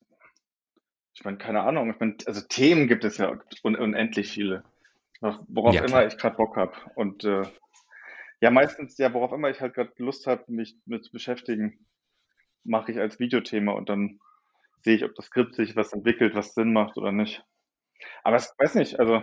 ich 1.14 1.22
meine, 1.22 1.38
keine 1.38 1.62
Ahnung. 1.62 1.90
Ich 1.92 2.00
mein, 2.00 2.16
also 2.26 2.40
Themen 2.40 2.88
gibt 2.88 3.04
es 3.04 3.18
ja 3.18 3.38
un 3.62 3.76
unendlich 3.76 4.32
viele, 4.32 4.64
worauf 5.20 5.76
ja, 5.76 5.84
immer 5.84 6.04
ich 6.04 6.18
gerade 6.18 6.36
Bock 6.36 6.56
habe. 6.56 6.72
Und 6.96 7.22
äh, 7.22 7.44
ja, 8.42 8.50
meistens, 8.50 8.98
ja, 8.98 9.14
worauf 9.14 9.32
immer 9.32 9.50
ich 9.50 9.60
halt 9.60 9.74
gerade 9.74 9.92
Lust 9.98 10.26
habe, 10.26 10.44
mich 10.48 10.76
mit 10.84 11.04
zu 11.04 11.12
beschäftigen, 11.12 11.86
mache 12.64 12.90
ich 12.90 12.98
als 12.98 13.20
Videothema 13.20 13.72
und 13.72 13.88
dann 13.88 14.18
sehe 14.80 14.96
ich, 14.96 15.04
ob 15.04 15.14
das 15.14 15.26
Skript 15.26 15.54
sich 15.54 15.76
was 15.76 15.92
entwickelt, 15.92 16.34
was 16.34 16.52
Sinn 16.52 16.72
macht 16.72 16.96
oder 16.96 17.12
nicht. 17.12 17.44
Aber 18.24 18.36
ich 18.36 18.46
weiß 18.58 18.74
nicht, 18.74 18.98
also 18.98 19.22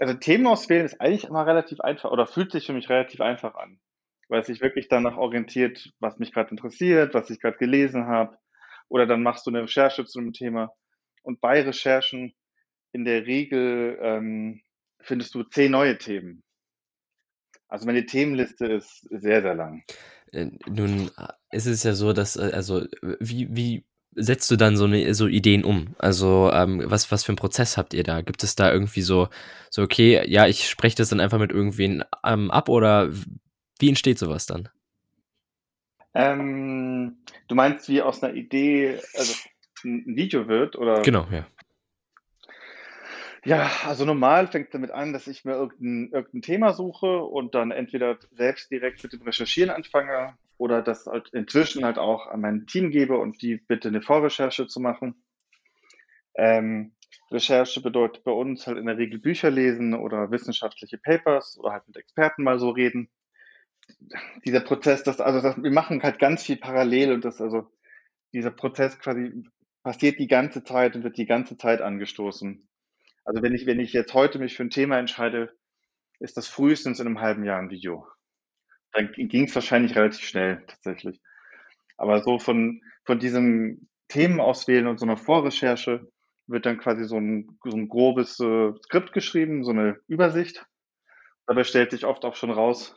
also 0.00 0.14
Themen 0.14 0.46
auswählen 0.46 0.84
ist 0.84 1.00
eigentlich 1.00 1.24
immer 1.24 1.46
relativ 1.46 1.80
einfach 1.80 2.12
oder 2.12 2.26
fühlt 2.28 2.52
sich 2.52 2.66
für 2.66 2.72
mich 2.74 2.88
relativ 2.88 3.20
einfach 3.20 3.56
an, 3.56 3.80
weil 4.28 4.42
es 4.42 4.46
sich 4.46 4.60
wirklich 4.60 4.86
danach 4.86 5.16
orientiert, 5.16 5.92
was 5.98 6.20
mich 6.20 6.32
gerade 6.32 6.50
interessiert, 6.50 7.12
was 7.12 7.28
ich 7.30 7.40
gerade 7.40 7.56
gelesen 7.58 8.06
habe. 8.06 8.38
Oder 8.88 9.06
dann 9.06 9.22
machst 9.24 9.46
du 9.46 9.50
eine 9.50 9.62
Recherche 9.62 10.04
zu 10.04 10.20
einem 10.20 10.32
Thema. 10.32 10.72
Und 11.22 11.40
bei 11.40 11.62
Recherchen 11.62 12.34
in 12.92 13.04
der 13.04 13.26
Regel 13.26 13.98
ähm, 14.00 14.62
findest 15.02 15.34
du 15.34 15.42
zehn 15.44 15.72
neue 15.72 15.98
Themen. 15.98 16.42
Also 17.68 17.86
meine 17.86 18.04
Themenliste 18.04 18.66
ist 18.66 19.08
sehr, 19.10 19.42
sehr 19.42 19.54
lang. 19.54 19.82
Äh, 20.32 20.50
nun 20.68 21.10
ist 21.50 21.66
es 21.66 21.82
ja 21.82 21.94
so, 21.94 22.12
dass, 22.12 22.36
äh, 22.36 22.50
also 22.52 22.86
wie, 23.20 23.48
wie 23.50 23.84
setzt 24.14 24.50
du 24.50 24.56
dann 24.56 24.76
so, 24.76 24.84
eine, 24.84 25.14
so 25.14 25.26
Ideen 25.26 25.64
um? 25.64 25.94
Also 25.98 26.50
ähm, 26.52 26.82
was, 26.84 27.10
was 27.10 27.24
für 27.24 27.30
einen 27.30 27.36
Prozess 27.36 27.76
habt 27.76 27.94
ihr 27.94 28.02
da? 28.02 28.20
Gibt 28.20 28.42
es 28.42 28.54
da 28.54 28.70
irgendwie 28.70 29.00
so, 29.00 29.28
so 29.70 29.82
okay, 29.82 30.22
ja, 30.28 30.46
ich 30.46 30.68
spreche 30.68 30.96
das 30.96 31.08
dann 31.08 31.20
einfach 31.20 31.38
mit 31.38 31.50
irgendwen 31.50 32.04
ähm, 32.24 32.50
ab 32.50 32.68
oder 32.68 33.10
wie 33.78 33.88
entsteht 33.88 34.18
sowas 34.18 34.46
dann? 34.46 34.68
Ähm, 36.14 37.16
du 37.48 37.54
meinst, 37.54 37.88
wie 37.88 38.02
aus 38.02 38.22
einer 38.22 38.34
Idee 38.34 38.98
also 39.14 39.34
ein 39.84 40.04
Video 40.06 40.46
wird? 40.46 40.76
Oder? 40.76 41.00
Genau, 41.02 41.26
ja. 41.30 41.46
Ja, 43.44 43.70
also 43.86 44.04
normal 44.04 44.46
fängt 44.46 44.66
es 44.66 44.72
damit 44.72 44.92
an, 44.92 45.12
dass 45.12 45.26
ich 45.26 45.44
mir 45.44 45.54
irgendein, 45.54 46.10
irgendein 46.12 46.42
Thema 46.42 46.72
suche 46.74 47.22
und 47.24 47.54
dann 47.56 47.72
entweder 47.72 48.18
selbst 48.30 48.70
direkt 48.70 49.02
mit 49.02 49.12
dem 49.12 49.22
Recherchieren 49.22 49.70
anfange 49.70 50.38
oder 50.58 50.80
das 50.80 51.06
halt 51.06 51.30
inzwischen 51.30 51.84
halt 51.84 51.98
auch 51.98 52.28
an 52.28 52.40
mein 52.40 52.66
Team 52.66 52.90
gebe 52.90 53.18
und 53.18 53.42
die 53.42 53.56
bitte 53.56 53.88
eine 53.88 54.00
Vorrecherche 54.00 54.68
zu 54.68 54.78
machen. 54.78 55.24
Ähm, 56.36 56.94
Recherche 57.32 57.80
bedeutet 57.80 58.22
bei 58.22 58.30
uns 58.30 58.66
halt 58.66 58.78
in 58.78 58.86
der 58.86 58.98
Regel 58.98 59.18
Bücher 59.18 59.50
lesen 59.50 59.94
oder 59.94 60.30
wissenschaftliche 60.30 60.98
Papers 60.98 61.58
oder 61.58 61.72
halt 61.72 61.88
mit 61.88 61.96
Experten 61.96 62.44
mal 62.44 62.60
so 62.60 62.70
reden. 62.70 63.10
Dieser 64.44 64.60
Prozess, 64.60 65.02
das, 65.02 65.20
also 65.20 65.40
das, 65.40 65.60
wir 65.60 65.70
machen 65.70 66.02
halt 66.02 66.18
ganz 66.18 66.44
viel 66.44 66.56
parallel 66.56 67.12
und 67.12 67.24
das, 67.24 67.40
also 67.40 67.68
dieser 68.32 68.50
Prozess 68.50 68.98
quasi 68.98 69.44
passiert 69.82 70.18
die 70.20 70.28
ganze 70.28 70.62
Zeit 70.62 70.94
und 70.94 71.02
wird 71.02 71.16
die 71.16 71.26
ganze 71.26 71.56
Zeit 71.56 71.80
angestoßen. 71.80 72.68
Also 73.24 73.42
wenn 73.42 73.54
ich, 73.54 73.66
wenn 73.66 73.80
ich 73.80 73.92
jetzt 73.92 74.14
heute 74.14 74.38
mich 74.38 74.56
für 74.56 74.64
ein 74.64 74.70
Thema 74.70 74.98
entscheide, 74.98 75.54
ist 76.18 76.36
das 76.36 76.48
frühestens 76.48 77.00
in 77.00 77.06
einem 77.06 77.20
halben 77.20 77.44
Jahr 77.44 77.58
ein 77.58 77.70
Video. 77.70 78.06
Dann 78.92 79.12
ging 79.12 79.44
es 79.44 79.54
wahrscheinlich 79.54 79.96
relativ 79.96 80.24
schnell 80.24 80.64
tatsächlich. 80.66 81.20
Aber 81.96 82.22
so 82.22 82.38
von, 82.38 82.82
von 83.04 83.18
diesem 83.18 83.88
Themen 84.08 84.40
auswählen 84.40 84.86
und 84.86 84.98
so 84.98 85.06
einer 85.06 85.16
Vorrecherche 85.16 86.10
wird 86.46 86.66
dann 86.66 86.78
quasi 86.78 87.04
so 87.04 87.16
ein, 87.16 87.58
so 87.64 87.76
ein 87.76 87.88
grobes 87.88 88.38
äh, 88.40 88.72
Skript 88.84 89.12
geschrieben, 89.12 89.64
so 89.64 89.70
eine 89.70 89.98
Übersicht. 90.08 90.66
Dabei 91.46 91.64
stellt 91.64 91.90
sich 91.90 92.04
oft 92.04 92.24
auch 92.24 92.36
schon 92.36 92.50
raus, 92.50 92.96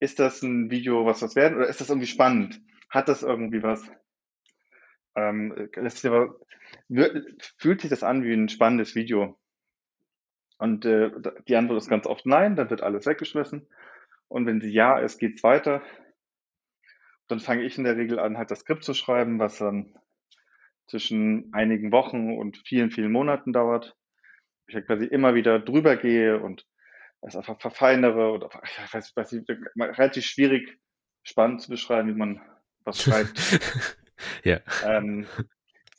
ist 0.00 0.18
das 0.18 0.42
ein 0.42 0.70
Video, 0.70 1.04
was 1.04 1.20
das 1.20 1.36
werden, 1.36 1.58
oder 1.58 1.68
ist 1.68 1.80
das 1.80 1.90
irgendwie 1.90 2.06
spannend? 2.06 2.60
Hat 2.88 3.08
das 3.08 3.22
irgendwie 3.22 3.62
was? 3.62 3.88
Ähm, 5.14 5.68
das 5.74 6.04
aber, 6.04 6.36
fühlt 7.58 7.80
sich 7.80 7.90
das 7.90 8.02
an 8.02 8.24
wie 8.24 8.32
ein 8.32 8.48
spannendes 8.48 8.94
Video? 8.94 9.38
Und 10.58 10.84
äh, 10.84 11.10
die 11.48 11.56
Antwort 11.56 11.80
ist 11.80 11.88
ganz 11.88 12.06
oft 12.06 12.26
nein, 12.26 12.54
dann 12.54 12.70
wird 12.70 12.82
alles 12.82 13.06
weggeschmissen. 13.06 13.66
Und 14.28 14.46
wenn 14.46 14.60
sie 14.60 14.70
ja 14.70 14.98
ist, 14.98 15.18
geht's 15.18 15.42
weiter. 15.42 15.82
Dann 17.28 17.40
fange 17.40 17.62
ich 17.62 17.78
in 17.78 17.84
der 17.84 17.96
Regel 17.96 18.18
an, 18.18 18.36
halt 18.36 18.50
das 18.50 18.60
Skript 18.60 18.84
zu 18.84 18.92
schreiben, 18.92 19.38
was 19.38 19.58
dann 19.58 19.98
zwischen 20.86 21.52
einigen 21.54 21.92
Wochen 21.92 22.36
und 22.36 22.58
vielen, 22.58 22.90
vielen 22.90 23.12
Monaten 23.12 23.52
dauert. 23.52 23.96
Ich 24.66 24.74
halt 24.74 24.86
quasi 24.86 25.06
immer 25.06 25.34
wieder 25.34 25.58
drüber 25.58 25.96
gehe 25.96 26.40
und 26.40 26.66
es 27.22 27.36
einfach 27.36 27.60
verfeinere 27.60 28.32
oder 28.32 28.50
ich 28.64 28.94
weiß, 28.94 29.16
weiß 29.16 29.32
ich, 29.32 29.48
relativ 29.78 30.24
schwierig, 30.24 30.78
spannend 31.22 31.62
zu 31.62 31.70
beschreiben, 31.70 32.08
wie 32.08 32.18
man 32.18 32.40
was 32.84 33.02
schreibt. 33.02 33.96
ja. 34.44 34.60
Ähm, 34.84 35.26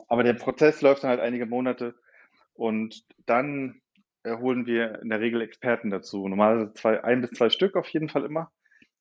aber 0.07 0.23
der 0.23 0.33
Prozess 0.33 0.81
läuft 0.81 1.03
dann 1.03 1.09
halt 1.11 1.21
einige 1.21 1.45
Monate 1.45 1.95
und 2.53 3.03
dann 3.25 3.81
holen 4.25 4.65
wir 4.65 5.01
in 5.01 5.09
der 5.09 5.19
Regel 5.19 5.41
Experten 5.41 5.89
dazu. 5.89 6.27
Normalerweise 6.27 6.73
zwei, 6.73 7.03
ein 7.03 7.21
bis 7.21 7.31
zwei 7.31 7.49
Stück 7.49 7.75
auf 7.75 7.87
jeden 7.89 8.09
Fall 8.09 8.25
immer, 8.25 8.51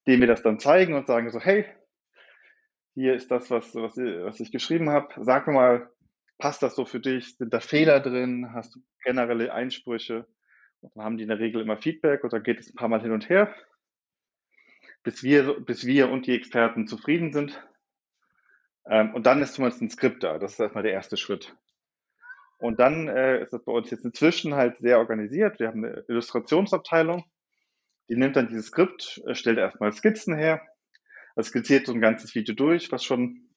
denen 0.06 0.20
wir 0.20 0.28
das 0.28 0.42
dann 0.42 0.58
zeigen 0.58 0.94
und 0.94 1.06
sagen 1.06 1.30
so, 1.30 1.40
hey, 1.40 1.66
hier 2.94 3.14
ist 3.14 3.30
das, 3.30 3.50
was, 3.50 3.74
was, 3.74 3.96
was 3.96 4.40
ich 4.40 4.52
geschrieben 4.52 4.90
habe. 4.90 5.08
Sag 5.22 5.46
mir 5.46 5.52
mal, 5.52 5.90
passt 6.38 6.62
das 6.62 6.74
so 6.74 6.84
für 6.84 7.00
dich? 7.00 7.36
Sind 7.36 7.52
da 7.52 7.60
Fehler 7.60 8.00
drin? 8.00 8.52
Hast 8.52 8.74
du 8.74 8.80
generelle 9.04 9.52
Einsprüche? 9.52 10.26
Und 10.80 10.96
dann 10.96 11.04
haben 11.04 11.16
die 11.16 11.24
in 11.24 11.28
der 11.28 11.38
Regel 11.38 11.60
immer 11.60 11.76
Feedback 11.76 12.24
oder 12.24 12.40
geht 12.40 12.58
es 12.58 12.70
ein 12.70 12.76
paar 12.76 12.88
Mal 12.88 13.02
hin 13.02 13.12
und 13.12 13.28
her, 13.28 13.54
bis 15.02 15.22
wir, 15.22 15.60
bis 15.60 15.86
wir 15.86 16.10
und 16.10 16.26
die 16.26 16.34
Experten 16.34 16.86
zufrieden 16.86 17.32
sind. 17.32 17.62
Ähm, 18.90 19.14
und 19.14 19.24
dann 19.24 19.40
ist 19.40 19.54
zumindest 19.54 19.80
ein 19.80 19.90
Skript 19.90 20.24
da. 20.24 20.38
Das 20.38 20.52
ist 20.52 20.60
erstmal 20.60 20.82
der 20.82 20.92
erste 20.92 21.16
Schritt. 21.16 21.56
Und 22.58 22.80
dann 22.80 23.08
äh, 23.08 23.40
ist 23.40 23.52
das 23.52 23.64
bei 23.64 23.72
uns 23.72 23.90
jetzt 23.90 24.04
inzwischen 24.04 24.54
halt 24.54 24.78
sehr 24.80 24.98
organisiert. 24.98 25.60
Wir 25.60 25.68
haben 25.68 25.84
eine 25.84 26.04
Illustrationsabteilung, 26.08 27.24
die 28.08 28.16
nimmt 28.16 28.36
dann 28.36 28.48
dieses 28.48 28.66
Skript, 28.66 29.22
äh, 29.26 29.34
stellt 29.34 29.58
erstmal 29.58 29.92
Skizzen 29.92 30.36
her, 30.36 30.60
also 31.36 31.48
skizziert 31.48 31.86
so 31.86 31.94
ein 31.94 32.00
ganzes 32.00 32.34
Video 32.34 32.54
durch, 32.54 32.90
was 32.90 33.04
schon 33.04 33.48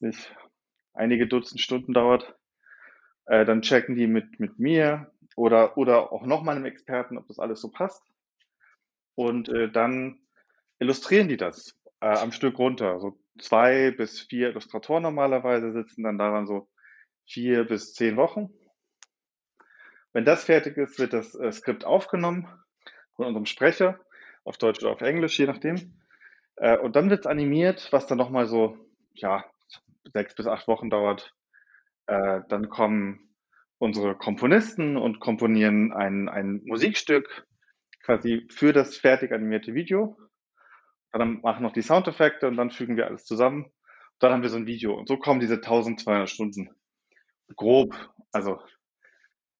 nicht 0.00 0.34
einige 0.94 1.28
Dutzend 1.28 1.60
Stunden 1.60 1.92
dauert. 1.92 2.34
Äh, 3.26 3.44
dann 3.44 3.62
checken 3.62 3.94
die 3.94 4.06
mit, 4.06 4.40
mit 4.40 4.58
mir 4.58 5.12
oder, 5.36 5.76
oder 5.76 6.12
auch 6.12 6.24
noch 6.24 6.42
mal 6.42 6.56
einem 6.56 6.64
Experten, 6.64 7.18
ob 7.18 7.28
das 7.28 7.38
alles 7.38 7.60
so 7.60 7.70
passt. 7.70 8.02
Und 9.14 9.50
äh, 9.50 9.70
dann 9.70 10.18
illustrieren 10.78 11.28
die 11.28 11.36
das 11.36 11.78
äh, 12.00 12.06
am 12.06 12.32
Stück 12.32 12.58
runter. 12.58 12.98
So 12.98 13.18
zwei 13.38 13.90
bis 13.90 14.20
vier 14.20 14.50
Illustratoren 14.50 15.02
normalerweise 15.02 15.72
sitzen 15.72 16.02
dann 16.02 16.18
daran 16.18 16.46
so 16.46 16.68
vier 17.26 17.64
bis 17.64 17.94
zehn 17.94 18.16
Wochen. 18.16 18.50
Wenn 20.12 20.24
das 20.24 20.44
fertig 20.44 20.76
ist, 20.76 20.98
wird 20.98 21.12
das 21.12 21.34
äh, 21.34 21.50
Skript 21.50 21.84
aufgenommen 21.84 22.48
von 23.16 23.26
unserem 23.26 23.46
Sprecher, 23.46 24.00
auf 24.44 24.58
Deutsch 24.58 24.82
oder 24.82 24.92
auf 24.92 25.00
Englisch, 25.00 25.38
je 25.38 25.46
nachdem. 25.46 26.00
Äh, 26.56 26.78
und 26.78 26.96
dann 26.96 27.10
wird 27.10 27.20
es 27.20 27.26
animiert, 27.26 27.88
was 27.90 28.06
dann 28.06 28.18
nochmal 28.18 28.46
so, 28.46 28.78
ja, 29.14 29.44
sechs 30.12 30.34
bis 30.34 30.46
acht 30.46 30.68
Wochen 30.68 30.90
dauert. 30.90 31.34
Äh, 32.06 32.42
dann 32.48 32.68
kommen 32.68 33.34
unsere 33.78 34.16
Komponisten 34.16 34.96
und 34.96 35.20
komponieren 35.20 35.92
ein, 35.92 36.28
ein 36.28 36.62
Musikstück 36.64 37.46
quasi 38.02 38.46
für 38.50 38.72
das 38.72 38.96
fertig 38.96 39.32
animierte 39.32 39.74
Video. 39.74 40.16
Dann 41.18 41.40
machen 41.42 41.62
noch 41.62 41.72
die 41.72 41.82
Soundeffekte 41.82 42.48
und 42.48 42.56
dann 42.56 42.72
fügen 42.72 42.96
wir 42.96 43.06
alles 43.06 43.24
zusammen. 43.24 43.70
Dann 44.18 44.32
haben 44.32 44.42
wir 44.42 44.48
so 44.48 44.56
ein 44.56 44.66
Video. 44.66 44.94
Und 44.94 45.06
so 45.06 45.16
kommen 45.16 45.40
diese 45.40 45.54
1200 45.54 46.28
Stunden 46.28 46.70
grob, 47.56 47.94
also, 48.32 48.58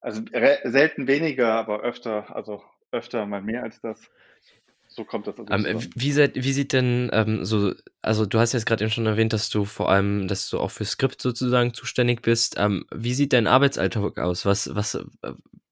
also 0.01 0.23
selten 0.64 1.07
weniger, 1.07 1.53
aber 1.53 1.83
öfter, 1.83 2.35
also 2.35 2.62
öfter 2.90 3.25
mal 3.27 3.43
mehr 3.43 3.62
als 3.62 3.81
das. 3.81 4.01
So 4.88 5.05
kommt 5.05 5.27
das. 5.27 5.38
Also 5.38 5.69
ähm, 5.69 5.81
wie, 5.95 6.12
seid, 6.12 6.37
wie 6.37 6.53
sieht 6.53 6.73
denn 6.73 7.11
ähm, 7.12 7.45
so, 7.45 7.73
also 8.01 8.27
du 8.27 8.38
hast 8.38 8.53
jetzt 8.53 8.67
gerade 8.67 8.85
eben 8.85 8.93
schon 8.93 9.07
erwähnt, 9.07 9.33
dass 9.33 9.49
du 9.51 9.64
vor 9.64 9.90
allem, 9.90 10.29
dass 10.29 10.49
du 10.51 10.59
auch 10.59 10.71
für 10.71 10.85
Skript 10.85 11.21
sozusagen 11.21 11.75
zuständig 11.75 12.23
bist. 12.23 12.57
Ähm, 12.59 12.87
wie 12.95 13.14
sieht 13.14 13.33
dein 13.33 13.47
Arbeitsalltag 13.47 14.19
aus? 14.19 14.45
Was, 14.45 14.75
was, 14.75 15.05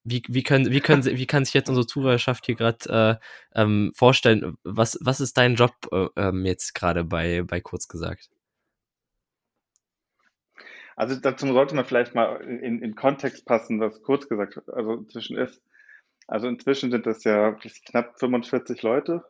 wie, 0.04 0.22
wie, 0.28 0.42
können, 0.42 0.70
wie, 0.70 0.80
können, 0.80 1.04
wie 1.04 1.26
kann 1.26 1.44
sich 1.44 1.54
jetzt 1.54 1.68
unsere 1.68 1.86
Zuhörerschaft 1.86 2.46
hier 2.46 2.54
gerade 2.54 3.20
äh, 3.54 3.60
ähm, 3.60 3.92
vorstellen? 3.94 4.56
Was, 4.64 4.98
was 5.00 5.20
ist 5.20 5.36
dein 5.36 5.54
Job 5.54 5.72
äh, 5.92 6.08
ähm, 6.16 6.44
jetzt 6.44 6.74
gerade 6.74 7.04
bei, 7.04 7.42
bei 7.42 7.60
Kurz 7.60 7.88
gesagt? 7.88 8.30
Also 10.96 11.18
dazu 11.18 11.46
sollte 11.46 11.74
man 11.74 11.84
vielleicht 11.84 12.14
mal 12.14 12.36
in, 12.42 12.82
in 12.82 12.94
Kontext 12.94 13.46
passen, 13.46 13.80
was 13.80 14.02
kurz 14.02 14.28
gesagt 14.28 14.60
also 14.68 14.92
inzwischen 14.94 15.38
ist. 15.38 15.62
Also 16.28 16.48
inzwischen 16.48 16.90
sind 16.90 17.06
das 17.06 17.24
ja 17.24 17.56
knapp 17.86 18.18
45 18.18 18.82
Leute. 18.82 19.24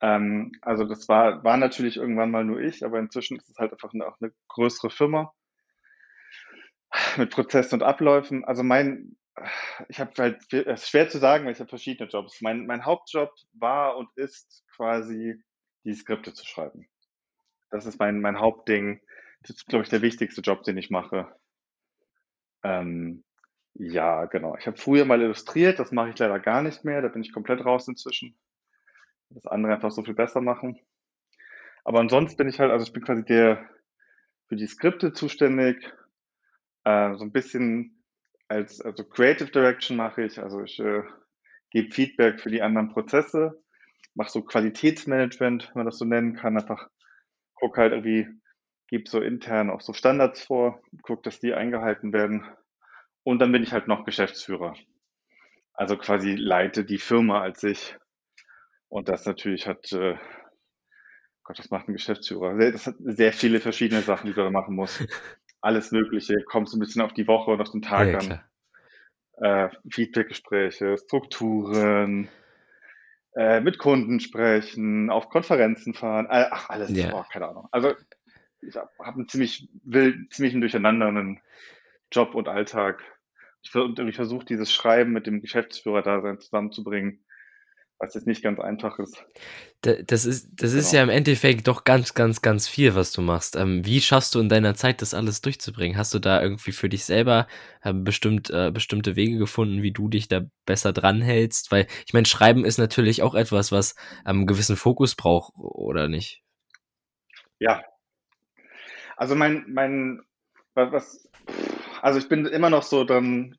Ähm, 0.00 0.52
also 0.62 0.84
das 0.84 1.08
war, 1.08 1.44
war 1.44 1.56
natürlich 1.56 1.96
irgendwann 1.96 2.30
mal 2.30 2.44
nur 2.44 2.60
ich, 2.60 2.84
aber 2.84 2.98
inzwischen 2.98 3.36
ist 3.36 3.48
es 3.48 3.58
halt 3.58 3.72
einfach 3.72 3.92
eine, 3.92 4.06
auch 4.06 4.16
eine 4.20 4.32
größere 4.48 4.90
Firma 4.90 5.32
mit 7.16 7.30
Prozessen 7.30 7.76
und 7.76 7.82
Abläufen. 7.82 8.44
Also 8.44 8.62
mein, 8.62 9.17
ich 9.88 10.00
habe 10.00 10.12
halt, 10.18 10.52
es 10.52 10.82
ist 10.82 10.88
schwer 10.90 11.08
zu 11.08 11.18
sagen, 11.18 11.44
weil 11.44 11.52
ich 11.52 11.60
habe 11.60 11.68
verschiedene 11.68 12.08
Jobs. 12.08 12.40
Mein, 12.40 12.66
mein 12.66 12.84
Hauptjob 12.84 13.30
war 13.54 13.96
und 13.96 14.08
ist 14.16 14.64
quasi 14.74 15.42
die 15.84 15.94
Skripte 15.94 16.34
zu 16.34 16.46
schreiben. 16.46 16.88
Das 17.70 17.86
ist 17.86 17.98
mein, 17.98 18.20
mein 18.20 18.38
Hauptding. 18.38 19.00
Das 19.42 19.50
ist, 19.50 19.66
glaube 19.66 19.84
ich, 19.84 19.90
der 19.90 20.02
wichtigste 20.02 20.40
Job, 20.40 20.62
den 20.62 20.78
ich 20.78 20.90
mache. 20.90 21.32
Ähm, 22.62 23.24
ja, 23.74 24.24
genau. 24.26 24.56
Ich 24.56 24.66
habe 24.66 24.76
früher 24.76 25.04
mal 25.04 25.20
illustriert, 25.20 25.78
das 25.78 25.92
mache 25.92 26.10
ich 26.10 26.18
leider 26.18 26.40
gar 26.40 26.62
nicht 26.62 26.84
mehr. 26.84 27.02
Da 27.02 27.08
bin 27.08 27.22
ich 27.22 27.32
komplett 27.32 27.64
raus 27.64 27.86
inzwischen. 27.88 28.36
Das 29.30 29.46
andere 29.46 29.74
einfach 29.74 29.90
so 29.90 30.02
viel 30.02 30.14
besser 30.14 30.40
machen. 30.40 30.80
Aber 31.84 32.00
ansonsten 32.00 32.36
bin 32.36 32.48
ich 32.48 32.58
halt, 32.58 32.72
also 32.72 32.84
ich 32.84 32.92
bin 32.92 33.04
quasi 33.04 33.24
der 33.24 33.68
für 34.48 34.56
die 34.56 34.66
Skripte 34.66 35.12
zuständig. 35.12 35.92
Äh, 36.84 37.14
so 37.16 37.24
ein 37.24 37.32
bisschen 37.32 37.97
als 38.48 38.80
also 38.80 39.04
Creative 39.04 39.50
Direction 39.50 39.96
mache 39.96 40.24
ich. 40.24 40.38
Also 40.38 40.62
ich 40.62 40.78
äh, 40.80 41.02
gebe 41.70 41.94
Feedback 41.94 42.40
für 42.40 42.50
die 42.50 42.62
anderen 42.62 42.88
Prozesse, 42.88 43.62
mache 44.14 44.30
so 44.30 44.42
Qualitätsmanagement, 44.42 45.68
wenn 45.68 45.80
man 45.80 45.86
das 45.86 45.98
so 45.98 46.04
nennen 46.04 46.34
kann. 46.34 46.58
Einfach 46.58 46.88
gucke 47.54 47.80
halt 47.80 47.92
irgendwie, 47.92 48.26
gebe 48.88 49.08
so 49.08 49.20
intern 49.20 49.70
auch 49.70 49.80
so 49.80 49.92
Standards 49.92 50.44
vor, 50.44 50.80
gucke, 51.02 51.22
dass 51.22 51.40
die 51.40 51.54
eingehalten 51.54 52.12
werden. 52.12 52.46
Und 53.22 53.40
dann 53.40 53.52
bin 53.52 53.62
ich 53.62 53.72
halt 53.72 53.88
noch 53.88 54.04
Geschäftsführer. 54.04 54.74
Also 55.74 55.96
quasi 55.96 56.34
leite 56.34 56.84
die 56.84 56.98
Firma 56.98 57.40
als 57.40 57.62
ich. 57.62 57.96
Und 58.88 59.08
das 59.08 59.26
natürlich 59.26 59.66
hat, 59.66 59.92
äh, 59.92 60.16
Gott, 61.44 61.58
was 61.58 61.70
macht 61.70 61.88
ein 61.88 61.92
Geschäftsführer? 61.92 62.56
Das 62.72 62.86
hat 62.86 62.96
sehr 62.98 63.32
viele 63.32 63.60
verschiedene 63.60 64.00
Sachen, 64.02 64.26
die 64.26 64.32
du 64.32 64.42
da 64.42 64.50
machen 64.50 64.74
musst. 64.74 65.06
Alles 65.60 65.92
Mögliche, 65.92 66.42
kommt 66.44 66.68
so 66.68 66.76
ein 66.76 66.80
bisschen 66.80 67.02
auf 67.02 67.12
die 67.12 67.26
Woche 67.26 67.50
und 67.50 67.60
auf 67.60 67.70
den 67.70 67.82
Tag 67.82 68.08
ja, 68.08 68.18
an. 68.18 68.40
Äh, 69.40 69.74
Feedbackgespräche, 69.90 70.98
Strukturen, 70.98 72.28
äh, 73.34 73.60
mit 73.60 73.78
Kunden 73.78 74.20
sprechen, 74.20 75.10
auf 75.10 75.28
Konferenzen 75.28 75.94
fahren, 75.94 76.26
ach, 76.28 76.70
alles, 76.70 76.90
ja. 76.90 77.14
oh, 77.14 77.24
keine 77.30 77.48
Ahnung. 77.48 77.68
Also 77.70 77.94
ich 78.60 78.76
habe 78.76 78.90
hab 78.98 79.14
einen 79.14 79.28
ziemlich 79.28 79.68
wild, 79.84 80.32
ziemlich 80.32 80.54
einen 80.54 80.60
durcheinandernden 80.60 81.40
Job 82.10 82.34
und 82.34 82.48
Alltag. 82.48 83.02
Ich, 83.62 83.72
ich 83.74 84.16
versuche 84.16 84.44
dieses 84.44 84.72
Schreiben 84.72 85.12
mit 85.12 85.26
dem 85.26 85.40
Geschäftsführer-Dasein 85.40 86.40
zusammenzubringen, 86.40 87.24
was 87.98 88.14
jetzt 88.14 88.26
nicht 88.26 88.42
ganz 88.42 88.60
einfach 88.60 88.98
ist. 88.98 89.24
Das 89.82 90.24
ist, 90.24 90.50
das 90.52 90.72
ist 90.72 90.90
genau. 90.90 90.98
ja 90.98 91.02
im 91.04 91.08
Endeffekt 91.10 91.66
doch 91.66 91.84
ganz, 91.84 92.14
ganz, 92.14 92.42
ganz 92.42 92.68
viel, 92.68 92.94
was 92.94 93.12
du 93.12 93.22
machst. 93.22 93.56
Ähm, 93.56 93.84
wie 93.84 94.00
schaffst 94.00 94.34
du 94.34 94.40
in 94.40 94.48
deiner 94.48 94.74
Zeit, 94.74 95.02
das 95.02 95.14
alles 95.14 95.40
durchzubringen? 95.40 95.96
Hast 95.96 96.14
du 96.14 96.18
da 96.18 96.40
irgendwie 96.40 96.72
für 96.72 96.88
dich 96.88 97.04
selber 97.04 97.48
äh, 97.82 97.92
bestimmt, 97.92 98.50
äh, 98.50 98.70
bestimmte 98.70 99.16
Wege 99.16 99.38
gefunden, 99.38 99.82
wie 99.82 99.92
du 99.92 100.08
dich 100.08 100.28
da 100.28 100.42
besser 100.64 100.92
dranhältst? 100.92 101.72
Weil 101.72 101.86
ich 102.06 102.12
meine, 102.12 102.26
Schreiben 102.26 102.64
ist 102.64 102.78
natürlich 102.78 103.22
auch 103.22 103.34
etwas, 103.34 103.72
was 103.72 103.96
einen 104.24 104.46
gewissen 104.46 104.76
Fokus 104.76 105.16
braucht, 105.16 105.54
oder 105.56 106.08
nicht? 106.08 106.42
Ja. 107.58 107.82
Also 109.16 109.34
mein, 109.34 109.64
mein, 109.68 110.22
was, 110.74 111.28
also 112.00 112.20
ich 112.20 112.28
bin 112.28 112.46
immer 112.46 112.70
noch 112.70 112.84
so 112.84 113.02
dann 113.02 113.56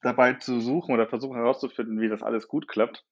dabei 0.00 0.34
zu 0.34 0.60
suchen 0.60 0.94
oder 0.94 1.06
versuchen 1.06 1.36
herauszufinden, 1.36 2.00
wie 2.00 2.08
das 2.08 2.22
alles 2.22 2.48
gut 2.48 2.68
klappt. 2.68 3.04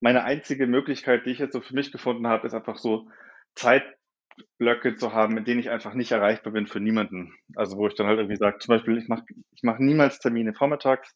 Meine 0.00 0.24
einzige 0.24 0.66
Möglichkeit, 0.66 1.26
die 1.26 1.30
ich 1.30 1.38
jetzt 1.38 1.52
so 1.52 1.60
für 1.60 1.74
mich 1.74 1.92
gefunden 1.92 2.26
habe, 2.26 2.46
ist 2.46 2.54
einfach 2.54 2.78
so 2.78 3.08
Zeitblöcke 3.54 4.96
zu 4.96 5.12
haben, 5.12 5.34
mit 5.34 5.46
denen 5.46 5.60
ich 5.60 5.70
einfach 5.70 5.94
nicht 5.94 6.12
erreichbar 6.12 6.52
bin 6.52 6.66
für 6.66 6.80
niemanden. 6.80 7.34
Also 7.54 7.76
wo 7.76 7.86
ich 7.86 7.94
dann 7.94 8.06
halt 8.06 8.18
irgendwie 8.18 8.36
sage, 8.36 8.58
zum 8.58 8.74
Beispiel, 8.74 8.98
ich 8.98 9.08
mache 9.08 9.24
ich 9.52 9.62
mach 9.62 9.78
niemals 9.78 10.18
Termine 10.18 10.54
vormittags. 10.54 11.14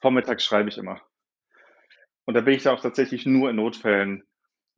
Vormittags 0.00 0.44
schreibe 0.44 0.68
ich 0.68 0.78
immer. 0.78 1.00
Und 2.26 2.34
da 2.34 2.40
bin 2.40 2.54
ich 2.54 2.62
da 2.62 2.72
auch 2.72 2.80
tatsächlich 2.80 3.26
nur 3.26 3.50
in 3.50 3.56
Notfällen 3.56 4.24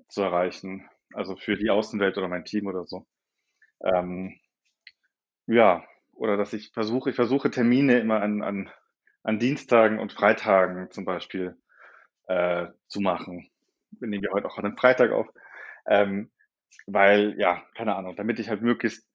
zu 0.08 0.22
erreichen. 0.22 0.88
Also 1.14 1.36
für 1.36 1.56
die 1.56 1.70
Außenwelt 1.70 2.18
oder 2.18 2.28
mein 2.28 2.44
Team 2.44 2.66
oder 2.66 2.86
so. 2.86 3.06
Ähm, 3.84 4.38
ja, 5.46 5.84
oder 6.12 6.36
dass 6.36 6.52
ich 6.52 6.70
versuche, 6.72 7.10
ich 7.10 7.16
versuche 7.16 7.50
Termine 7.50 7.98
immer 7.98 8.20
an, 8.22 8.42
an, 8.42 8.70
an 9.22 9.38
Dienstagen 9.38 9.98
und 9.98 10.12
Freitagen 10.12 10.90
zum 10.90 11.04
Beispiel 11.04 11.56
äh, 12.26 12.66
zu 12.88 13.00
machen. 13.00 13.50
Wir 13.98 14.08
nehmen 14.08 14.24
ja 14.24 14.32
heute 14.32 14.48
auch 14.48 14.58
an 14.58 14.64
einem 14.64 14.76
Freitag 14.76 15.12
auf. 15.12 15.28
Ähm, 15.88 16.30
weil, 16.86 17.38
ja, 17.38 17.62
keine 17.74 17.96
Ahnung, 17.96 18.16
damit 18.16 18.38
ich 18.38 18.48
halt 18.48 18.62
möglichst 18.62 19.06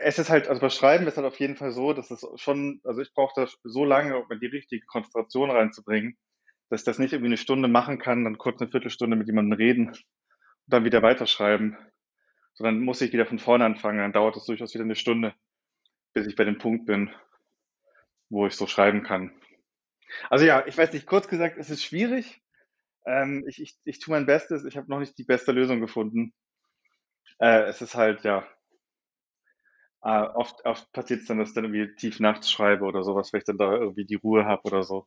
es 0.00 0.18
ist 0.18 0.30
halt, 0.30 0.48
also 0.48 0.60
beim 0.60 0.70
Schreiben 0.70 1.06
ist 1.06 1.16
halt 1.16 1.26
auf 1.26 1.38
jeden 1.38 1.56
Fall 1.56 1.72
so, 1.72 1.92
dass 1.92 2.10
es 2.10 2.26
schon, 2.36 2.80
also 2.84 3.00
ich 3.02 3.12
brauche 3.12 3.38
das 3.40 3.58
so 3.62 3.84
lange, 3.84 4.16
um 4.16 4.40
die 4.40 4.46
richtige 4.46 4.86
Konzentration 4.86 5.50
reinzubringen, 5.50 6.16
dass 6.70 6.80
ich 6.80 6.84
das 6.86 6.98
nicht 6.98 7.12
irgendwie 7.12 7.28
eine 7.28 7.36
Stunde 7.36 7.68
machen 7.68 7.98
kann, 7.98 8.24
dann 8.24 8.38
kurz 8.38 8.60
eine 8.60 8.70
Viertelstunde 8.70 9.16
mit 9.16 9.26
jemandem 9.26 9.52
reden 9.52 9.88
und 9.88 10.04
dann 10.66 10.84
wieder 10.84 11.02
weiterschreiben. 11.02 11.76
Sondern 12.54 12.80
muss 12.80 13.00
ich 13.00 13.12
wieder 13.12 13.26
von 13.26 13.38
vorne 13.38 13.64
anfangen, 13.64 13.98
dann 13.98 14.12
dauert 14.12 14.36
es 14.36 14.44
durchaus 14.44 14.74
wieder 14.74 14.84
eine 14.84 14.94
Stunde, 14.94 15.34
bis 16.14 16.26
ich 16.26 16.36
bei 16.36 16.44
dem 16.44 16.58
Punkt 16.58 16.86
bin, 16.86 17.10
wo 18.30 18.46
ich 18.46 18.54
so 18.54 18.66
schreiben 18.66 19.02
kann. 19.02 19.32
Also 20.30 20.44
ja, 20.44 20.64
ich 20.66 20.76
weiß 20.76 20.92
nicht, 20.92 21.06
kurz 21.06 21.28
gesagt, 21.28 21.56
es 21.58 21.70
ist 21.70 21.84
schwierig. 21.84 22.42
Ähm, 23.06 23.44
ich, 23.48 23.60
ich, 23.60 23.76
ich 23.84 23.98
tue 23.98 24.12
mein 24.12 24.26
Bestes, 24.26 24.64
ich 24.64 24.76
habe 24.76 24.88
noch 24.90 25.00
nicht 25.00 25.18
die 25.18 25.24
beste 25.24 25.52
Lösung 25.52 25.80
gefunden. 25.80 26.32
Äh, 27.38 27.62
es 27.64 27.82
ist 27.82 27.94
halt, 27.94 28.22
ja, 28.24 28.46
äh, 30.02 30.22
oft, 30.34 30.64
oft 30.64 30.92
passiert 30.92 31.20
es 31.20 31.26
dann, 31.26 31.38
dass 31.38 31.50
ich 31.50 31.54
dann 31.54 31.64
irgendwie 31.64 31.94
tief 31.94 32.20
nachts 32.20 32.50
schreibe 32.50 32.84
oder 32.84 33.04
sowas, 33.04 33.32
weil 33.32 33.38
ich 33.38 33.44
dann 33.44 33.58
da 33.58 33.72
irgendwie 33.72 34.04
die 34.04 34.16
Ruhe 34.16 34.44
habe 34.44 34.62
oder 34.64 34.82
so. 34.82 35.06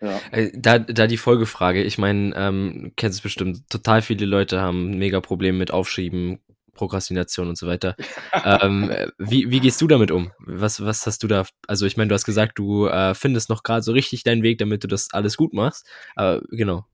Ja. 0.00 0.20
Äh, 0.30 0.52
da, 0.54 0.78
da 0.78 1.06
die 1.06 1.16
Folgefrage, 1.16 1.82
ich 1.82 1.98
meine, 1.98 2.34
ähm, 2.36 2.92
kennst 2.96 3.18
es 3.18 3.22
bestimmt, 3.22 3.68
total 3.68 4.02
viele 4.02 4.26
Leute 4.26 4.60
haben 4.60 4.98
mega 4.98 5.20
Probleme 5.20 5.58
mit 5.58 5.70
Aufschieben, 5.70 6.40
Prokrastination 6.76 7.48
und 7.48 7.58
so 7.58 7.66
weiter. 7.66 7.96
ähm, 8.44 8.92
wie, 9.18 9.50
wie 9.50 9.60
gehst 9.60 9.80
du 9.80 9.86
damit 9.86 10.10
um? 10.10 10.32
Was, 10.38 10.84
was 10.84 11.06
hast 11.06 11.22
du 11.22 11.26
da? 11.26 11.44
Also 11.66 11.86
ich 11.86 11.96
meine, 11.96 12.08
du 12.08 12.14
hast 12.14 12.24
gesagt, 12.24 12.58
du 12.58 12.86
äh, 12.86 13.14
findest 13.14 13.50
noch 13.50 13.62
gerade 13.62 13.82
so 13.82 13.92
richtig 13.92 14.22
deinen 14.22 14.42
Weg, 14.42 14.58
damit 14.58 14.84
du 14.84 14.88
das 14.88 15.08
alles 15.12 15.36
gut 15.36 15.52
machst. 15.52 15.88
Aber 16.14 16.42
genau, 16.50 16.86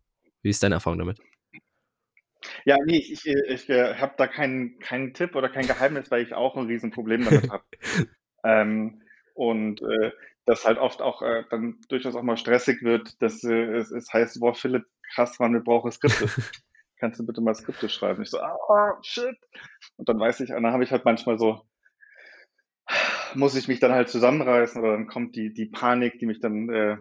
wie 0.43 0.51
ist 0.51 0.63
deine 0.63 0.77
Erfahrung 0.77 0.99
damit? 0.99 1.19
Ja, 2.65 2.77
nee, 2.85 2.99
ich, 2.99 3.13
ich, 3.13 3.27
ich 3.27 3.69
äh, 3.69 3.95
habe 3.95 4.15
da 4.17 4.27
keinen 4.27 4.79
keinen 4.79 5.15
Tipp 5.15 5.37
oder 5.37 5.49
kein 5.49 5.67
Geheimnis, 5.67 6.11
weil 6.11 6.23
ich 6.23 6.35
auch 6.35 6.57
ein 6.57 6.67
Riesenproblem 6.67 7.25
damit 7.25 7.51
habe. 7.51 7.65
ähm, 8.45 9.03
und 9.35 9.81
äh, 9.83 10.11
das 10.45 10.65
halt 10.65 10.79
oft 10.79 11.01
auch 11.01 11.23
äh, 11.23 11.45
dann 11.51 11.79
durchaus 11.89 12.15
auch 12.17 12.23
mal 12.23 12.37
stressig 12.37 12.83
wird, 12.83 13.21
dass 13.23 13.45
äh, 13.45 13.77
es, 13.77 13.91
es 13.91 14.13
heißt, 14.13 14.41
boah, 14.41 14.55
Philipp, 14.55 14.85
krass, 15.15 15.39
man, 15.39 15.53
wir 15.53 15.61
brauchen 15.61 15.93
Skripte. 15.93 16.27
Kannst 17.03 17.19
du 17.19 17.27
bitte 17.27 17.41
mal 17.41 17.53
Skripte 17.53 17.89
schreiben? 17.89 18.23
Ich 18.23 18.31
so, 18.31 18.39
ah, 18.39 18.57
oh, 18.69 19.03
shit. 19.03 19.37
Und 19.97 20.09
dann 20.09 20.21
weiß 20.21 20.39
ich, 20.39 20.51
dann 20.51 20.65
habe 20.69 20.85
ich 20.85 20.93
halt 20.93 21.05
manchmal 21.05 21.37
so, 21.37 21.61
muss 23.35 23.57
ich 23.57 23.67
mich 23.67 23.81
dann 23.81 23.91
halt 23.91 24.09
zusammenreißen 24.09 24.81
oder 24.81 24.93
dann 24.93 25.09
kommt 25.09 25.35
die, 25.35 25.53
die 25.53 25.67
Panik, 25.67 26.21
die 26.21 26.27
mich 26.27 26.39
dann 26.39 26.69
äh, 26.69 26.99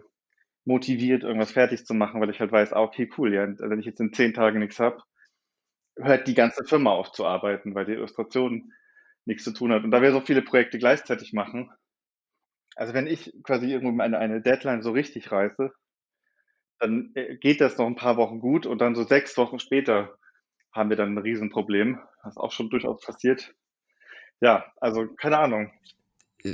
motiviert, 0.64 1.22
irgendwas 1.22 1.52
fertig 1.52 1.86
zu 1.86 1.94
machen, 1.94 2.20
weil 2.20 2.30
ich 2.30 2.40
halt 2.40 2.50
weiß, 2.50 2.72
ah, 2.72 2.80
okay, 2.80 3.08
cool, 3.16 3.32
ja, 3.32 3.46
wenn 3.46 3.78
ich 3.78 3.86
jetzt 3.86 4.00
in 4.00 4.12
zehn 4.12 4.34
Tagen 4.34 4.58
nichts 4.58 4.80
habe, 4.80 5.00
hört 5.96 6.26
die 6.26 6.34
ganze 6.34 6.64
Firma 6.64 6.90
auf 6.90 7.12
zu 7.12 7.24
arbeiten, 7.24 7.76
weil 7.76 7.84
die 7.84 7.92
Illustration 7.92 8.72
nichts 9.24 9.44
zu 9.44 9.52
tun 9.52 9.70
hat. 9.70 9.84
Und 9.84 9.92
da 9.92 10.02
wir 10.02 10.10
so 10.10 10.20
viele 10.20 10.42
Projekte 10.42 10.80
gleichzeitig 10.80 11.32
machen, 11.32 11.70
also 12.74 12.92
wenn 12.92 13.06
ich 13.06 13.32
quasi 13.44 13.70
irgendwo 13.70 14.02
eine, 14.02 14.18
eine 14.18 14.42
Deadline 14.42 14.82
so 14.82 14.90
richtig 14.90 15.30
reiße, 15.30 15.72
dann 16.82 17.12
äh, 17.14 17.36
geht 17.36 17.60
das 17.60 17.78
noch 17.78 17.86
ein 17.86 17.94
paar 17.94 18.16
Wochen 18.16 18.40
gut 18.40 18.66
und 18.66 18.78
dann 18.78 18.94
so 18.94 19.04
sechs 19.04 19.36
Wochen 19.38 19.60
später 19.60 20.18
haben 20.72 20.90
wir 20.90 20.96
dann 20.96 21.14
ein 21.14 21.18
Riesenproblem, 21.18 22.00
was 22.24 22.36
auch 22.36 22.50
schon 22.50 22.70
durchaus 22.70 23.00
passiert. 23.00 23.54
Ja, 24.40 24.64
also 24.80 25.06
keine 25.14 25.38
Ahnung. 25.38 25.72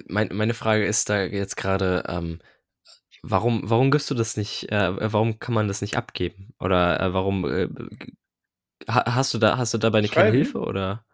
Mein, 0.06 0.28
meine 0.32 0.52
Frage 0.52 0.84
ist 0.84 1.08
da 1.08 1.24
jetzt 1.24 1.56
gerade, 1.56 2.04
ähm, 2.08 2.40
warum, 3.22 3.62
warum 3.64 3.90
gibst 3.90 4.10
du 4.10 4.14
das 4.14 4.36
nicht, 4.36 4.70
äh, 4.70 5.12
warum 5.12 5.38
kann 5.38 5.54
man 5.54 5.66
das 5.66 5.80
nicht 5.80 5.96
abgeben? 5.96 6.52
Oder 6.60 7.00
äh, 7.00 7.14
warum 7.14 7.46
äh, 7.46 7.68
hast 8.86 9.32
du 9.32 9.38
da, 9.38 9.56
hast 9.56 9.72
du 9.72 9.78
dabei 9.78 10.02
keine 10.02 10.30
Hilfe 10.30 10.58
oder? 10.58 11.06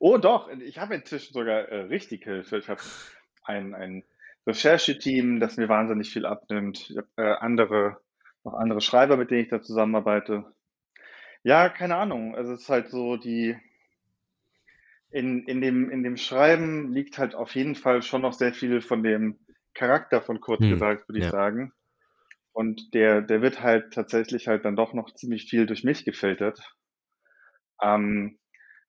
Oh 0.00 0.18
doch, 0.18 0.48
ich 0.48 0.78
habe 0.78 0.96
inzwischen 0.96 1.32
sogar 1.32 1.68
äh, 1.68 1.82
richtig 1.82 2.24
Hilfe. 2.24 2.58
Ich 2.58 2.68
habe 2.68 2.80
ein, 3.44 3.74
ein 3.74 4.02
Rechercheteam, 4.46 5.40
das 5.40 5.56
mir 5.56 5.68
wahnsinnig 5.68 6.10
viel 6.10 6.26
abnimmt. 6.26 6.90
Ich 6.90 6.96
habe 6.96 7.08
äh, 7.16 7.34
andere, 7.40 7.98
noch 8.44 8.54
andere 8.54 8.80
Schreiber, 8.80 9.16
mit 9.16 9.30
denen 9.30 9.42
ich 9.42 9.48
da 9.48 9.60
zusammenarbeite. 9.60 10.44
Ja, 11.42 11.68
keine 11.68 11.96
Ahnung. 11.96 12.34
Also 12.34 12.52
es 12.52 12.62
ist 12.62 12.68
halt 12.68 12.88
so, 12.88 13.16
die 13.16 13.56
in, 15.10 15.44
in, 15.46 15.60
dem, 15.60 15.90
in 15.90 16.02
dem 16.02 16.16
Schreiben 16.16 16.92
liegt 16.92 17.18
halt 17.18 17.34
auf 17.34 17.54
jeden 17.54 17.74
Fall 17.74 18.02
schon 18.02 18.22
noch 18.22 18.32
sehr 18.32 18.52
viel 18.52 18.80
von 18.80 19.02
dem 19.02 19.38
Charakter 19.74 20.20
von 20.20 20.40
Kurt 20.40 20.60
hm, 20.60 20.70
gesagt, 20.70 21.08
würde 21.08 21.20
ja. 21.20 21.26
ich 21.26 21.30
sagen. 21.30 21.72
Und 22.52 22.94
der, 22.94 23.20
der 23.20 23.42
wird 23.42 23.62
halt 23.62 23.92
tatsächlich 23.92 24.48
halt 24.48 24.64
dann 24.64 24.76
doch 24.76 24.94
noch 24.94 25.14
ziemlich 25.14 25.48
viel 25.48 25.66
durch 25.66 25.84
mich 25.84 26.04
gefiltert. 26.04 26.60
Ähm, 27.82 28.38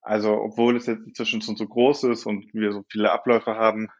also, 0.00 0.40
obwohl 0.40 0.76
es 0.76 0.86
jetzt 0.86 1.06
inzwischen 1.06 1.42
schon 1.42 1.56
so 1.56 1.66
groß 1.66 2.04
ist 2.04 2.24
und 2.24 2.52
wir 2.54 2.72
so 2.72 2.84
viele 2.88 3.12
Abläufe 3.12 3.56
haben, 3.56 3.90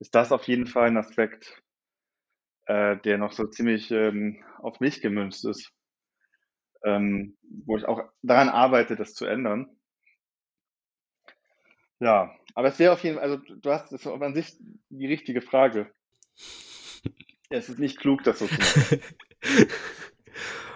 ist 0.00 0.14
das 0.14 0.32
auf 0.32 0.44
jeden 0.44 0.66
Fall 0.66 0.88
ein 0.88 0.96
Aspekt, 0.96 1.62
äh, 2.66 2.96
der 2.98 3.18
noch 3.18 3.32
so 3.32 3.46
ziemlich 3.46 3.90
ähm, 3.90 4.44
auf 4.58 4.80
mich 4.80 5.00
gemünzt 5.00 5.44
ist. 5.44 5.72
Ähm, 6.84 7.36
wo 7.64 7.76
ich 7.76 7.84
auch 7.86 8.02
daran 8.22 8.48
arbeite, 8.48 8.94
das 8.94 9.14
zu 9.14 9.26
ändern. 9.26 9.68
Ja, 12.00 12.32
aber 12.54 12.68
es 12.68 12.78
wäre 12.78 12.92
auf 12.92 13.02
jeden 13.02 13.16
Fall, 13.16 13.24
also 13.24 13.36
du 13.38 13.70
hast 13.70 13.92
es 13.92 14.06
an 14.06 14.34
sich 14.34 14.56
die 14.88 15.06
richtige 15.06 15.40
Frage. 15.40 15.92
Es 17.50 17.70
ist 17.70 17.78
nicht 17.78 17.98
klug, 17.98 18.22
das 18.24 18.40
so 18.40 18.46
zu 18.46 18.54
machen. 18.60 19.00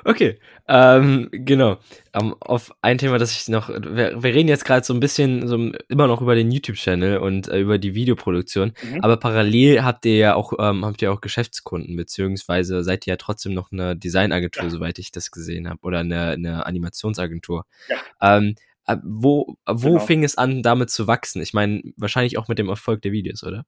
Okay, 0.04 0.38
ähm, 0.68 1.28
genau. 1.30 1.78
Um, 2.12 2.34
auf 2.40 2.72
ein 2.82 2.98
Thema, 2.98 3.18
das 3.18 3.32
ich 3.32 3.48
noch, 3.48 3.68
wir, 3.68 4.22
wir 4.22 4.34
reden 4.34 4.48
jetzt 4.48 4.64
gerade 4.64 4.84
so 4.84 4.92
ein 4.94 5.00
bisschen, 5.00 5.46
so 5.46 5.72
immer 5.88 6.06
noch 6.06 6.20
über 6.20 6.34
den 6.34 6.50
YouTube-Channel 6.50 7.18
und 7.18 7.48
äh, 7.48 7.60
über 7.60 7.78
die 7.78 7.94
Videoproduktion, 7.94 8.72
mhm. 8.82 9.00
aber 9.00 9.16
parallel 9.16 9.84
habt 9.84 10.04
ihr 10.04 10.16
ja 10.16 10.34
auch, 10.34 10.52
ähm, 10.58 10.84
habt 10.84 11.02
ihr 11.02 11.12
auch 11.12 11.20
Geschäftskunden, 11.20 11.96
beziehungsweise 11.96 12.82
seid 12.82 13.06
ihr 13.06 13.12
ja 13.12 13.16
trotzdem 13.16 13.54
noch 13.54 13.70
eine 13.72 13.96
Designagentur, 13.96 14.64
ja. 14.64 14.70
soweit 14.70 14.98
ich 14.98 15.12
das 15.12 15.30
gesehen 15.30 15.68
habe, 15.68 15.80
oder 15.82 16.00
eine, 16.00 16.30
eine 16.30 16.66
Animationsagentur. 16.66 17.64
Ja. 17.88 18.36
Ähm, 18.36 18.56
äh, 18.86 18.96
wo 19.04 19.56
wo 19.66 19.92
genau. 19.94 20.00
fing 20.00 20.24
es 20.24 20.36
an, 20.36 20.62
damit 20.62 20.90
zu 20.90 21.06
wachsen? 21.06 21.40
Ich 21.42 21.52
meine, 21.54 21.82
wahrscheinlich 21.96 22.38
auch 22.38 22.48
mit 22.48 22.58
dem 22.58 22.68
Erfolg 22.68 23.02
der 23.02 23.12
Videos, 23.12 23.44
oder? 23.44 23.64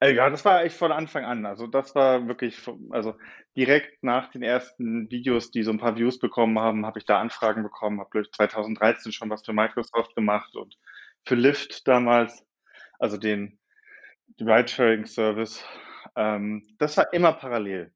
Äh, 0.00 0.14
ja, 0.14 0.28
das 0.28 0.44
war 0.44 0.62
echt 0.64 0.76
von 0.76 0.92
Anfang 0.92 1.24
an. 1.24 1.46
Also 1.46 1.66
das 1.66 1.94
war 1.94 2.26
wirklich, 2.28 2.58
also 2.90 3.14
direkt 3.56 4.02
nach 4.02 4.30
den 4.30 4.42
ersten 4.42 5.10
Videos, 5.10 5.50
die 5.50 5.62
so 5.62 5.70
ein 5.70 5.78
paar 5.78 5.96
Views 5.96 6.18
bekommen 6.18 6.58
haben, 6.58 6.84
habe 6.84 6.98
ich 6.98 7.06
da 7.06 7.18
Anfragen 7.20 7.62
bekommen, 7.62 8.00
habe 8.00 8.24
2013 8.30 9.12
schon 9.12 9.30
was 9.30 9.44
für 9.44 9.54
Microsoft 9.54 10.14
gemacht 10.14 10.54
und 10.54 10.76
für 11.24 11.34
Lyft 11.34 11.88
damals, 11.88 12.44
also 12.98 13.16
den 13.16 13.58
Ride-Sharing-Service. 14.40 15.64
Ähm, 16.16 16.62
das 16.78 16.96
war 16.98 17.12
immer 17.12 17.32
parallel. 17.32 17.92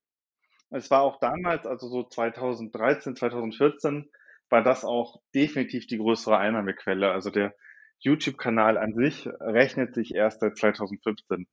Es 0.71 0.91
war 0.91 1.03
auch 1.03 1.21
damals, 1.21 1.67
also 1.67 1.89
so 1.89 2.05
2013, 2.05 3.17
2014, 3.17 4.11
war 4.51 4.63
das 4.63 4.85
auch 4.85 5.21
definitiv 5.35 5.87
die 5.87 5.99
größere 5.99 6.39
Einnahmequelle. 6.39 7.13
Also 7.13 7.31
der 7.31 7.55
YouTube-Kanal 8.01 8.79
an 8.79 8.95
sich 8.95 9.29
rechnet 9.41 9.95
sich 9.95 10.15
erst 10.15 10.41
seit 10.41 10.57
2015 10.59 11.47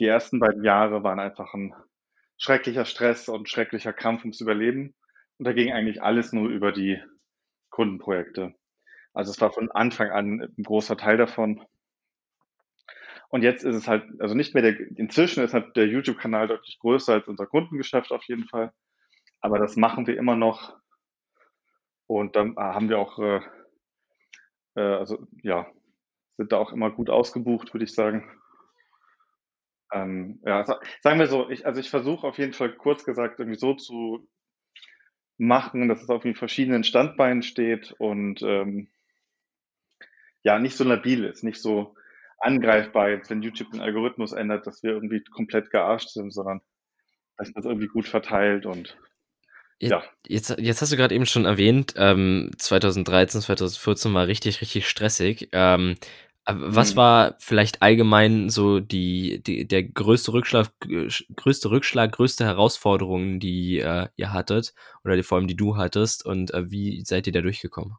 die 0.00 0.06
ersten 0.06 0.40
beiden 0.40 0.64
Jahre 0.64 1.04
waren 1.04 1.20
einfach 1.20 1.52
ein 1.52 1.74
schrecklicher 2.38 2.86
Stress 2.86 3.28
und 3.28 3.48
schrecklicher 3.50 3.92
Kampf 3.92 4.22
ums 4.22 4.40
Überleben. 4.40 4.94
Und 5.38 5.44
da 5.44 5.52
ging 5.52 5.72
eigentlich 5.72 6.02
alles 6.02 6.32
nur 6.32 6.48
über 6.48 6.72
die 6.72 7.00
Kundenprojekte. 7.68 8.54
Also 9.12 9.30
es 9.30 9.40
war 9.40 9.52
von 9.52 9.70
Anfang 9.70 10.10
an 10.10 10.40
ein 10.40 10.62
großer 10.62 10.96
Teil 10.96 11.18
davon. 11.18 11.62
Und 13.28 13.42
jetzt 13.42 13.62
ist 13.62 13.76
es 13.76 13.86
halt, 13.86 14.04
also 14.20 14.34
nicht 14.34 14.54
mehr 14.54 14.62
der, 14.62 14.80
inzwischen 14.96 15.44
ist 15.44 15.52
halt 15.54 15.76
der 15.76 15.86
YouTube-Kanal 15.86 16.48
deutlich 16.48 16.78
größer 16.80 17.14
als 17.14 17.28
unser 17.28 17.46
Kundengeschäft 17.46 18.10
auf 18.10 18.24
jeden 18.24 18.48
Fall. 18.48 18.72
Aber 19.40 19.58
das 19.58 19.76
machen 19.76 20.06
wir 20.06 20.16
immer 20.16 20.34
noch. 20.34 20.76
Und 22.06 22.36
dann 22.36 22.56
haben 22.56 22.88
wir 22.88 22.98
auch, 22.98 23.18
äh, 23.18 23.40
äh, 24.76 24.80
also 24.80 25.26
ja, 25.42 25.70
sind 26.38 26.52
da 26.52 26.56
auch 26.56 26.72
immer 26.72 26.90
gut 26.90 27.10
ausgebucht, 27.10 27.74
würde 27.74 27.84
ich 27.84 27.94
sagen. 27.94 28.39
Ähm, 29.92 30.40
ja, 30.44 30.64
sagen 31.00 31.18
wir 31.18 31.26
so, 31.26 31.50
ich, 31.50 31.66
also 31.66 31.80
ich 31.80 31.90
versuche 31.90 32.26
auf 32.26 32.38
jeden 32.38 32.52
Fall 32.52 32.72
kurz 32.72 33.04
gesagt 33.04 33.40
irgendwie 33.40 33.58
so 33.58 33.74
zu 33.74 34.28
machen, 35.38 35.88
dass 35.88 36.02
es 36.02 36.10
auf 36.10 36.22
den 36.22 36.34
verschiedenen 36.34 36.84
Standbeinen 36.84 37.42
steht 37.42 37.92
und 37.98 38.42
ähm, 38.42 38.88
ja, 40.42 40.58
nicht 40.58 40.76
so 40.76 40.84
labil 40.84 41.24
ist, 41.24 41.42
nicht 41.42 41.60
so 41.60 41.94
angreifbar 42.38 43.10
jetzt, 43.10 43.30
wenn 43.30 43.42
YouTube 43.42 43.70
den 43.70 43.80
Algorithmus 43.80 44.32
ändert, 44.32 44.66
dass 44.66 44.82
wir 44.82 44.92
irgendwie 44.92 45.22
komplett 45.24 45.70
gearscht 45.70 46.10
sind, 46.10 46.30
sondern 46.32 46.60
dass 47.36 47.52
das 47.52 47.64
irgendwie 47.64 47.88
gut 47.88 48.06
verteilt 48.06 48.66
und 48.66 48.96
ja. 49.82 50.02
Jetzt, 50.26 50.54
jetzt 50.58 50.82
hast 50.82 50.92
du 50.92 50.96
gerade 50.98 51.14
eben 51.14 51.24
schon 51.24 51.46
erwähnt, 51.46 51.94
ähm, 51.96 52.50
2013, 52.58 53.40
2014 53.40 54.12
war 54.12 54.26
richtig, 54.26 54.60
richtig 54.60 54.86
stressig. 54.86 55.48
Ähm, 55.52 55.96
was 56.46 56.94
Mhm. 56.94 56.96
war 56.96 57.36
vielleicht 57.38 57.82
allgemein 57.82 58.48
so 58.50 58.80
die, 58.80 59.42
die 59.42 59.66
der 59.68 59.84
größte 59.84 60.32
Rückschlag, 60.32 60.68
größte 61.36 61.70
Rückschlag, 61.70 62.12
größte 62.12 62.44
Herausforderung, 62.44 63.40
die 63.40 63.78
äh, 63.78 64.08
ihr 64.16 64.32
hattet 64.32 64.74
oder 65.04 65.16
die, 65.16 65.22
vor 65.22 65.38
allem 65.38 65.46
die 65.46 65.56
du 65.56 65.76
hattest 65.76 66.24
und 66.24 66.52
äh, 66.54 66.70
wie 66.70 67.02
seid 67.04 67.26
ihr 67.26 67.32
da 67.32 67.42
durchgekommen? 67.42 67.96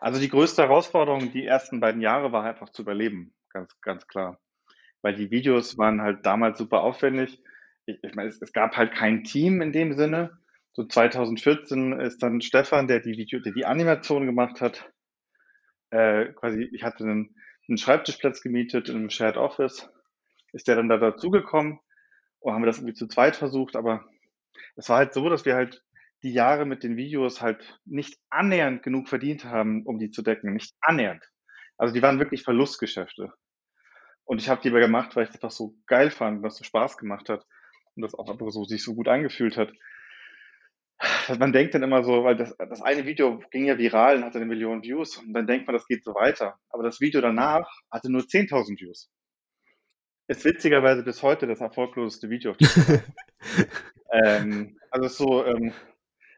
Also 0.00 0.18
die 0.18 0.28
größte 0.30 0.62
Herausforderung 0.62 1.30
die 1.32 1.44
ersten 1.44 1.80
beiden 1.80 2.00
Jahre 2.00 2.32
war 2.32 2.44
einfach 2.44 2.70
zu 2.70 2.82
überleben, 2.82 3.34
ganz, 3.50 3.78
ganz 3.82 4.06
klar. 4.08 4.40
Weil 5.02 5.14
die 5.14 5.30
Videos 5.30 5.78
waren 5.78 6.00
halt 6.00 6.24
damals 6.26 6.58
super 6.58 6.82
aufwendig. 6.82 7.38
Ich, 7.86 7.98
ich 8.02 8.14
meine, 8.14 8.28
es, 8.28 8.40
es 8.40 8.52
gab 8.52 8.76
halt 8.76 8.92
kein 8.92 9.24
Team 9.24 9.60
in 9.60 9.72
dem 9.72 9.92
Sinne. 9.94 10.38
So 10.72 10.84
2014 10.84 12.00
ist 12.00 12.22
dann 12.22 12.40
Stefan, 12.40 12.88
der 12.88 13.00
die 13.00 13.16
Video, 13.16 13.40
der 13.40 13.52
die 13.52 13.66
Animation 13.66 14.26
gemacht 14.26 14.60
hat, 14.60 14.90
äh, 15.90 16.32
quasi, 16.32 16.68
ich 16.72 16.82
hatte 16.82 17.04
einen, 17.04 17.34
einen 17.68 17.78
Schreibtischplatz 17.78 18.42
gemietet 18.42 18.88
in 18.88 18.96
einem 18.96 19.10
Shared 19.10 19.36
Office, 19.36 19.88
ist 20.52 20.68
der 20.68 20.76
dann 20.76 20.88
da 20.88 20.98
dazugekommen 20.98 21.80
und 22.40 22.52
haben 22.52 22.62
wir 22.62 22.66
das 22.66 22.78
irgendwie 22.78 22.94
zu 22.94 23.06
zweit 23.06 23.36
versucht, 23.36 23.76
aber 23.76 24.04
es 24.76 24.88
war 24.88 24.98
halt 24.98 25.14
so, 25.14 25.28
dass 25.28 25.44
wir 25.44 25.54
halt 25.54 25.82
die 26.22 26.32
Jahre 26.32 26.66
mit 26.66 26.82
den 26.82 26.96
Videos 26.96 27.40
halt 27.40 27.78
nicht 27.84 28.18
annähernd 28.28 28.82
genug 28.82 29.08
verdient 29.08 29.44
haben, 29.44 29.84
um 29.86 29.98
die 29.98 30.10
zu 30.10 30.22
decken. 30.22 30.52
Nicht 30.52 30.74
annähernd. 30.80 31.24
Also 31.78 31.94
die 31.94 32.02
waren 32.02 32.18
wirklich 32.18 32.42
Verlustgeschäfte. 32.42 33.32
Und 34.24 34.40
ich 34.40 34.48
habe 34.48 34.60
die 34.60 34.68
aber 34.68 34.80
gemacht, 34.80 35.16
weil 35.16 35.24
ich 35.24 35.40
das 35.40 35.56
so 35.56 35.74
geil 35.86 36.10
fand 36.10 36.44
das 36.44 36.56
so 36.56 36.64
Spaß 36.64 36.98
gemacht 36.98 37.28
hat 37.28 37.44
und 37.96 38.02
das 38.02 38.14
auch 38.14 38.30
einfach 38.30 38.50
so 38.50 38.64
sich 38.64 38.84
so 38.84 38.94
gut 38.94 39.08
angefühlt 39.08 39.56
hat. 39.56 39.72
Man 41.38 41.52
denkt 41.52 41.74
dann 41.74 41.82
immer 41.82 42.02
so, 42.04 42.24
weil 42.24 42.36
das, 42.36 42.54
das 42.58 42.82
eine 42.82 43.06
Video 43.06 43.38
ging 43.50 43.64
ja 43.64 43.78
viral 43.78 44.16
und 44.16 44.24
hatte 44.24 44.38
eine 44.38 44.46
Million 44.46 44.82
Views 44.82 45.16
und 45.16 45.32
dann 45.32 45.46
denkt 45.46 45.66
man, 45.66 45.74
das 45.74 45.86
geht 45.86 46.04
so 46.04 46.14
weiter. 46.14 46.58
Aber 46.68 46.82
das 46.82 47.00
Video 47.00 47.20
danach 47.20 47.70
hatte 47.90 48.10
nur 48.10 48.22
10.000 48.22 48.80
Views. 48.80 49.10
Ist 50.28 50.44
witzigerweise 50.44 51.02
bis 51.02 51.22
heute 51.22 51.46
das 51.46 51.60
erfolgloseste 51.60 52.30
Video 52.30 52.52
auf 52.52 52.58
Kanal. 52.58 53.02
ähm, 54.12 54.78
also 54.90 55.06
ist 55.06 55.16
so 55.16 55.44
ähm, 55.44 55.72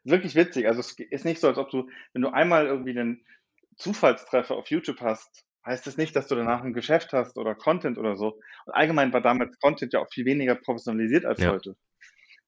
wirklich 0.04 0.34
witzig. 0.34 0.66
Also 0.66 0.80
es 0.80 0.96
ist 0.98 1.24
nicht 1.24 1.40
so, 1.40 1.48
als 1.48 1.58
ob 1.58 1.70
du, 1.70 1.88
wenn 2.12 2.22
du 2.22 2.28
einmal 2.28 2.66
irgendwie 2.66 2.98
einen 2.98 3.24
Zufallstreffer 3.76 4.54
auf 4.56 4.68
YouTube 4.68 5.00
hast, 5.00 5.44
heißt 5.66 5.86
das 5.86 5.96
nicht, 5.96 6.14
dass 6.16 6.26
du 6.28 6.34
danach 6.34 6.62
ein 6.62 6.72
Geschäft 6.72 7.12
hast 7.12 7.36
oder 7.36 7.54
Content 7.54 7.98
oder 7.98 8.16
so. 8.16 8.40
Und 8.66 8.72
allgemein 8.74 9.12
war 9.12 9.20
damals 9.20 9.58
Content 9.60 9.92
ja 9.92 10.00
auch 10.00 10.10
viel 10.10 10.24
weniger 10.24 10.54
professionalisiert 10.54 11.24
als 11.24 11.40
Ja. 11.40 11.52
heute. 11.52 11.76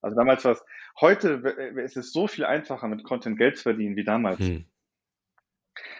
Also 0.05 0.16
damals 0.16 0.44
war 0.44 0.52
es, 0.52 0.62
heute 1.00 1.30
ist 1.82 1.96
es 1.96 2.12
so 2.12 2.26
viel 2.26 2.44
einfacher 2.44 2.88
mit 2.88 3.05
Content 3.05 3.38
Geld 3.38 3.57
zu 3.57 3.62
verdienen 3.62 3.96
wie 3.96 4.05
damals. 4.05 4.38
Hm. 4.38 4.66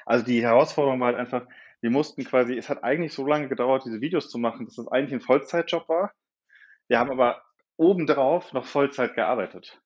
Also 0.05 0.27
die 0.27 0.43
Herausforderung 0.43 1.01
war 1.01 1.07
halt 1.07 1.17
einfach, 1.17 1.47
wir 1.81 1.91
mussten 1.91 2.23
quasi, 2.23 2.55
es 2.55 2.69
hat 2.69 2.85
eigentlich 2.85 3.15
so 3.15 3.27
lange 3.27 3.49
gedauert, 3.49 3.87
diese 3.87 4.03
Videos 4.03 4.29
zu 4.29 4.37
machen, 4.37 4.67
dass 4.67 4.77
das 4.77 4.89
eigentlich 4.89 5.15
ein 5.15 5.23
Vollzeitjob 5.23 5.89
war. 5.89 6.13
Wir 6.87 6.99
haben 6.99 7.11
aber 7.11 7.43
obendrauf 7.79 8.53
noch 8.53 8.67
Vollzeit 8.67 9.15
gearbeitet. 9.15 9.81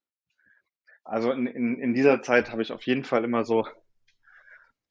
Also 1.04 1.30
in, 1.30 1.46
in, 1.46 1.78
in 1.78 1.94
dieser 1.94 2.20
Zeit 2.20 2.50
habe 2.50 2.62
ich 2.62 2.72
auf 2.72 2.82
jeden 2.82 3.04
Fall 3.04 3.22
immer 3.22 3.44
so, 3.44 3.68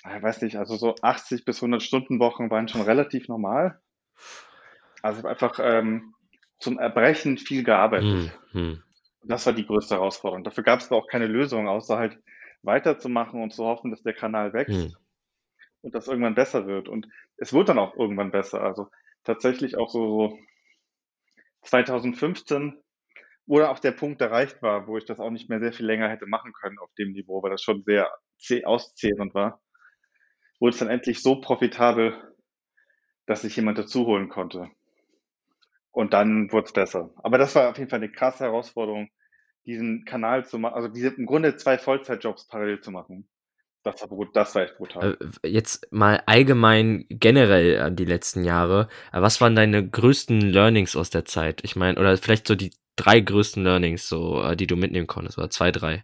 ich 0.06 0.24
weiß 0.24 0.42
nicht, 0.42 0.56
also 0.56 0.78
so 0.78 0.96
80 1.02 1.44
bis 1.44 1.58
100 1.58 1.84
Stunden 1.84 2.22
Wochen 2.22 2.50
waren 2.50 2.70
schon 2.70 2.82
relativ 2.82 3.28
normal. 3.28 3.82
Also 5.02 5.20
ich 5.20 5.26
habe 5.26 5.30
einfach 5.30 5.60
ähm, 5.62 6.14
zum 6.60 6.80
Erbrechen 6.80 7.38
viel 7.38 7.66
gearbeitet. 7.66 8.32
Hm. 8.52 8.62
Hm. 8.62 8.84
Das 9.28 9.46
war 9.46 9.54
die 9.54 9.66
größte 9.66 9.96
Herausforderung. 9.96 10.44
Dafür 10.44 10.64
gab 10.64 10.80
es 10.80 10.88
aber 10.88 10.98
auch 10.98 11.08
keine 11.08 11.28
Lösung, 11.28 11.68
außer 11.68 11.98
halt 11.98 12.20
weiterzumachen 12.64 13.42
und 13.42 13.54
zu 13.54 13.66
hoffen, 13.66 13.92
dass 13.92 14.02
der 14.04 14.14
Kanal 14.14 14.54
wächst 14.54 14.90
Hm. 14.90 14.98
und 15.82 15.96
das 15.96 16.08
irgendwann 16.08 16.36
besser 16.36 16.68
wird. 16.68 16.90
Und 16.90 17.08
es 17.38 17.54
wird 17.54 17.70
dann 17.70 17.80
auch 17.80 17.96
irgendwann 17.98 18.32
besser. 18.32 18.62
Also 18.62 18.90
tatsächlich 19.24 19.78
auch 19.78 19.90
so, 19.90 20.30
so 20.32 20.40
2015, 21.64 22.82
wo 23.48 23.60
dann 23.60 23.70
auch 23.70 23.80
der 23.80 23.92
Punkt 23.94 24.22
erreicht 24.22 24.62
war, 24.62 24.88
wo 24.88 24.98
ich 24.98 25.06
das 25.06 25.20
auch 25.20 25.32
nicht 25.32 25.50
mehr 25.50 25.60
sehr 25.60 25.74
viel 25.74 25.86
länger 25.86 26.10
hätte 26.10 26.28
machen 26.28 26.54
können 26.54 26.80
auf 26.80 26.94
dem 26.96 27.14
Niveau, 27.14 27.44
weil 27.44 27.52
das 27.52 27.64
schon 27.64 27.84
sehr 27.84 28.12
zäh- 28.40 28.66
auszehrend 28.66 29.34
war, 29.34 29.62
wurde 30.60 30.72
es 30.74 30.78
dann 30.80 30.90
endlich 30.90 31.24
so 31.24 31.42
profitabel, 31.42 32.36
dass 33.28 33.44
ich 33.44 33.56
jemand 33.56 33.78
dazu 33.78 34.08
holen 34.08 34.28
konnte. 34.28 34.72
Und 35.92 36.14
dann 36.14 36.50
wurde 36.54 36.68
es 36.68 36.72
besser. 36.74 37.10
Aber 37.18 37.38
das 37.38 37.54
war 37.56 37.70
auf 37.70 37.78
jeden 37.78 37.90
Fall 37.90 38.00
eine 38.00 38.12
krasse 38.12 38.46
Herausforderung, 38.46 39.10
diesen 39.68 40.06
Kanal 40.06 40.48
zu 40.48 40.60
machen, 40.60 40.76
also 40.76 40.90
diese 40.90 41.10
im 41.10 41.28
Grunde 41.28 41.58
zwei 41.58 41.78
Vollzeitjobs 41.80 42.48
parallel 42.48 42.82
zu 42.82 42.92
machen. 42.92 43.30
Das 43.84 44.02
war, 44.02 44.28
das 44.34 44.56
war 44.56 44.64
echt 44.64 44.78
brutal. 44.78 45.14
Äh, 45.42 45.48
Jetzt 45.48 45.88
mal 45.92 46.22
allgemein 46.26 47.06
generell 47.10 47.82
an 47.82 47.96
die 47.96 48.06
letzten 48.06 48.44
Jahre. 48.44 48.88
Äh, 49.12 49.22
Was 49.22 49.42
waren 49.42 49.56
deine 49.56 49.88
größten 49.88 50.42
Learnings 50.42 50.96
aus 50.96 51.10
der 51.10 51.26
Zeit? 51.26 51.64
Ich 51.64 51.76
meine, 51.76 52.00
oder 52.00 52.18
vielleicht 52.18 52.48
so 52.48 52.56
die 52.56 52.72
drei 52.96 53.20
größten 53.20 53.64
Learnings, 53.64 54.08
so, 54.08 54.42
äh, 54.44 54.56
die 54.56 54.68
du 54.68 54.76
mitnehmen 54.76 55.08
konntest, 55.08 55.38
oder 55.38 55.50
zwei, 55.50 55.72
drei. 55.72 56.04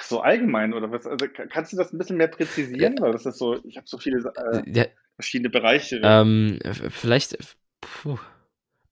So 0.00 0.20
allgemein 0.20 0.74
oder 0.74 0.90
was? 0.90 1.06
Also 1.06 1.28
ka- 1.28 1.46
kannst 1.46 1.72
du 1.72 1.76
das 1.76 1.92
ein 1.92 1.98
bisschen 1.98 2.16
mehr 2.16 2.28
präzisieren? 2.28 3.00
Weil 3.00 3.12
das 3.12 3.26
ist 3.26 3.38
so, 3.38 3.62
ich 3.64 3.76
habe 3.76 3.86
so 3.88 3.98
viele 3.98 4.18
äh, 4.36 4.62
Ja, 4.66 4.86
verschiedene 5.16 5.50
Bereiche. 5.50 5.98
ähm, 6.02 6.58
vielleicht, 6.90 7.36
puh, 7.80 8.18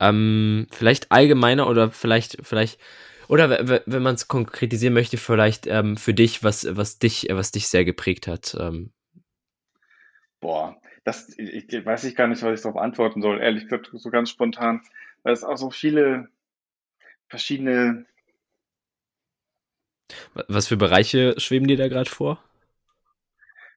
ähm, 0.03 0.67
vielleicht 0.73 1.13
allgemeiner 1.13 1.69
oder 1.69 1.91
vielleicht, 1.91 2.39
vielleicht, 2.43 2.81
oder 3.29 3.83
wenn 3.87 4.03
man 4.03 4.15
es 4.17 4.29
konkretisieren 4.29 4.95
möchte, 4.95 5.17
vielleicht 5.19 5.67
ähm, 5.67 5.97
für 5.97 6.15
dich, 6.15 6.45
was, 6.45 6.67
was 6.77 6.99
dich, 6.99 7.29
was 7.31 7.53
dich 7.53 7.69
sehr 7.69 7.85
geprägt 7.85 8.27
hat. 8.29 8.57
Ähm, 8.61 8.93
Boah, 10.41 10.81
das 11.05 11.29
ich, 11.39 11.73
ich 11.73 11.87
weiß 11.87 12.05
ich 12.05 12.17
gar 12.17 12.27
nicht, 12.27 12.43
was 12.43 12.59
ich 12.59 12.63
darauf 12.63 12.81
antworten 12.81 13.23
soll, 13.23 13.41
ehrlich 13.41 13.65
gesagt, 13.65 13.91
so 13.93 14.11
ganz 14.11 14.31
spontan. 14.31 14.83
Weil 15.23 15.33
es 15.33 15.45
auch 15.45 15.57
so 15.57 15.71
viele 15.71 16.29
verschiedene, 17.29 18.07
wa- 20.35 20.45
was 20.49 20.69
für 20.69 20.77
Bereiche 20.77 21.35
schweben 21.39 21.67
dir 21.69 21.77
da 21.77 21.89
gerade 21.89 22.11
vor? 22.11 22.43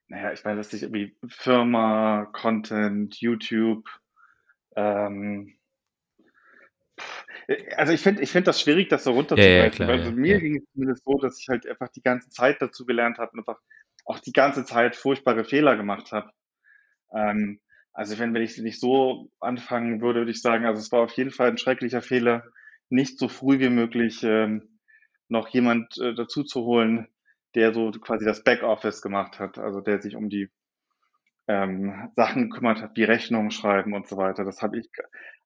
naja, 0.08 0.32
ich 0.34 0.44
weiß 0.46 0.58
es 0.60 0.72
nicht, 0.74 0.84
irgendwie 0.84 1.16
Firma, 1.28 2.26
Content, 2.34 3.20
YouTube, 3.22 3.88
ähm, 4.76 5.56
also 7.78 7.94
ich 7.94 8.02
finde 8.02 8.24
ich 8.24 8.32
finde 8.32 8.46
das 8.46 8.62
schwierig, 8.62 8.90
das 8.90 9.04
so 9.04 9.12
Ja, 9.36 9.44
ja, 9.46 9.68
runterzubrechen, 9.68 9.70
klar, 9.70 9.90
weil 9.90 10.04
ja, 10.04 10.12
mir 10.12 10.38
ja. 10.38 10.40
ging 10.40 10.58
es 10.58 10.66
zumindest 10.74 11.04
so, 11.06 11.18
dass 11.20 11.40
ich 11.40 11.48
halt 11.50 11.68
einfach 11.68 11.90
die 11.90 12.02
ganze 12.02 12.30
Zeit 12.30 12.62
dazu 12.62 12.86
gelernt 12.86 13.18
habe 13.20 13.32
und 13.34 13.40
einfach 13.40 13.62
auch 14.06 14.20
die 14.20 14.34
ganze 14.34 14.66
Zeit 14.66 14.96
furchtbare 14.96 15.44
Fehler 15.46 15.76
gemacht 15.78 16.12
habe. 16.12 16.32
Ähm, 17.14 17.60
also 17.94 18.20
wenn, 18.20 18.34
wenn 18.34 18.42
ich 18.42 18.58
nicht 18.58 18.80
so 18.80 19.32
anfangen 19.40 20.02
würde, 20.02 20.22
würde 20.22 20.32
ich 20.32 20.42
sagen, 20.42 20.66
also 20.66 20.80
es 20.82 20.92
war 20.92 21.02
auf 21.02 21.14
jeden 21.14 21.32
Fall 21.32 21.50
ein 21.50 21.58
schrecklicher 21.58 22.02
Fehler, 22.02 22.44
nicht 22.90 23.20
so 23.20 23.28
früh 23.30 23.60
wie 23.60 23.70
möglich 23.70 24.22
ähm, 24.24 24.80
noch 25.30 25.48
jemand 25.50 25.98
äh, 26.00 26.14
dazu 26.14 26.44
zu 26.44 26.64
holen, 26.66 27.08
der 27.56 27.74
so 27.74 27.92
quasi 27.92 28.26
das 28.26 28.44
Backoffice 28.44 29.02
gemacht 29.02 29.40
hat, 29.40 29.58
also 29.58 29.82
der 29.82 30.02
sich 30.02 30.16
um 30.16 30.30
die 30.30 30.50
ähm, 31.48 32.12
Sachen 32.16 32.50
gekümmert 32.50 32.82
hat, 32.82 32.96
wie 32.96 33.04
Rechnungen 33.04 33.52
schreiben 33.52 33.94
und 33.94 34.08
so 34.08 34.18
weiter. 34.18 34.44
Das 34.44 34.62
habe 34.62 34.80
ich, 34.80 34.90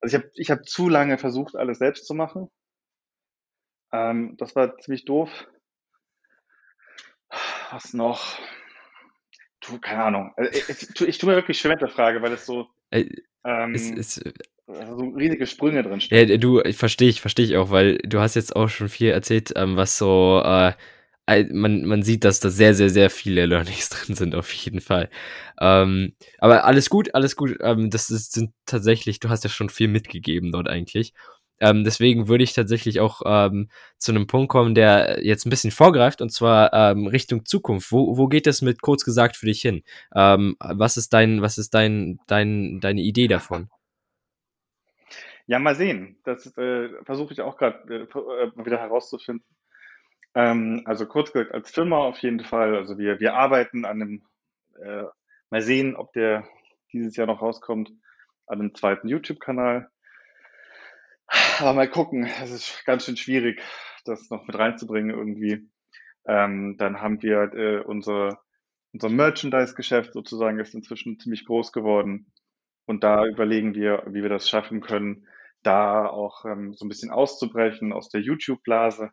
also 0.01 0.17
ich 0.17 0.23
habe 0.23 0.31
ich 0.35 0.51
hab 0.51 0.65
zu 0.67 0.89
lange 0.89 1.17
versucht, 1.17 1.55
alles 1.55 1.79
selbst 1.79 2.05
zu 2.05 2.13
machen. 2.13 2.49
Ähm, 3.91 4.35
das 4.37 4.55
war 4.55 4.77
ziemlich 4.79 5.05
doof. 5.05 5.47
Was 7.71 7.93
noch? 7.93 8.39
Du, 9.61 9.79
keine 9.79 10.03
Ahnung. 10.03 10.33
Also, 10.37 10.51
ich, 10.51 10.69
ich, 10.69 11.01
ich 11.07 11.17
tue 11.17 11.29
mir 11.29 11.35
wirklich 11.35 11.59
schwer 11.59 11.71
mit 11.71 11.81
der 11.81 11.89
Frage, 11.89 12.21
weil 12.21 12.33
es 12.33 12.45
so, 12.45 12.67
Äh, 12.91 13.05
Es, 13.73 13.89
ähm, 13.89 13.97
es, 13.97 14.15
so 14.67 15.09
riesige 15.15 15.45
Sprünge 15.47 15.83
drin 15.83 15.99
Ja, 15.99 16.23
stehen. 16.25 16.39
du, 16.41 16.61
verstehe 16.73 17.09
ich, 17.09 17.21
verstehe 17.21 17.45
ich 17.45 17.57
auch, 17.57 17.71
weil 17.71 17.97
du 17.99 18.19
hast 18.19 18.35
jetzt 18.35 18.55
auch 18.55 18.69
schon 18.69 18.89
viel 18.89 19.09
erzählt, 19.09 19.53
ähm, 19.55 19.75
was 19.75 19.97
so, 19.97 20.41
äh, 20.43 20.73
man, 21.51 21.85
man 21.85 22.03
sieht, 22.03 22.23
dass 22.23 22.39
da 22.39 22.49
sehr, 22.49 22.73
sehr, 22.73 22.89
sehr 22.89 23.09
viele 23.09 23.45
Learnings 23.45 23.89
drin 23.89 24.15
sind, 24.15 24.35
auf 24.35 24.51
jeden 24.51 24.81
Fall. 24.81 25.09
Ähm, 25.59 26.13
aber 26.39 26.65
alles 26.65 26.89
gut, 26.89 27.13
alles 27.15 27.35
gut. 27.35 27.57
Ähm, 27.61 27.89
das 27.89 28.09
ist, 28.09 28.33
sind 28.33 28.51
tatsächlich, 28.65 29.19
du 29.19 29.29
hast 29.29 29.43
ja 29.43 29.49
schon 29.49 29.69
viel 29.69 29.87
mitgegeben 29.87 30.51
dort 30.51 30.67
eigentlich. 30.67 31.13
Ähm, 31.61 31.83
deswegen 31.83 32.27
würde 32.27 32.43
ich 32.43 32.53
tatsächlich 32.53 32.99
auch 32.99 33.21
ähm, 33.25 33.69
zu 33.97 34.11
einem 34.11 34.27
Punkt 34.27 34.49
kommen, 34.49 34.75
der 34.75 35.19
jetzt 35.25 35.45
ein 35.45 35.49
bisschen 35.49 35.71
vorgreift, 35.71 36.21
und 36.21 36.31
zwar 36.31 36.73
ähm, 36.73 37.07
Richtung 37.07 37.45
Zukunft. 37.45 37.91
Wo, 37.91 38.17
wo 38.17 38.27
geht 38.27 38.47
es 38.47 38.61
mit 38.61 38.81
kurz 38.81 39.03
gesagt 39.03 39.35
für 39.35 39.45
dich 39.45 39.61
hin? 39.61 39.83
Ähm, 40.15 40.55
was 40.59 40.97
ist 40.97 41.13
dein, 41.13 41.41
was 41.41 41.57
ist 41.57 41.73
dein, 41.73 42.19
dein, 42.27 42.79
deine 42.79 43.01
Idee 43.01 43.27
davon? 43.27 43.69
Ja, 45.47 45.59
mal 45.59 45.75
sehen. 45.75 46.17
Das 46.23 46.45
äh, 46.57 46.89
versuche 47.03 47.33
ich 47.33 47.41
auch 47.41 47.57
gerade 47.57 48.07
äh, 48.13 48.51
mal 48.55 48.65
wieder 48.65 48.77
herauszufinden. 48.77 49.43
Ähm, 50.35 50.83
also 50.85 51.05
kurz 51.05 51.31
gesagt, 51.31 51.53
als 51.53 51.71
Firma 51.71 51.97
auf 51.97 52.19
jeden 52.19 52.43
Fall. 52.43 52.75
Also 52.75 52.97
wir, 52.97 53.19
wir 53.19 53.35
arbeiten 53.35 53.85
an 53.85 54.01
einem, 54.01 54.23
äh, 54.81 55.03
mal 55.49 55.61
sehen, 55.61 55.95
ob 55.95 56.13
der 56.13 56.47
dieses 56.93 57.15
Jahr 57.15 57.27
noch 57.27 57.41
rauskommt, 57.41 57.91
an 58.47 58.59
einem 58.59 58.75
zweiten 58.75 59.07
YouTube-Kanal. 59.07 59.89
aber 61.59 61.73
mal 61.73 61.89
gucken. 61.89 62.29
Es 62.41 62.51
ist 62.51 62.85
ganz 62.85 63.05
schön 63.05 63.17
schwierig, 63.17 63.61
das 64.05 64.29
noch 64.29 64.45
mit 64.47 64.57
reinzubringen 64.57 65.11
irgendwie. 65.11 65.69
Ähm, 66.25 66.75
dann 66.77 67.01
haben 67.01 67.21
wir 67.21 67.53
äh, 67.53 67.79
unser, 67.79 68.39
unser 68.93 69.09
Merchandise-Geschäft 69.09 70.13
sozusagen 70.13 70.59
ist 70.59 70.73
inzwischen 70.73 71.19
ziemlich 71.19 71.45
groß 71.45 71.71
geworden. 71.71 72.31
Und 72.85 73.03
da 73.03 73.25
überlegen 73.25 73.75
wir, 73.75 74.03
wie 74.07 74.23
wir 74.23 74.29
das 74.29 74.49
schaffen 74.49 74.81
können, 74.81 75.27
da 75.61 76.07
auch 76.07 76.45
ähm, 76.45 76.73
so 76.73 76.85
ein 76.85 76.89
bisschen 76.89 77.11
auszubrechen 77.11 77.93
aus 77.93 78.09
der 78.09 78.21
YouTube-Blase. 78.21 79.11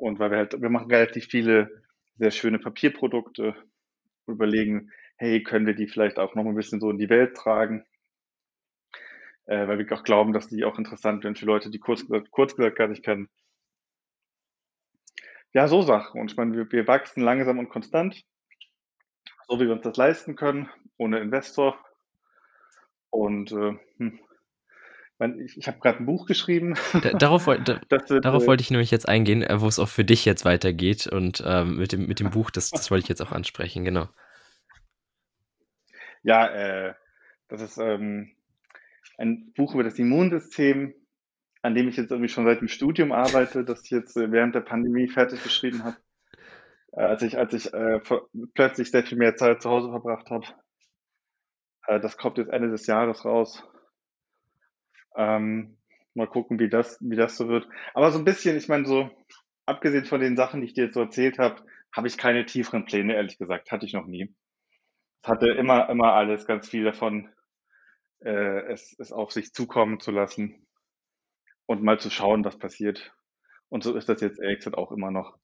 Und 0.00 0.18
weil 0.18 0.30
wir 0.30 0.38
halt, 0.38 0.60
wir 0.60 0.70
machen 0.70 0.90
relativ 0.90 1.26
viele 1.26 1.82
sehr 2.16 2.30
schöne 2.30 2.58
Papierprodukte, 2.58 3.54
überlegen, 4.26 4.90
hey, 5.16 5.42
können 5.42 5.66
wir 5.66 5.74
die 5.74 5.88
vielleicht 5.88 6.18
auch 6.18 6.34
noch 6.34 6.46
ein 6.46 6.54
bisschen 6.54 6.80
so 6.80 6.90
in 6.90 6.98
die 6.98 7.10
Welt 7.10 7.36
tragen? 7.36 7.84
Äh, 9.44 9.68
weil 9.68 9.78
wir 9.78 9.92
auch 9.92 10.02
glauben, 10.02 10.32
dass 10.32 10.48
die 10.48 10.64
auch 10.64 10.78
interessant 10.78 11.22
werden 11.22 11.36
für 11.36 11.44
Leute, 11.44 11.70
die 11.70 11.78
kurz, 11.78 12.06
kurz 12.30 12.56
gesagt 12.56 12.76
gar 12.76 12.88
nicht 12.88 13.04
kennen. 13.04 13.28
Ja, 15.52 15.68
so 15.68 15.82
Sachen. 15.82 16.20
Und 16.20 16.30
ich 16.30 16.36
meine, 16.36 16.56
wir, 16.56 16.72
wir 16.72 16.86
wachsen 16.86 17.22
langsam 17.22 17.58
und 17.58 17.68
konstant, 17.68 18.24
so 19.48 19.60
wie 19.60 19.66
wir 19.66 19.72
uns 19.72 19.82
das 19.82 19.96
leisten 19.96 20.34
können, 20.34 20.70
ohne 20.96 21.18
Investor. 21.18 21.78
Und 23.10 23.52
äh, 23.52 23.76
hm, 23.98 24.18
ich, 25.20 25.56
ich 25.56 25.66
habe 25.66 25.78
gerade 25.80 25.98
ein 25.98 26.06
Buch 26.06 26.26
geschrieben. 26.26 26.74
Da, 27.02 27.10
darauf, 27.12 27.44
da, 27.44 27.80
wird, 27.88 28.24
darauf 28.24 28.44
äh, 28.44 28.46
wollte 28.46 28.62
ich 28.62 28.70
nämlich 28.70 28.90
jetzt 28.90 29.08
eingehen, 29.08 29.42
äh, 29.42 29.60
wo 29.60 29.66
es 29.66 29.78
auch 29.78 29.88
für 29.88 30.04
dich 30.04 30.24
jetzt 30.24 30.44
weitergeht. 30.44 31.06
Und 31.06 31.42
ähm, 31.46 31.76
mit, 31.76 31.92
dem, 31.92 32.06
mit 32.06 32.20
dem 32.20 32.30
Buch, 32.30 32.50
das, 32.50 32.70
das 32.70 32.90
wollte 32.90 33.04
ich 33.04 33.08
jetzt 33.08 33.20
auch 33.20 33.32
ansprechen, 33.32 33.84
genau. 33.84 34.08
Ja, 36.22 36.46
äh, 36.46 36.94
das 37.48 37.62
ist 37.62 37.78
ähm, 37.78 38.30
ein 39.18 39.52
Buch 39.54 39.74
über 39.74 39.84
das 39.84 39.98
Immunsystem, 39.98 40.94
an 41.62 41.74
dem 41.74 41.88
ich 41.88 41.96
jetzt 41.96 42.10
irgendwie 42.10 42.28
schon 42.28 42.46
seit 42.46 42.60
dem 42.60 42.68
Studium 42.68 43.12
arbeite, 43.12 43.64
das 43.64 43.84
ich 43.84 43.90
jetzt 43.90 44.16
äh, 44.16 44.32
während 44.32 44.54
der 44.54 44.60
Pandemie 44.60 45.08
fertig 45.08 45.42
geschrieben 45.42 45.84
habe. 45.84 45.96
Äh, 46.92 47.02
als 47.02 47.22
ich, 47.22 47.36
als 47.36 47.52
ich 47.52 47.72
äh, 47.74 48.00
plötzlich 48.54 48.90
sehr 48.90 49.04
viel 49.04 49.18
mehr 49.18 49.36
Zeit 49.36 49.62
zu 49.62 49.70
Hause 49.70 49.90
verbracht 49.90 50.30
habe. 50.30 50.46
Das 51.86 52.16
kommt 52.16 52.38
jetzt 52.38 52.52
Ende 52.52 52.70
des 52.70 52.86
Jahres 52.86 53.24
raus. 53.24 53.64
Ähm, 55.16 55.76
mal 56.14 56.26
gucken, 56.26 56.58
wie 56.58 56.68
das, 56.68 56.98
wie 57.00 57.16
das 57.16 57.36
so 57.36 57.48
wird. 57.48 57.68
Aber 57.94 58.10
so 58.12 58.18
ein 58.18 58.24
bisschen, 58.24 58.56
ich 58.56 58.68
meine, 58.68 58.86
so, 58.86 59.10
abgesehen 59.66 60.04
von 60.04 60.20
den 60.20 60.36
Sachen, 60.36 60.60
die 60.60 60.68
ich 60.68 60.74
dir 60.74 60.84
jetzt 60.84 60.94
so 60.94 61.00
erzählt 61.00 61.38
habe, 61.38 61.62
habe 61.94 62.08
ich 62.08 62.18
keine 62.18 62.46
tieferen 62.46 62.84
Pläne, 62.84 63.14
ehrlich 63.14 63.38
gesagt. 63.38 63.72
Hatte 63.72 63.86
ich 63.86 63.92
noch 63.92 64.06
nie. 64.06 64.34
Es 65.22 65.28
hatte 65.28 65.48
immer, 65.50 65.88
immer 65.90 66.14
alles 66.14 66.46
ganz 66.46 66.68
viel 66.68 66.84
davon, 66.84 67.28
äh, 68.20 68.72
es, 68.72 68.94
es 68.98 69.12
auf 69.12 69.32
sich 69.32 69.52
zukommen 69.52 70.00
zu 70.00 70.10
lassen 70.10 70.66
und 71.66 71.82
mal 71.82 72.00
zu 72.00 72.10
schauen, 72.10 72.44
was 72.44 72.58
passiert. 72.58 73.12
Und 73.68 73.84
so 73.84 73.94
ist 73.96 74.08
das 74.08 74.20
jetzt 74.20 74.40
ehrlich 74.40 74.58
gesagt 74.58 74.78
auch 74.78 74.92
immer 74.92 75.10
noch. 75.10 75.38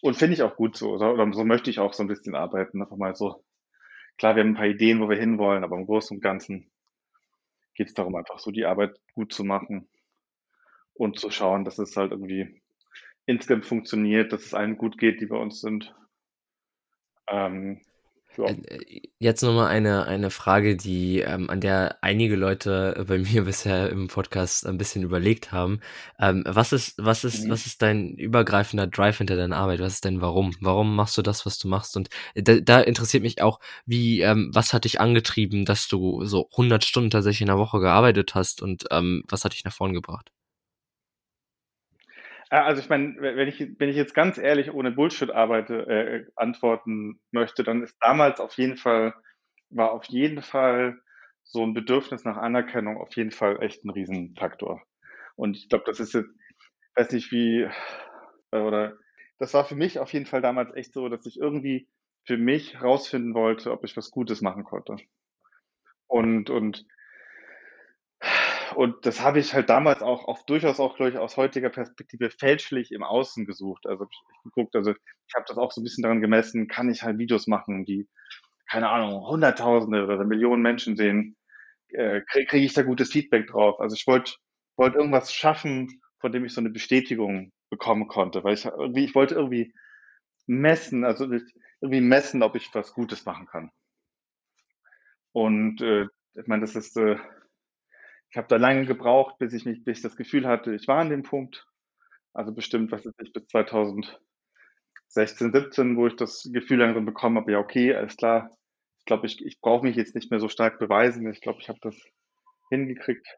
Und 0.00 0.16
finde 0.16 0.34
ich 0.34 0.42
auch 0.42 0.56
gut 0.56 0.76
so. 0.76 0.92
Oder 0.92 1.32
so 1.32 1.44
möchte 1.44 1.70
ich 1.70 1.78
auch 1.78 1.92
so 1.92 2.02
ein 2.02 2.08
bisschen 2.08 2.34
arbeiten. 2.34 2.82
Einfach 2.82 2.96
mal 2.96 3.14
so. 3.14 3.44
Klar, 4.18 4.36
wir 4.36 4.42
haben 4.42 4.50
ein 4.50 4.56
paar 4.56 4.66
Ideen, 4.66 5.00
wo 5.00 5.08
wir 5.08 5.16
hinwollen, 5.16 5.64
aber 5.64 5.76
im 5.76 5.86
Großen 5.86 6.16
und 6.16 6.22
Ganzen 6.22 6.71
geht 7.74 7.88
es 7.88 7.94
darum, 7.94 8.14
einfach 8.16 8.38
so 8.38 8.50
die 8.50 8.64
Arbeit 8.64 8.98
gut 9.14 9.32
zu 9.32 9.44
machen 9.44 9.88
und 10.94 11.18
zu 11.18 11.30
schauen, 11.30 11.64
dass 11.64 11.78
es 11.78 11.96
halt 11.96 12.12
irgendwie 12.12 12.62
insgesamt 13.26 13.66
funktioniert, 13.66 14.32
dass 14.32 14.44
es 14.44 14.54
allen 14.54 14.76
gut 14.76 14.98
geht, 14.98 15.20
die 15.20 15.26
bei 15.26 15.36
uns 15.36 15.60
sind. 15.60 15.94
Ähm, 17.28 17.80
ja. 18.36 18.46
Äh, 18.46 19.02
jetzt 19.18 19.42
nochmal 19.42 19.68
eine, 19.68 20.06
eine 20.06 20.30
Frage, 20.30 20.76
die, 20.76 21.20
ähm, 21.20 21.50
an 21.50 21.60
der 21.60 21.98
einige 22.02 22.36
Leute 22.36 23.04
bei 23.06 23.18
mir 23.18 23.42
bisher 23.44 23.90
im 23.90 24.08
Podcast 24.08 24.66
ein 24.66 24.78
bisschen 24.78 25.02
überlegt 25.02 25.52
haben. 25.52 25.80
Ähm, 26.18 26.42
was 26.46 26.72
ist, 26.72 26.94
was 26.98 27.24
ist, 27.24 27.44
mhm. 27.44 27.50
was 27.50 27.66
ist 27.66 27.82
dein 27.82 28.14
übergreifender 28.16 28.86
Drive 28.86 29.18
hinter 29.18 29.36
deiner 29.36 29.56
Arbeit? 29.56 29.80
Was 29.80 29.94
ist 29.94 30.04
dein 30.04 30.20
Warum? 30.20 30.54
Warum 30.60 30.94
machst 30.96 31.16
du 31.18 31.22
das, 31.22 31.46
was 31.46 31.58
du 31.58 31.68
machst? 31.68 31.96
Und 31.96 32.08
äh, 32.34 32.42
da, 32.42 32.60
da 32.60 32.80
interessiert 32.80 33.22
mich 33.22 33.42
auch, 33.42 33.60
wie, 33.86 34.20
ähm, 34.20 34.50
was 34.52 34.72
hat 34.72 34.84
dich 34.84 35.00
angetrieben, 35.00 35.64
dass 35.64 35.88
du 35.88 36.24
so 36.24 36.48
100 36.52 36.84
Stunden 36.84 37.10
tatsächlich 37.10 37.42
in 37.42 37.46
der 37.48 37.58
Woche 37.58 37.80
gearbeitet 37.80 38.34
hast 38.34 38.62
und 38.62 38.84
ähm, 38.90 39.24
was 39.28 39.44
hat 39.44 39.52
dich 39.52 39.64
nach 39.64 39.72
vorn 39.72 39.92
gebracht? 39.92 40.30
Äh, 42.52 42.56
also 42.58 42.80
ich 42.82 42.88
meine, 42.90 43.16
wenn 43.18 43.48
ich, 43.48 43.60
wenn 43.78 43.88
ich 43.88 43.96
jetzt 43.96 44.14
ganz 44.14 44.38
ehrlich 44.38 44.72
ohne 44.72 44.92
Bullshit 44.92 45.30
arbeite, 45.30 45.86
äh, 45.88 46.26
antworten 46.36 47.20
möchte, 47.32 47.64
dann 47.64 47.82
ist 47.82 47.96
damals 48.00 48.40
auf 48.40 48.54
jeden 48.58 48.76
Fall, 48.76 49.14
war 49.70 49.92
auf 49.92 50.04
jeden 50.06 50.42
Fall 50.42 51.00
so 51.44 51.64
ein 51.64 51.74
Bedürfnis 51.74 52.24
nach 52.24 52.36
Anerkennung 52.36 52.98
auf 52.98 53.16
jeden 53.16 53.32
Fall 53.32 53.62
echt 53.62 53.84
ein 53.84 53.90
Riesenfaktor. 53.90 54.82
Und 55.36 55.56
ich 55.56 55.68
glaube, 55.70 55.84
das 55.86 55.98
ist 55.98 56.12
jetzt, 56.14 56.30
weiß 56.96 57.10
nicht 57.12 57.32
wie, 57.32 57.68
äh, 58.52 58.58
oder 58.58 58.98
das 59.38 59.54
war 59.54 59.64
für 59.64 59.76
mich 59.76 59.98
auf 59.98 60.12
jeden 60.12 60.26
Fall 60.26 60.42
damals 60.42 60.74
echt 60.76 60.92
so, 60.94 61.08
dass 61.08 61.26
ich 61.26 61.38
irgendwie 61.40 61.88
für 62.26 62.36
mich 62.36 62.80
rausfinden 62.82 63.34
wollte, 63.34 63.72
ob 63.72 63.84
ich 63.84 63.96
was 63.96 64.10
Gutes 64.10 64.42
machen 64.42 64.64
konnte. 64.64 64.96
Und, 66.06 66.50
und 66.50 66.86
und 68.76 69.06
das 69.06 69.20
habe 69.22 69.38
ich 69.40 69.54
halt 69.54 69.68
damals 69.70 70.02
auch, 70.02 70.26
auch 70.28 70.44
durchaus 70.46 70.80
auch, 70.80 70.96
glaube 70.96 71.10
ich, 71.12 71.18
aus 71.18 71.36
heutiger 71.36 71.70
Perspektive 71.70 72.30
fälschlich 72.30 72.92
im 72.92 73.02
Außen 73.02 73.46
gesucht. 73.46 73.86
Also 73.86 74.06
ich, 74.10 74.22
geguckt, 74.44 74.74
also 74.76 74.92
ich 74.92 75.34
habe 75.34 75.44
das 75.48 75.58
auch 75.58 75.72
so 75.72 75.80
ein 75.80 75.84
bisschen 75.84 76.02
daran 76.02 76.20
gemessen, 76.20 76.68
kann 76.68 76.90
ich 76.90 77.02
halt 77.02 77.18
Videos 77.18 77.46
machen, 77.46 77.84
die, 77.84 78.08
keine 78.70 78.88
Ahnung, 78.90 79.26
Hunderttausende 79.26 80.04
oder 80.04 80.24
Millionen 80.24 80.62
Menschen 80.62 80.96
sehen, 80.96 81.36
äh, 81.88 82.22
kriege 82.22 82.46
krieg 82.46 82.64
ich 82.64 82.74
da 82.74 82.82
gutes 82.82 83.12
Feedback 83.12 83.48
drauf. 83.48 83.80
Also 83.80 83.94
ich 83.96 84.06
wollte 84.06 84.34
wollte 84.76 84.98
irgendwas 84.98 85.32
schaffen, 85.34 86.00
von 86.20 86.32
dem 86.32 86.44
ich 86.44 86.54
so 86.54 86.60
eine 86.60 86.70
Bestätigung 86.70 87.52
bekommen 87.70 88.08
konnte, 88.08 88.44
weil 88.44 88.54
ich 88.54 88.64
irgendwie, 88.64 89.04
ich 89.04 89.14
wollte 89.14 89.34
irgendwie 89.34 89.74
messen, 90.46 91.04
also 91.04 91.24
irgendwie 91.80 92.00
messen, 92.00 92.42
ob 92.42 92.56
ich 92.56 92.74
was 92.74 92.92
Gutes 92.94 93.24
machen 93.26 93.46
kann. 93.46 93.70
Und 95.32 95.80
äh, 95.82 96.06
ich 96.34 96.46
meine, 96.46 96.62
das 96.62 96.76
ist 96.76 96.96
äh, 96.96 97.16
ich 98.32 98.38
habe 98.38 98.48
da 98.48 98.56
lange 98.56 98.86
gebraucht, 98.86 99.36
bis 99.38 99.52
ich 99.52 99.66
mich, 99.66 99.84
bis 99.84 99.98
ich 99.98 100.02
das 100.02 100.16
Gefühl 100.16 100.46
hatte, 100.46 100.74
ich 100.74 100.88
war 100.88 101.00
an 101.00 101.10
dem 101.10 101.22
Punkt. 101.22 101.66
Also 102.32 102.54
bestimmt, 102.54 102.90
was 102.90 103.04
ist 103.04 103.20
ich, 103.20 103.30
bis 103.30 103.46
2016, 103.48 105.52
17, 105.52 105.98
wo 105.98 106.06
ich 106.06 106.16
das 106.16 106.48
Gefühl 106.50 106.78
langsam 106.78 107.04
bekommen 107.04 107.36
habe, 107.36 107.52
ja, 107.52 107.58
okay, 107.58 107.94
alles 107.94 108.16
klar. 108.16 108.56
Ich 109.00 109.04
glaube, 109.04 109.26
ich, 109.26 109.44
ich 109.44 109.60
brauche 109.60 109.84
mich 109.84 109.96
jetzt 109.96 110.14
nicht 110.14 110.30
mehr 110.30 110.40
so 110.40 110.48
stark 110.48 110.78
beweisen. 110.78 111.30
Ich 111.30 111.42
glaube, 111.42 111.58
ich 111.60 111.68
habe 111.68 111.78
das 111.82 111.94
hingekriegt. 112.70 113.28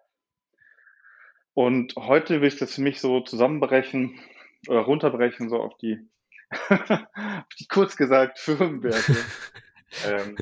Und 1.54 1.96
heute 1.96 2.40
will 2.40 2.46
ich 2.46 2.58
das 2.58 2.76
für 2.76 2.82
mich 2.82 3.00
so 3.00 3.20
zusammenbrechen 3.20 4.20
oder 4.68 4.82
runterbrechen, 4.82 5.48
so 5.48 5.56
auf 5.56 5.76
die, 5.78 6.08
auf 6.68 7.48
die 7.58 7.66
kurz 7.66 7.96
gesagt 7.96 8.38
Firmenwerte. 8.38 9.16
ähm, 10.06 10.36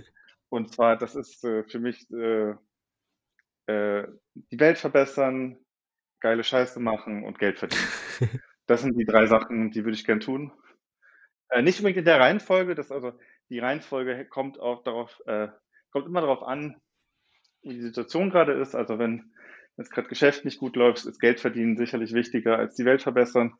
und 0.50 0.74
zwar, 0.74 0.98
das 0.98 1.14
ist 1.14 1.42
äh, 1.42 1.64
für 1.64 1.78
mich 1.78 2.11
äh, 2.11 2.53
äh, 3.67 4.05
die 4.35 4.61
Welt 4.61 4.79
verbessern, 4.79 5.59
geile 6.21 6.45
Scheiße 6.45 6.81
machen 6.81 7.25
und 7.25 7.39
Geld 7.39 7.59
verdienen. 7.59 7.83
Das 8.69 8.81
sind 8.81 8.97
die 8.97 9.05
drei 9.05 9.27
Sachen, 9.27 9.73
die 9.73 9.85
würde 9.85 9.97
ich 9.97 10.07
gern 10.07 10.21
tun. 10.21 10.53
Äh, 11.51 11.63
nicht 11.63 11.81
unbedingt 11.81 11.99
in 11.99 12.05
der 12.05 12.21
Reihenfolge, 12.21 12.77
das 12.77 12.93
also 12.93 13.13
die 13.51 13.59
Reihenfolge 13.59 14.25
kommt 14.27 14.59
auch 14.61 14.85
darauf, 14.85 15.21
äh, 15.27 15.49
kommt 15.91 16.07
immer 16.07 16.21
darauf 16.21 16.43
an, 16.45 16.81
wie 17.63 17.75
die 17.75 17.83
Situation 17.83 18.31
gerade 18.31 18.53
ist. 18.53 18.75
Also 18.75 18.99
wenn 18.99 19.33
es 19.77 19.91
gerade 19.91 20.09
Geschäft 20.09 20.45
nicht 20.45 20.59
gut 20.59 20.77
läuft, 20.77 21.05
ist 21.05 21.21
Geld 21.21 21.41
verdienen 21.41 21.77
sicherlich 21.77 22.15
wichtiger 22.15 22.57
als 22.57 22.77
die 22.77 22.85
Welt 22.85 23.03
verbessern. 23.03 23.55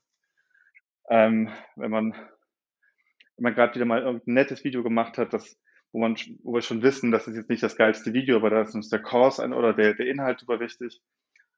Ähm, 1.11 1.51
wenn 1.77 1.91
man, 1.91 2.13
wenn 2.13 3.43
man 3.43 3.55
gerade 3.55 3.75
wieder 3.75 3.85
mal 3.85 4.03
irgendein 4.03 4.35
nettes 4.35 4.65
Video 4.65 4.83
gemacht 4.83 5.19
hat, 5.19 5.33
das 5.33 5.59
wo 5.93 6.01
man, 6.01 6.17
wo 6.43 6.55
wir 6.55 6.63
schon 6.63 6.83
wissen, 6.83 7.13
das 7.13 7.29
ist 7.29 7.37
jetzt 7.37 7.51
nicht 7.51 7.63
das 7.63 7.77
geilste 7.77 8.15
Video, 8.15 8.37
aber 8.37 8.51
da 8.51 8.63
ist 8.63 8.75
uns 8.75 8.89
der 8.89 9.03
Kurs 9.03 9.39
ein 9.39 9.53
oder 9.53 9.75
der, 9.75 9.95
der 9.95 10.07
Inhalt 10.07 10.41
super 10.41 10.59
wichtig. 10.59 11.01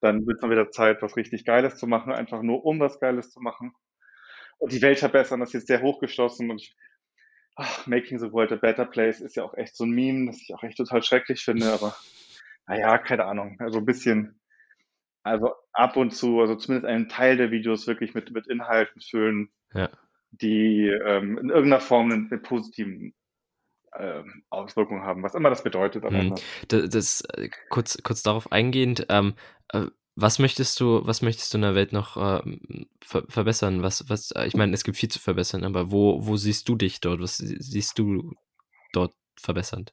Dann 0.01 0.27
wird 0.27 0.37
es 0.37 0.43
mal 0.43 0.51
wieder 0.51 0.71
Zeit, 0.71 1.01
was 1.03 1.17
richtig 1.17 1.45
Geiles 1.45 1.77
zu 1.77 1.87
machen, 1.87 2.13
einfach 2.13 2.43
nur 2.43 2.65
um 2.65 2.81
was 2.81 2.99
Geiles 2.99 3.31
zu 3.31 3.41
machen. 3.41 3.73
Und 4.59 4.73
die 4.73 4.83
Welt 4.83 4.99
verbessern, 4.99 5.41
das 5.41 5.51
ist 5.51 5.55
jetzt 5.55 5.67
sehr 5.69 5.83
hochgeschlossen 5.83 6.51
und 6.51 6.61
ich, 6.61 6.77
ach, 7.55 7.87
Making 7.87 8.19
the 8.19 8.33
World 8.33 8.53
a 8.53 8.57
Better 8.57 8.85
Place 8.85 9.21
ist 9.21 9.37
ja 9.37 9.45
auch 9.45 9.55
echt 9.55 9.77
so 9.77 9.85
ein 9.85 9.91
Meme, 9.91 10.27
das 10.27 10.41
ich 10.43 10.53
auch 10.53 10.63
echt 10.65 10.77
total 10.77 11.03
schrecklich 11.03 11.43
finde, 11.43 11.73
aber 11.73 11.97
naja, 12.67 12.99
keine 12.99 13.25
Ahnung. 13.27 13.57
Also 13.61 13.79
ein 13.79 13.85
bisschen, 13.85 14.41
also 15.23 15.55
ab 15.73 15.97
und 15.97 16.11
zu, 16.11 16.41
also 16.41 16.57
zumindest 16.57 16.87
einen 16.89 17.09
Teil 17.09 17.37
der 17.37 17.51
Videos 17.53 17.87
wirklich 17.87 18.15
mit, 18.15 18.33
mit 18.33 18.49
Inhalten 18.49 19.01
füllen, 19.01 19.51
ja. 19.73 19.91
die 20.31 20.89
ähm, 20.89 21.39
in 21.39 21.51
irgendeiner 21.51 21.81
Form 21.81 22.11
einen, 22.11 22.31
einen 22.31 22.43
positiven 22.43 23.15
Auswirkungen 24.51 25.03
haben, 25.03 25.23
was 25.23 25.35
immer 25.35 25.51
das 25.51 25.63
bedeutet. 25.63 26.05
Mhm. 26.11 26.35
Das, 26.69 26.89
das, 26.89 27.21
äh, 27.37 27.49
kurz, 27.71 27.99
kurz 28.03 28.23
darauf 28.23 28.51
eingehend, 28.53 29.07
ähm, 29.09 29.35
äh, 29.73 29.87
was 30.17 30.39
möchtest 30.39 30.79
du, 30.81 31.05
was 31.07 31.23
möchtest 31.23 31.53
du 31.53 31.59
in 31.59 31.63
der 31.63 31.75
Welt 31.75 31.93
noch 31.93 32.17
äh, 32.17 32.59
ver 33.03 33.25
verbessern? 33.29 33.83
Was, 33.83 34.09
was, 34.09 34.31
äh, 34.33 34.47
ich 34.47 34.55
meine, 34.55 34.73
es 34.73 34.85
gibt 34.85 34.97
viel 34.97 35.09
zu 35.09 35.19
verbessern, 35.19 35.65
aber 35.65 35.91
wo, 35.91 36.27
wo 36.27 36.37
siehst 36.37 36.69
du 36.69 36.77
dich 36.77 37.01
dort? 37.01 37.21
Was 37.21 37.37
siehst 37.39 37.99
du 37.99 38.33
dort 38.93 39.13
verbessernd? 39.37 39.93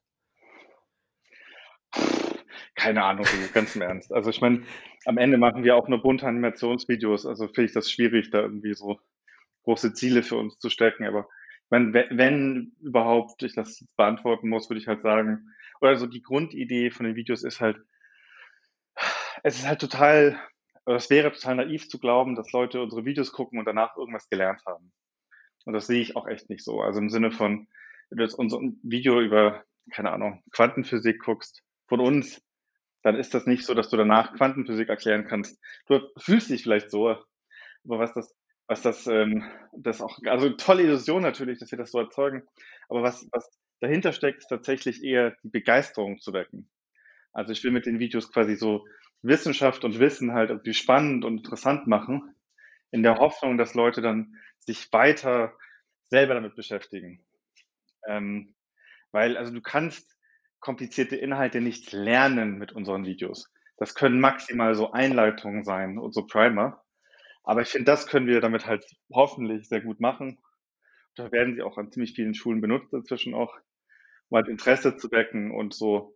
keine 2.75 3.03
Ahnung, 3.03 3.25
ganz 3.53 3.75
im 3.75 3.81
Ernst. 3.81 4.11
Also 4.13 4.29
ich 4.29 4.41
meine, 4.41 4.63
am 5.05 5.17
Ende 5.17 5.37
machen 5.37 5.63
wir 5.63 5.75
auch 5.75 5.87
nur 5.87 6.01
bunte 6.01 6.25
Animationsvideos, 6.25 7.25
also 7.25 7.47
finde 7.47 7.65
ich 7.65 7.73
das 7.73 7.91
schwierig, 7.91 8.31
da 8.31 8.41
irgendwie 8.41 8.73
so 8.73 8.99
große 9.63 9.93
Ziele 9.93 10.23
für 10.23 10.37
uns 10.37 10.57
zu 10.57 10.69
stecken. 10.69 11.05
Aber 11.05 11.27
wenn, 11.71 11.93
wenn 11.93 12.75
überhaupt 12.81 13.41
ich 13.43 13.55
das 13.55 13.85
beantworten 13.95 14.49
muss, 14.49 14.69
würde 14.69 14.79
ich 14.79 14.87
halt 14.87 15.01
sagen, 15.01 15.49
oder 15.79 15.95
so 15.95 16.05
die 16.05 16.21
Grundidee 16.21 16.91
von 16.91 17.05
den 17.05 17.15
Videos 17.15 17.43
ist 17.43 17.61
halt, 17.61 17.77
es 19.43 19.57
ist 19.57 19.67
halt 19.67 19.79
total, 19.79 20.39
es 20.85 21.09
wäre 21.09 21.31
total 21.31 21.55
naiv 21.55 21.87
zu 21.89 21.97
glauben, 21.97 22.35
dass 22.35 22.51
Leute 22.51 22.81
unsere 22.81 23.05
Videos 23.05 23.31
gucken 23.31 23.57
und 23.57 23.65
danach 23.65 23.95
irgendwas 23.97 24.29
gelernt 24.29 24.61
haben. 24.65 24.91
Und 25.65 25.73
das 25.73 25.87
sehe 25.87 26.01
ich 26.01 26.15
auch 26.15 26.27
echt 26.27 26.49
nicht 26.49 26.63
so. 26.63 26.81
Also 26.81 26.99
im 26.99 27.09
Sinne 27.09 27.31
von, 27.31 27.67
wenn 28.09 28.17
du 28.17 28.23
jetzt 28.23 28.33
unser 28.35 28.59
Video 28.83 29.21
über, 29.21 29.63
keine 29.91 30.11
Ahnung, 30.11 30.43
Quantenphysik 30.51 31.19
guckst, 31.23 31.63
von 31.87 31.99
uns, 31.99 32.41
dann 33.03 33.15
ist 33.15 33.33
das 33.33 33.45
nicht 33.45 33.65
so, 33.65 33.73
dass 33.73 33.89
du 33.89 33.97
danach 33.97 34.33
Quantenphysik 34.35 34.89
erklären 34.89 35.25
kannst. 35.25 35.59
Du 35.87 36.01
fühlst 36.17 36.49
dich 36.49 36.63
vielleicht 36.63 36.91
so, 36.91 37.09
aber 37.09 37.99
was 37.99 38.13
das, 38.13 38.35
was 38.67 38.81
das, 38.81 39.07
ähm, 39.07 39.43
das 39.77 40.01
auch, 40.01 40.19
also 40.25 40.49
tolle 40.51 40.83
Illusion 40.83 41.21
natürlich, 41.21 41.59
dass 41.59 41.71
wir 41.71 41.77
das 41.77 41.91
so 41.91 41.99
erzeugen, 41.99 42.43
aber 42.89 43.03
was, 43.03 43.27
was 43.31 43.49
dahinter 43.81 44.13
steckt, 44.13 44.39
ist 44.39 44.47
tatsächlich 44.47 45.03
eher 45.03 45.35
die 45.43 45.49
Begeisterung 45.49 46.19
zu 46.19 46.33
wecken. 46.33 46.69
Also 47.33 47.53
ich 47.53 47.63
will 47.63 47.71
mit 47.71 47.85
den 47.85 47.99
Videos 47.99 48.31
quasi 48.31 48.55
so 48.55 48.85
Wissenschaft 49.21 49.83
und 49.85 49.99
Wissen 49.99 50.33
halt 50.33 50.49
irgendwie 50.49 50.73
spannend 50.73 51.25
und 51.25 51.37
interessant 51.37 51.87
machen, 51.87 52.35
in 52.91 53.03
der 53.03 53.17
Hoffnung, 53.17 53.57
dass 53.57 53.73
Leute 53.75 54.01
dann 54.01 54.35
sich 54.59 54.91
weiter 54.93 55.53
selber 56.09 56.35
damit 56.35 56.55
beschäftigen. 56.55 57.23
Ähm, 58.07 58.55
weil, 59.11 59.37
also 59.37 59.53
du 59.53 59.61
kannst 59.61 60.17
komplizierte 60.59 61.15
Inhalte 61.15 61.61
nicht 61.61 61.91
lernen 61.91 62.57
mit 62.57 62.71
unseren 62.73 63.05
Videos. 63.05 63.51
Das 63.77 63.95
können 63.95 64.19
maximal 64.19 64.75
so 64.75 64.91
Einleitungen 64.91 65.63
sein 65.63 65.97
und 65.97 66.13
so 66.13 66.25
Primer. 66.27 66.80
Aber 67.43 67.61
ich 67.61 67.69
finde, 67.69 67.85
das 67.85 68.07
können 68.07 68.27
wir 68.27 68.41
damit 68.41 68.65
halt 68.65 68.85
hoffentlich 69.11 69.67
sehr 69.67 69.81
gut 69.81 69.99
machen. 69.99 70.39
Da 71.15 71.31
werden 71.31 71.55
sie 71.55 71.61
auch 71.61 71.77
an 71.77 71.91
ziemlich 71.91 72.13
vielen 72.13 72.33
Schulen 72.33 72.61
benutzt 72.61 72.93
inzwischen 72.93 73.33
auch, 73.33 73.53
um 74.29 74.37
halt 74.37 74.47
Interesse 74.47 74.95
zu 74.97 75.11
wecken 75.11 75.51
und 75.51 75.73
so, 75.73 76.15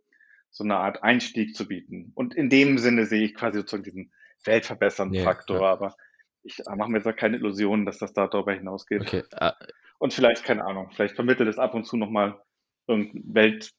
so 0.50 0.64
eine 0.64 0.76
Art 0.76 1.02
Einstieg 1.02 1.54
zu 1.54 1.68
bieten. 1.68 2.12
Und 2.14 2.34
in 2.34 2.48
dem 2.48 2.78
Sinne 2.78 3.06
sehe 3.06 3.24
ich 3.24 3.34
quasi 3.34 3.58
sozusagen 3.58 3.82
diesen 3.82 4.12
weltverbessernden 4.44 5.22
Faktor. 5.22 5.60
Ja. 5.60 5.72
Aber 5.72 5.96
ich 6.42 6.62
mache 6.76 6.90
mir 6.90 6.98
jetzt 6.98 7.08
auch 7.08 7.16
keine 7.16 7.36
Illusionen, 7.36 7.84
dass 7.84 7.98
das 7.98 8.12
da 8.12 8.26
darüber 8.26 8.54
hinausgeht. 8.54 9.02
Okay. 9.02 9.24
Uh, 9.34 9.50
und 9.98 10.14
vielleicht, 10.14 10.44
keine 10.44 10.64
Ahnung, 10.64 10.90
vielleicht 10.94 11.14
vermittelt 11.14 11.48
es 11.48 11.58
ab 11.58 11.74
und 11.74 11.84
zu 11.84 11.96
nochmal 11.96 12.40
Welt, 12.86 13.72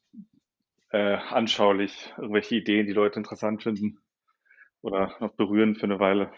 äh, 0.90 1.16
anschaulich 1.16 2.14
irgendwelche 2.18 2.56
Ideen, 2.56 2.88
die 2.88 2.94
Leute 2.94 3.20
interessant 3.20 3.64
finden 3.64 4.00
oder 4.82 5.16
noch 5.20 5.34
berühren 5.34 5.76
für 5.76 5.84
eine 5.84 6.00
Weile. 6.00 6.32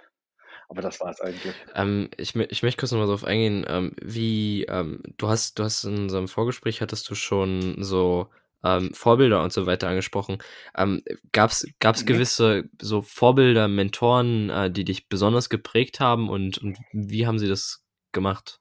Aber 0.70 0.84
das 0.84 1.00
war 1.00 1.10
es 1.10 1.20
eigentlich. 1.20 1.54
Ähm, 1.74 2.10
ich, 2.18 2.36
ich 2.36 2.64
möchte 2.64 2.80
kurz 2.80 2.92
nochmal 2.92 3.08
darauf 3.08 3.24
eingehen, 3.24 3.66
ähm, 3.68 3.96
wie 4.02 4.66
ähm, 4.66 5.02
du 5.18 5.28
hast, 5.28 5.58
du 5.58 5.64
hast 5.64 5.84
in 5.84 5.98
unserem 5.98 6.28
Vorgespräch 6.28 6.82
hattest 6.82 7.10
du 7.10 7.16
schon 7.16 7.84
so 7.84 8.30
ähm, 8.64 8.94
Vorbilder 8.94 9.42
und 9.42 9.52
so 9.52 9.66
weiter 9.66 9.90
angesprochen. 9.90 10.38
Ähm, 10.78 11.02
Gab 11.32 11.50
es 11.50 11.66
mhm. 11.66 12.06
gewisse 12.06 12.70
so 12.80 13.02
Vorbilder, 13.02 13.68
Mentoren, 13.68 14.52
äh, 14.52 14.72
die 14.72 14.86
dich 14.86 15.10
besonders 15.10 15.50
geprägt 15.50 16.00
haben 16.00 16.30
und, 16.30 16.60
und 16.60 16.78
wie 16.92 17.26
haben 17.26 17.40
sie 17.40 17.48
das 17.48 17.84
gemacht? 18.12 18.60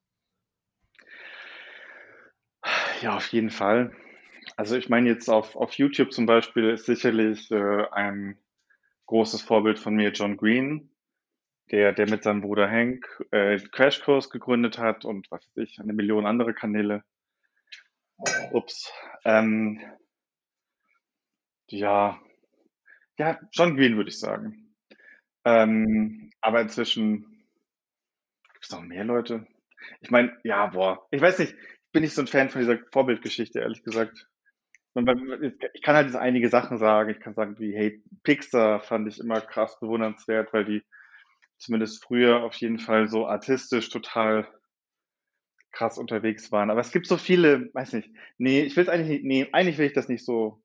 Ja, 3.02 3.16
auf 3.16 3.28
jeden 3.28 3.50
Fall. 3.50 3.92
Also 4.56 4.76
ich 4.76 4.88
meine 4.88 5.08
jetzt 5.08 5.28
auf, 5.28 5.56
auf 5.56 5.74
YouTube 5.74 6.12
zum 6.12 6.24
Beispiel 6.26 6.70
ist 6.70 6.86
sicherlich 6.86 7.50
äh, 7.50 7.86
ein 7.92 8.38
großes 9.06 9.42
Vorbild 9.42 9.78
von 9.78 9.94
mir 9.94 10.10
John 10.10 10.36
Green, 10.36 10.90
der, 11.70 11.92
der 11.92 12.08
mit 12.08 12.22
seinem 12.22 12.40
Bruder 12.40 12.70
Hank 12.70 13.06
äh, 13.30 13.58
Crashkurs 13.58 14.30
gegründet 14.30 14.78
hat 14.78 15.04
und 15.04 15.30
was 15.30 15.46
weiß 15.48 15.56
ich, 15.56 15.80
eine 15.80 15.92
Million 15.92 16.26
andere 16.26 16.54
Kanäle. 16.54 17.04
Ups. 18.52 18.92
Ähm, 19.24 19.80
ja, 21.68 22.20
ja, 23.18 23.38
John 23.52 23.76
Green 23.76 23.96
würde 23.96 24.10
ich 24.10 24.18
sagen. 24.18 24.74
Ähm, 25.44 26.30
aber 26.40 26.60
inzwischen 26.60 27.22
gibt 28.52 28.64
es 28.64 28.70
noch 28.70 28.80
mehr 28.80 29.04
Leute. 29.04 29.46
Ich 30.00 30.10
meine, 30.10 30.36
ja, 30.44 30.66
boah, 30.66 31.06
ich 31.10 31.20
weiß 31.20 31.38
nicht, 31.38 31.52
ich 31.52 31.92
bin 31.92 32.02
nicht 32.02 32.14
so 32.14 32.22
ein 32.22 32.26
Fan 32.26 32.50
von 32.50 32.60
dieser 32.60 32.78
Vorbildgeschichte, 32.90 33.60
ehrlich 33.60 33.82
gesagt 33.82 34.28
ich 35.72 35.82
kann 35.82 35.96
halt 35.96 36.06
jetzt 36.06 36.16
einige 36.16 36.48
Sachen 36.48 36.78
sagen. 36.78 37.10
Ich 37.10 37.20
kann 37.20 37.34
sagen, 37.34 37.58
wie, 37.58 37.74
hey, 37.74 38.02
Pixar 38.22 38.80
fand 38.80 39.08
ich 39.08 39.20
immer 39.20 39.40
krass 39.40 39.78
bewundernswert, 39.80 40.52
weil 40.52 40.64
die 40.64 40.82
zumindest 41.58 42.04
früher 42.04 42.42
auf 42.42 42.54
jeden 42.56 42.78
Fall 42.78 43.08
so 43.08 43.26
artistisch 43.26 43.88
total 43.90 44.48
krass 45.72 45.98
unterwegs 45.98 46.50
waren. 46.50 46.70
Aber 46.70 46.80
es 46.80 46.92
gibt 46.92 47.06
so 47.06 47.16
viele, 47.16 47.70
weiß 47.74 47.92
nicht, 47.92 48.10
nee, 48.38 48.62
ich 48.62 48.76
will 48.76 48.84
es 48.84 48.88
eigentlich 48.88 49.08
nicht, 49.08 49.24
nee, 49.24 49.48
eigentlich 49.52 49.78
will 49.78 49.86
ich 49.86 49.92
das 49.92 50.08
nicht 50.08 50.24
so, 50.24 50.62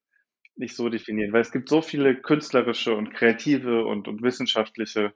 nicht 0.55 0.75
so 0.75 0.89
definieren, 0.89 1.33
weil 1.33 1.41
es 1.41 1.51
gibt 1.51 1.69
so 1.69 1.81
viele 1.81 2.15
künstlerische 2.15 2.95
und 2.95 3.13
kreative 3.13 3.85
und, 3.85 4.07
und 4.07 4.21
wissenschaftliche 4.21 5.13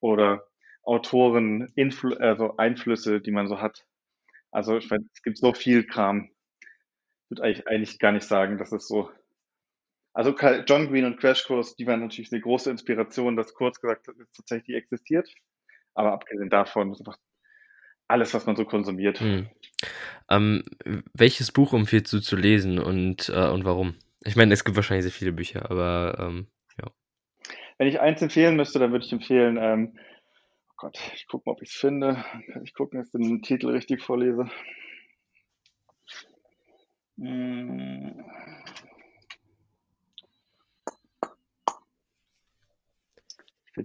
oder 0.00 0.46
Autoren, 0.82 1.72
Influ 1.74 2.14
also 2.16 2.56
Einflüsse, 2.58 3.20
die 3.20 3.30
man 3.30 3.48
so 3.48 3.60
hat. 3.60 3.86
Also 4.50 4.76
ich 4.76 4.90
weiß, 4.90 5.00
es 5.14 5.22
gibt 5.22 5.38
so 5.38 5.52
viel 5.54 5.84
Kram 5.84 6.30
würde 7.34 7.42
eigentlich, 7.42 7.68
eigentlich 7.68 7.98
gar 7.98 8.12
nicht 8.12 8.26
sagen, 8.26 8.58
dass 8.58 8.72
es 8.72 8.86
so. 8.86 9.10
Also 10.14 10.32
John 10.66 10.88
Green 10.88 11.04
und 11.04 11.18
Crash 11.18 11.44
Course, 11.44 11.74
die 11.76 11.86
waren 11.86 12.00
natürlich 12.00 12.32
eine 12.32 12.40
große 12.40 12.70
Inspiration, 12.70 13.36
dass 13.36 13.52
kurz 13.52 13.80
gesagt 13.80 14.08
tatsächlich 14.34 14.76
existiert. 14.76 15.28
Aber 15.94 16.12
abgesehen 16.12 16.50
davon 16.50 16.92
ist 16.92 17.00
einfach 17.00 17.18
alles, 18.06 18.32
was 18.32 18.46
man 18.46 18.54
so 18.54 18.64
konsumiert. 18.64 19.18
Hm. 19.20 19.48
Ähm, 20.30 20.62
welches 21.14 21.50
Buch 21.50 21.74
empfiehlst 21.74 22.12
du 22.12 22.20
zu 22.20 22.36
lesen 22.36 22.78
und, 22.78 23.28
äh, 23.28 23.48
und 23.48 23.64
warum? 23.64 23.96
Ich 24.24 24.36
meine, 24.36 24.54
es 24.54 24.64
gibt 24.64 24.76
wahrscheinlich 24.76 25.04
sehr 25.04 25.12
viele 25.12 25.32
Bücher, 25.32 25.68
aber 25.70 26.16
ähm, 26.20 26.46
ja. 26.80 26.90
Wenn 27.78 27.88
ich 27.88 28.00
eins 28.00 28.22
empfehlen 28.22 28.56
müsste, 28.56 28.78
dann 28.78 28.92
würde 28.92 29.04
ich 29.04 29.12
empfehlen, 29.12 29.58
ähm, 29.60 29.98
oh 30.70 30.74
Gott, 30.76 30.98
ich 31.14 31.26
gucke 31.26 31.48
mal, 31.48 31.54
ob 31.54 31.62
ich 31.62 31.70
es 31.70 31.76
finde. 31.76 32.24
Ich 32.62 32.72
gucken, 32.72 33.00
dass 33.00 33.08
ich 33.08 33.20
den 33.20 33.42
Titel 33.42 33.70
richtig 33.70 34.00
vorlese. 34.00 34.48
Hm. 37.18 37.83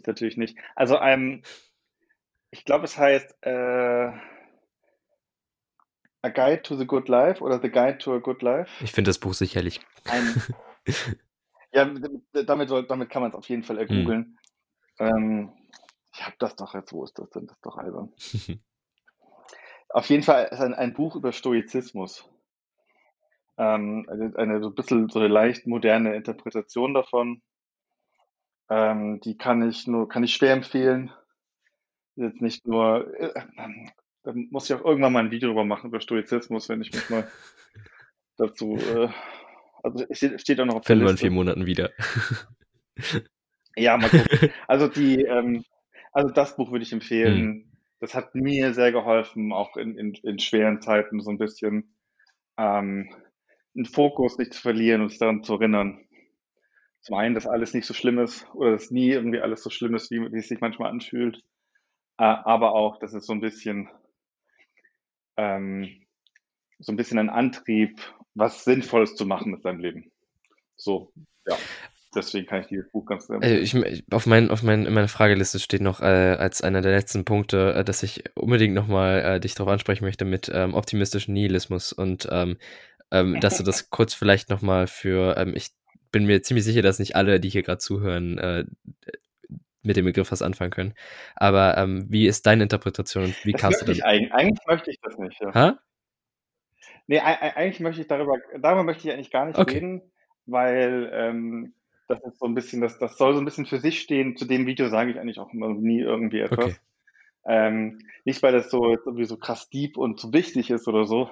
Es 0.02 0.08
natürlich 0.08 0.38
nicht. 0.38 0.58
Also 0.76 1.00
ähm, 1.00 1.42
ich 2.52 2.66
glaube, 2.66 2.86
es 2.86 2.98
heißt 2.98 3.38
äh, 3.42 4.12
A 6.22 6.30
Guide 6.30 6.62
to 6.64 6.76
the 6.76 6.86
Good 6.86 7.08
Life 7.08 7.44
oder 7.44 7.62
The 7.62 7.70
Guide 7.70 8.00
to 8.00 8.16
a 8.16 8.20
Good 8.20 8.42
Life. 8.42 8.84
Ich 8.84 8.92
finde 8.92 9.10
das 9.10 9.20
Buch 9.20 9.34
sicherlich. 9.34 9.80
Ein, 10.06 10.44
ja, 11.72 11.86
damit, 11.86 12.70
damit 12.90 13.10
kann 13.10 13.22
man 13.22 13.32
es 13.32 13.36
auf 13.36 13.48
jeden 13.48 13.64
Fall 13.64 13.78
ergoogeln. 13.78 14.38
Hm. 14.98 15.08
Ähm, 15.08 15.54
ich 16.14 16.26
habe 16.26 16.36
das 16.40 16.56
doch 16.56 16.74
jetzt, 16.74 16.92
wo 16.92 17.04
ist 17.04 17.18
das 17.18 17.30
denn? 17.30 17.48
Das 17.48 17.56
ist 17.56 17.66
doch 17.66 17.78
albern. 17.78 18.12
auf 19.90 20.06
jeden 20.08 20.24
Fall 20.24 20.50
ist 20.52 20.60
ein, 20.60 20.74
ein 20.74 20.94
Buch 20.94 21.16
über 21.16 21.32
Stoizismus. 21.32 22.30
Ähm, 23.58 24.06
eine, 24.10 24.34
eine 24.36 24.62
so 24.62 24.68
ein 24.68 24.76
bisschen 24.76 25.10
so 25.10 25.20
eine 25.20 25.30
leicht 25.30 25.68
moderne 25.68 26.16
Interpretation 26.16 26.94
davon. 26.94 27.42
Ähm, 28.70 29.20
die 29.22 29.38
kann 29.38 29.68
ich 29.68 29.88
nur, 29.88 30.08
kann 30.08 30.24
ich 30.24 30.34
schwer 30.34 30.54
empfehlen. 30.54 31.12
Jetzt 32.16 32.42
nicht 32.42 32.68
nur, 32.68 33.14
äh, 33.20 33.34
da 34.24 34.34
muss 34.52 34.70
ich 34.70 34.76
auch 34.76 34.86
irgendwann 34.86 35.14
mal 35.14 35.24
ein 35.24 35.32
Video 35.32 35.50
drüber 35.50 35.66
machen 35.66 35.88
über 35.88 36.02
Stoizismus, 36.02 36.70
wenn 36.70 36.82
ich 36.82 36.92
mich 36.92 37.10
mal 37.10 37.28
dazu, 38.38 38.78
äh, 38.78 39.10
also 39.84 40.06
es 40.10 40.18
steht, 40.18 40.42
steht 40.42 40.60
auch 40.60 40.66
noch 40.66 40.76
auf 40.76 40.86
Finden 40.86 41.06
wir 41.06 41.12
in 41.12 41.18
vier 41.18 41.32
Monaten 41.32 41.66
wieder. 41.66 41.92
ja, 43.76 43.98
mal 43.98 44.10
gucken. 44.10 44.50
Also 44.68 44.88
die, 44.88 45.24
ähm, 45.24 45.64
also 46.12 46.34
das 46.34 46.56
Buch 46.56 46.72
würde 46.72 46.84
ich 46.84 46.94
empfehlen. 46.94 47.38
Hm. 47.38 47.72
Das 48.00 48.14
hat 48.14 48.36
mir 48.36 48.74
sehr 48.74 48.92
geholfen, 48.92 49.52
auch 49.52 49.76
in, 49.76 49.98
in, 49.98 50.14
in 50.24 50.40
schweren 50.40 50.82
Zeiten 50.82 51.22
so 51.22 51.32
ein 51.32 51.38
bisschen. 51.38 51.96
Ähm, 52.58 53.10
einen 53.76 53.86
Fokus 53.86 54.38
nicht 54.38 54.54
zu 54.54 54.62
verlieren 54.62 55.02
und 55.02 55.10
sich 55.10 55.20
daran 55.20 55.44
zu 55.44 55.54
erinnern. 55.54 56.06
Zum 57.02 57.16
einen, 57.16 57.36
dass 57.36 57.48
alles 57.48 57.74
nicht 57.74 57.86
so 57.86 57.94
schlimm 57.94 58.20
ist 58.20 58.46
oder 58.54 58.72
dass 58.72 58.92
nie 58.92 59.10
irgendwie 59.10 59.40
alles 59.40 59.64
so 59.64 59.70
schlimm 59.70 59.96
ist, 59.96 60.12
wie, 60.12 60.20
wie 60.32 60.40
es 60.40 60.48
sich 60.48 60.60
manchmal 60.60 60.92
anfühlt. 60.92 61.38
Äh, 62.18 62.24
aber 62.24 62.74
auch, 62.74 63.00
dass 63.00 63.14
es 63.14 63.26
so 63.26 63.34
ein 63.34 63.42
bisschen, 63.42 63.90
ähm, 65.38 66.06
so 66.80 66.92
ein 66.92 66.98
bisschen 66.98 67.20
ein 67.20 67.30
Antrieb, 67.30 68.00
was 68.36 68.66
Sinnvolles 68.66 69.16
zu 69.16 69.26
machen 69.26 69.52
mit 69.52 69.62
seinem 69.64 69.80
Leben. 69.80 70.12
So, 70.76 71.12
ja. 71.48 71.58
Deswegen 72.16 72.48
kann 72.48 72.62
ich 72.62 72.68
dieses 72.68 72.90
Buch 72.92 73.06
ganz 73.06 73.28
sehr 73.28 73.40
äh, 73.44 73.60
ich, 73.60 73.76
auf, 74.12 74.26
mein, 74.26 74.50
auf 74.50 74.64
mein, 74.64 74.86
in 74.88 74.94
meiner 74.94 75.08
Frageliste 75.08 75.60
steht 75.60 75.82
noch 75.82 76.02
äh, 76.02 76.06
als 76.06 76.62
einer 76.62 76.82
der 76.82 76.92
letzten 76.92 77.24
Punkte, 77.24 77.74
äh, 77.76 77.84
dass 77.84 78.02
ich 78.02 78.24
unbedingt 78.36 78.74
nochmal 78.74 79.20
äh, 79.20 79.40
dich 79.40 79.54
darauf 79.54 79.72
ansprechen 79.72 80.06
möchte 80.06 80.26
mit 80.26 80.50
ähm, 80.52 80.74
optimistischem 80.74 81.36
Nihilismus 81.36 81.94
und 81.94 82.28
ähm, 82.32 82.58
ähm, 83.12 83.40
dass 83.40 83.58
du 83.58 83.64
das 83.64 83.90
kurz 83.92 84.16
vielleicht 84.16 84.50
nochmal 84.50 84.88
für, 84.88 85.38
ähm, 85.38 85.54
ich 85.56 85.70
bin 86.12 86.26
mir 86.26 86.42
ziemlich 86.44 86.66
sicher, 86.66 86.82
dass 86.82 87.00
nicht 87.00 87.16
alle, 87.16 87.40
die 87.40 87.50
hier 87.50 87.64
gerade 87.64 87.80
zuhören, 87.80 88.38
äh, 88.38 88.66
mit 89.84 89.98
dem 89.98 90.06
Begriff 90.06 90.32
was 90.32 90.42
anfangen 90.44 90.72
können. 90.72 90.94
Aber 91.36 91.78
ähm, 91.78 92.06
wie 92.12 92.28
ist 92.28 92.46
deine 92.48 92.64
Interpretation 92.64 93.26
und 93.26 93.38
wie 93.44 93.54
Das 93.54 93.64
kannst 93.64 93.82
du 93.82 93.86
dann? 93.86 94.04
eigentlich. 94.04 94.34
Eigentlich 94.34 94.60
möchte 94.68 94.92
ich 94.92 95.00
das 95.02 95.18
nicht, 95.18 95.40
ja. 95.42 95.54
Ha? 95.54 95.80
Ne, 97.10 97.20
ei 97.26 97.56
eigentlich 97.56 97.80
möchte 97.80 98.02
ich 98.02 98.08
darüber 98.08 98.38
darüber 98.60 98.84
möchte 98.84 99.08
ich 99.08 99.14
eigentlich 99.14 99.32
gar 99.32 99.46
nicht 99.48 99.58
Okay. 99.58 99.82
reden, 99.82 100.12
weil, 100.46 101.10
ähm, 101.12 101.74
das 102.08 102.20
ist 102.24 102.38
so 102.38 102.46
'n 102.46 102.54
bisschen 102.54 102.82
das 102.82 103.00
das 103.00 103.18
soll 103.18 103.34
so 103.34 103.40
'n 103.40 103.46
bisschen 103.46 103.66
für 103.66 103.80
sich 103.80 104.00
stehen. 104.00 104.38
Zu 104.38 104.46
dem 104.46 104.68
Video 104.68 104.90
sage 104.90 105.10
ich 105.10 105.20
eigentlich 105.20 105.40
auch 105.40 105.52
nie 105.52 106.00
irgendwie 106.02 106.40
Okay. 106.52 106.80
etwas. 106.80 106.80
Ähm, 107.48 108.00
nicht, 108.26 108.44
weil 108.44 108.54
das 108.54 108.72
so 108.72 108.90
irgendwie 108.92 109.26
so 109.26 109.38
krass 109.38 109.70
deep 109.70 109.98
und 109.98 110.20
so 110.20 110.34
wichtig 110.34 110.70
ist 110.72 110.88
oder 110.88 111.06
so, 111.06 111.32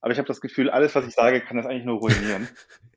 aber 0.00 0.12
ich 0.12 0.18
habe 0.18 0.28
das 0.28 0.40
Gefühl, 0.42 0.70
alles, 0.70 0.94
was 0.96 1.06
ich 1.08 1.14
sage, 1.14 1.42
kann 1.42 1.56
das 1.58 1.66
eigentlich 1.66 1.86
nur 1.86 1.98
ruinieren. 2.00 2.56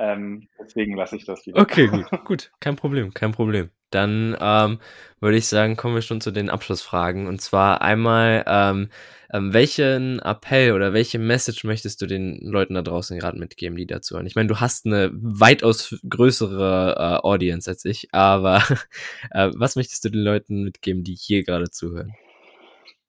Ähm, 0.00 0.48
deswegen 0.58 0.96
lasse 0.96 1.14
ich 1.14 1.26
das 1.26 1.44
lieber. 1.44 1.60
Okay, 1.60 1.86
gut, 1.88 2.06
gut, 2.24 2.52
kein 2.58 2.74
Problem, 2.74 3.12
kein 3.12 3.32
Problem. 3.32 3.68
Dann 3.90 4.34
ähm, 4.40 4.78
würde 5.20 5.36
ich 5.36 5.46
sagen, 5.46 5.76
kommen 5.76 5.94
wir 5.94 6.02
schon 6.02 6.22
zu 6.22 6.30
den 6.30 6.48
Abschlussfragen. 6.48 7.26
Und 7.26 7.42
zwar 7.42 7.82
einmal, 7.82 8.44
ähm, 8.46 8.88
ähm, 9.30 9.52
welchen 9.52 10.18
Appell 10.20 10.72
oder 10.72 10.94
welche 10.94 11.18
Message 11.18 11.64
möchtest 11.64 12.00
du 12.00 12.06
den 12.06 12.38
Leuten 12.40 12.74
da 12.74 12.82
draußen 12.82 13.18
gerade 13.18 13.38
mitgeben, 13.38 13.76
die 13.76 13.86
dazu 13.86 14.14
hören? 14.14 14.26
Ich 14.26 14.36
meine, 14.36 14.48
du 14.48 14.58
hast 14.58 14.86
eine 14.86 15.10
weitaus 15.12 16.00
größere 16.08 16.94
äh, 16.96 17.26
Audience 17.26 17.68
als 17.68 17.84
ich, 17.84 18.08
aber 18.12 18.62
äh, 19.32 19.50
was 19.54 19.76
möchtest 19.76 20.04
du 20.04 20.08
den 20.08 20.22
Leuten 20.22 20.62
mitgeben, 20.62 21.04
die 21.04 21.14
hier 21.14 21.44
gerade 21.44 21.68
zuhören? 21.68 22.14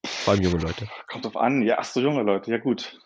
Vor 0.03 0.33
allem 0.33 0.43
junge 0.43 0.57
Leute. 0.57 0.89
Kommt 1.07 1.25
drauf 1.25 1.37
an. 1.37 1.61
Ja, 1.61 1.77
ach 1.79 1.85
so, 1.85 2.01
junge 2.01 2.23
Leute, 2.23 2.51
ja 2.51 2.57
gut. 2.57 2.99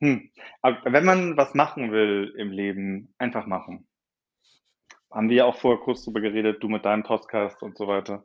Hm, 0.00 0.30
aber 0.62 0.92
wenn 0.92 1.04
man 1.04 1.36
was 1.36 1.54
machen 1.54 1.90
will 1.90 2.32
im 2.36 2.52
Leben, 2.52 3.14
einfach 3.18 3.46
machen. 3.46 3.88
Haben 5.10 5.28
wir 5.28 5.36
ja 5.36 5.44
auch 5.44 5.56
vorher 5.56 5.82
kurz 5.82 6.04
drüber 6.04 6.20
geredet, 6.20 6.62
du 6.62 6.68
mit 6.68 6.84
deinem 6.84 7.02
Podcast 7.02 7.62
und 7.62 7.76
so 7.76 7.88
weiter. 7.88 8.24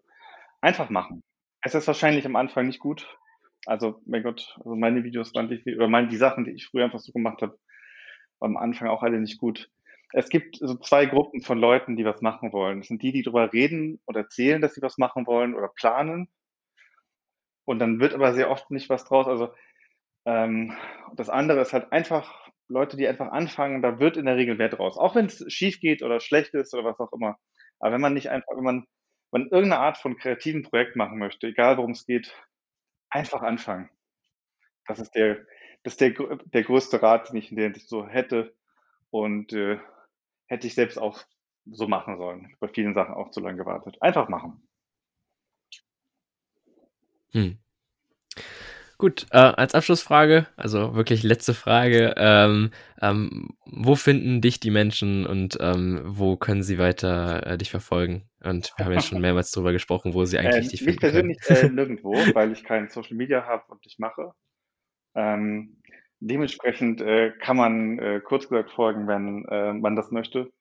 Einfach 0.61 0.89
machen. 0.89 1.24
Es 1.61 1.74
ist 1.76 1.88
wahrscheinlich 1.88 2.26
am 2.26 2.36
Anfang 2.36 2.67
nicht 2.67 2.80
gut. 2.80 3.17
Also, 3.65 4.01
mein 4.05 4.24
Gott, 4.24 4.55
also 4.57 4.76
meine 4.76 5.03
Videos 5.03 5.34
waren 5.34 5.49
die 5.49 5.76
oder 5.76 5.88
meine 5.88 6.09
die 6.09 6.17
Sachen, 6.17 6.43
die 6.43 6.51
ich 6.51 6.67
früher 6.67 6.84
einfach 6.86 6.99
so 6.99 7.13
gemacht 7.13 7.41
habe, 7.41 7.57
am 8.41 8.57
Anfang 8.57 8.89
auch 8.89 9.01
alle 9.01 9.19
nicht 9.19 9.39
gut. 9.39 9.69
Es 10.11 10.30
gibt 10.30 10.57
so 10.57 10.76
2 10.76 11.07
Gruppen 11.07 11.41
von 11.41 11.57
Leuten, 11.57 11.95
die 11.95 12.05
was 12.05 12.21
machen 12.21 12.51
wollen. 12.53 12.80
Das 12.80 12.88
sind 12.88 13.01
die, 13.01 13.13
die 13.13 13.24
drüber 13.24 13.51
reden 13.51 13.99
und 14.05 14.15
erzählen, 14.15 14.61
dass 14.61 14.76
sie 14.76 14.82
was 14.82 14.97
machen 14.97 15.26
wollen 15.26 15.55
oder 15.55 15.69
planen. 15.69 16.28
Und 17.65 17.80
dann 17.80 17.99
wird 17.99 18.13
aber 18.13 18.34
sehr 18.34 18.51
oft 18.51 18.69
nicht 18.69 18.89
was 18.89 19.05
draus. 19.05 19.28
Also, 19.28 19.53
ähm, 20.26 20.76
das 21.15 21.30
andere 21.30 21.61
ist 21.61 21.74
halt 21.74 21.91
einfach 21.91 22.34
Leute, 22.69 22.97
die 22.97 23.07
einfach 23.07 23.32
anfangen, 23.32 23.82
da 23.82 23.99
wird 23.99 24.17
in 24.17 24.26
der 24.26 24.38
Regel 24.38 24.55
mehr 24.55 24.69
draus. 24.69 24.97
Auch 24.97 25.15
wenn's 25.15 25.43
schiefgeht 25.51 26.03
oder 26.03 26.19
schlecht 26.19 26.53
ist 26.55 26.74
oder 26.74 26.86
was 26.86 26.99
auch 26.99 27.11
immer. 27.13 27.38
Aber 27.80 27.93
wenn 27.93 28.01
man 28.01 28.13
nicht 28.13 28.30
einfach 28.30 28.55
wenn 28.55 28.63
man 28.63 28.86
wenn 29.32 29.47
irgend 29.49 29.69
'ne 29.69 29.80
Art 29.80 29.97
von 29.97 30.17
kreativen 30.17 30.63
Projekt 30.63 30.95
machen 30.95 31.17
möchte, 31.19 31.47
egal 31.47 31.78
worum's 31.78 32.05
geht, 32.05 32.34
einfach 33.11 33.41
anfangen. 33.43 33.89
Das 34.88 34.99
ist 34.99 35.11
der 35.15 35.45
das 35.84 35.93
ist 35.95 36.01
der 36.01 36.11
der 36.45 36.63
größte 36.63 37.01
Rat, 37.03 37.30
den 37.30 37.38
ich 37.38 37.49
der 37.51 37.65
Hinsicht 37.65 37.89
so 37.89 38.07
hätte 38.07 38.55
und, 39.11 39.53
äh, 39.53 39.80
hätte 40.47 40.67
ich 40.67 40.76
selbst 40.76 40.97
auch 40.99 41.21
so 41.65 41.88
machen 41.89 42.17
sollen. 42.17 42.55
Bei 42.61 42.67
vielen 42.69 42.93
Sachen 42.95 43.15
auch 43.15 43.32
zu 43.32 43.41
lang 43.41 43.57
gewartet. 43.57 43.97
Einfach 44.01 44.30
machen. 44.30 44.67
Hm. 47.34 47.62
Gut, 48.97 49.25
äh, 49.31 49.37
als 49.37 49.75
Abschlussfrage, 49.75 50.47
also 50.55 50.95
wirklich 50.95 51.23
letzte 51.23 51.53
Frage, 51.53 52.13
ähm, 52.17 52.71
ähm, 53.01 53.49
wo 53.65 53.95
finden 53.95 54.39
dich 54.41 54.59
die 54.59 54.71
Menschen 54.71 55.25
und, 55.25 55.57
ähm, 55.59 56.01
wo 56.05 56.37
können 56.37 56.63
sie 56.63 56.77
weiter, 56.77 57.45
äh, 57.45 57.57
dich 57.57 57.71
verfolgen? 57.71 58.29
Und 58.43 58.73
wir 58.77 58.85
haben 58.85 58.93
ja 58.93 59.01
schon 59.01 59.19
mehrmals 59.21 59.51
drüber 59.51 59.71
gesprochen, 59.71 60.13
wo 60.13 60.25
sie 60.25 60.37
eigentlich 60.39 60.67
Ähm, 60.67 60.69
dich 60.69 60.83
mich 60.85 60.97
finden 60.97 60.99
können. 60.99 61.35
persönlich, 61.37 61.37
äh, 61.47 61.69
nirgendwo, 61.69 62.13
weil 62.33 62.51
ich 62.51 62.63
kein 62.63 62.89
Social 62.89 63.17
Media 63.17 63.45
habe 63.45 63.63
und 63.69 63.83
nicht 63.85 63.99
mache. 63.99 64.31
Ähm, 65.15 65.81
dementsprechend, 66.19 67.01
äh, 67.01 67.31
kann 67.39 67.57
man, 67.57 67.99
äh, 67.99 68.21
kurz 68.23 68.47
gesagt 68.47 68.71
folgen, 68.71 69.07
wenn, 69.07 69.45
äh, 69.49 69.73
man 69.73 69.95
das 69.95 70.11
möchte. 70.11 70.51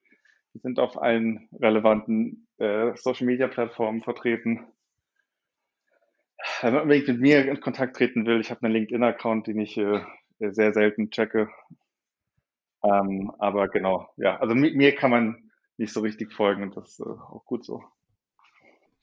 Wir 0.53 0.61
sind 0.61 0.79
auf 0.79 1.01
allen 1.01 1.49
relevanten, 1.59 2.47
äh, 2.57 2.91
Social 2.95 3.25
Media 3.25 3.47
Plattformen 3.47 4.01
vertreten. 4.01 4.65
Wenn 6.61 6.73
man 6.73 6.83
unbedingt 6.83 7.07
mit 7.07 7.19
mir 7.21 7.47
in 7.47 7.59
Kontakt 7.61 7.95
treten 7.95 8.25
will, 8.25 8.39
ich 8.41 8.49
habe 8.51 8.59
'nen 8.65 8.73
LinkedIn-Account, 8.73 9.47
den 9.47 9.59
ich, 9.59 9.77
äh, 9.77 10.01
sehr 10.39 10.73
selten 10.73 11.09
checke. 11.09 11.49
Ähm, 12.83 13.31
aber 13.39 13.69
genau, 13.69 14.09
ja, 14.17 14.37
also 14.39 14.55
mi 14.55 14.71
mir 14.75 14.93
kann 14.95 15.11
man 15.11 15.51
nicht 15.77 15.93
so 15.93 16.01
richtig 16.01 16.33
folgen 16.33 16.63
und 16.63 16.75
das 16.77 16.89
ist, 16.89 16.99
äh, 16.99 17.03
auch 17.03 17.45
gut 17.45 17.63
so. 17.65 17.83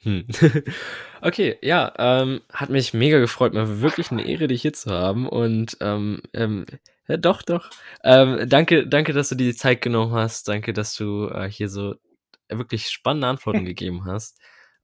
Hm. 0.03 0.25
Okay, 1.23 1.59
ja, 1.61 1.93
ähm, 1.99 2.41
hat 2.51 2.71
mich 2.71 2.95
mega 2.95 3.19
gefreut. 3.19 3.53
War 3.55 3.81
wirklich 3.83 4.11
'ne 4.11 4.25
Ehre, 4.25 4.47
dich 4.49 4.63
hier 4.63 4.73
zu 4.73 4.91
haben 4.91 5.29
und, 5.29 5.77
ähm, 5.83 6.23
ähm, 6.33 6.65
ja, 7.09 7.19
doch, 7.19 7.43
doch. 7.43 7.69
Ähm, 8.05 8.49
danke 8.49 8.87
danke, 8.89 9.13
dass 9.13 9.29
du 9.29 9.35
dir 9.35 9.51
die 9.53 9.55
Zeit 9.57 9.83
genommen 9.83 10.13
hast. 10.15 10.49
Danke, 10.49 10.73
dass 10.73 10.95
du, 10.95 11.29
äh, 11.29 11.51
hier 11.51 11.69
so 11.69 11.95
wirklich 12.49 12.89
spannende 12.89 13.27
Antworten 13.29 13.65
gegeben 13.67 14.07
hast. 14.07 14.39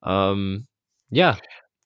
Ähm, 0.05 0.67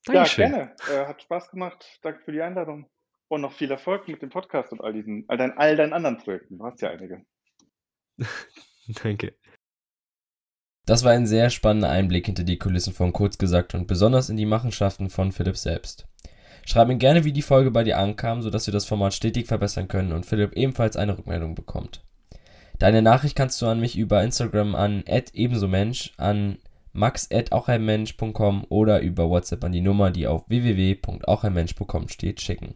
ja, 0.09 0.15
Ja, 0.15 0.21
Dankeschön. 0.21 0.51
gerne. 0.51 0.77
Äh, 0.91 1.07
hat 1.07 1.23
Spaß 1.23 1.51
gemacht. 1.51 1.99
Danke 2.03 2.21
für 2.25 2.33
die 2.33 2.43
Einladung 2.43 2.89
und 3.29 3.41
noch 3.43 3.53
viel 3.53 3.71
Erfolg 3.71 4.09
mit 4.09 4.23
dem 4.23 4.31
Podcast 4.31 4.73
und 4.73 4.81
all 4.81 4.93
diesen 4.93 5.25
all 5.29 5.37
deinen 5.39 5.57
all 5.59 5.77
deinen 5.77 5.93
anderen 5.93 6.19
Projekten. 6.19 6.59
Du 6.59 6.65
hast 6.65 6.81
ja 6.83 6.91
einige. 6.91 7.25
Danke. 9.03 9.35
Das 10.87 11.05
war 11.05 11.13
ein 11.13 11.27
sehr 11.27 11.51
spannender 11.51 11.91
Einblick 11.91 12.27
hinter 12.27 12.43
die 12.43 12.59
Kulissen 12.59 12.93
von 12.93 13.13
Kurzgesagt 13.13 13.75
und 13.75 13.87
besonders 13.87 14.29
in 14.29 14.37
die 14.37 14.47
Machenschaften 14.47 15.09
von 15.11 15.31
Philipp 15.31 15.57
selbst. 15.57 16.09
Schreib 16.67 16.89
mir 16.89 16.97
gerne, 16.97 17.25
wie 17.25 17.33
die 17.33 17.43
Folge 17.43 17.71
bei 17.71 17.85
dir 17.85 17.99
ankam, 17.99 18.43
sodass 18.43 18.67
wir 18.67 18.73
das 18.73 18.87
Format 18.87 19.15
stetig 19.15 19.47
verbessern 19.47 19.89
können 19.89 20.13
und 20.13 20.27
Philipp 20.27 20.53
ebenfalls 20.55 20.97
eine 20.97 21.17
Rückmeldung 21.17 21.55
bekommt. 21.55 22.05
Deine 22.79 23.03
Nachricht 23.03 23.37
kannst 23.37 23.61
du 23.63 23.67
an 23.67 23.79
mich 23.81 23.97
über 23.97 24.23
Instagram 24.23 24.75
an 24.75 25.05
@ebensomensch, 25.07 26.13
an 26.17 26.59
max@aucheinmensch.com 26.93 28.67
oder 28.69 29.01
über 29.01 29.29
WhatsApp 29.29 29.65
an 29.65 29.73
die 29.73 29.81
Nummer, 29.81 30.11
die 30.11 30.27
auf 30.27 30.49
www.aucheinmensch.com 30.49 32.09
steht, 32.09 32.41
schicken. 32.41 32.75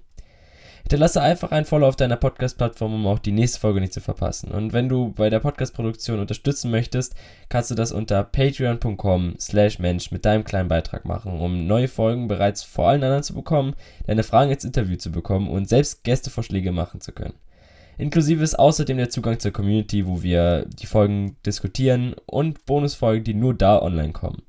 Hinterlasse 0.85 1.23
einfach 1.23 1.51
ein 1.51 1.65
Follow 1.65 1.89
auf 1.89 1.97
deiner 1.97 2.19
Podcast-Plattform, 2.19 2.93
um 2.93 3.07
auch 3.07 3.19
die 3.19 3.33
nächste 3.33 3.59
Folge 3.59 3.81
nicht 3.81 3.95
zu 3.95 4.03
verpassen. 4.03 4.51
Und 4.51 4.75
wenn 4.75 4.91
du 4.91 5.13
bei 5.13 5.31
der 5.31 5.41
Podcast-Produktion 5.41 6.21
unterstützen 6.21 6.71
möchtest, 6.71 7.15
kannst 7.49 7.71
du 7.71 7.75
das 7.75 7.91
unter 7.91 8.23
patreon.com 8.23 9.37
slash 9.41 9.79
Mensch 9.79 10.11
mit 10.11 10.27
deinem 10.27 10.45
kleinen 10.45 10.69
Beitrag 10.69 11.07
machen, 11.07 11.41
um 11.41 11.67
neue 11.67 11.89
Folgen 11.89 12.29
bereits 12.29 12.63
vor 12.63 12.89
allen 12.89 13.03
anderen 13.03 13.23
zu 13.23 13.33
bekommen, 13.33 13.75
deine 14.07 14.25
Fragen 14.25 14.51
ins 14.51 14.65
Interview 14.65 14.97
zu 14.97 15.11
bekommen 15.11 15.49
und 15.49 15.71
selbst 15.71 16.05
Gästevorschläge 16.05 16.71
machen 16.71 17.01
zu 17.01 17.13
können. 17.13 17.35
Inklusive 17.99 18.43
ist 18.43 18.59
außerdem 18.59 18.97
der 18.97 19.11
Zugang 19.11 19.39
zur 19.39 19.53
Community, 19.53 20.07
wo 20.07 20.23
wir 20.23 20.67
die 20.67 20.87
Folgen 20.87 21.37
diskutieren 21.45 22.15
und 22.27 22.65
Bonusfolgen, 22.67 23.25
die 23.25 23.35
nur 23.35 23.55
da 23.55 23.81
online 23.81 24.13
kommen. 24.13 24.43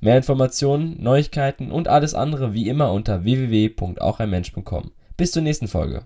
Mehr 0.00 0.16
Informationen, 0.16 1.00
Neuigkeiten 1.00 1.70
und 1.70 1.86
alles 1.86 2.14
andere 2.14 2.54
wie 2.54 2.68
immer 2.68 2.92
unter 2.92 3.22
www.aucheinmensch.com. 3.22 4.90
Bis 5.16 5.30
zur 5.30 5.42
nächsten 5.42 5.68
Folge. 5.68 6.00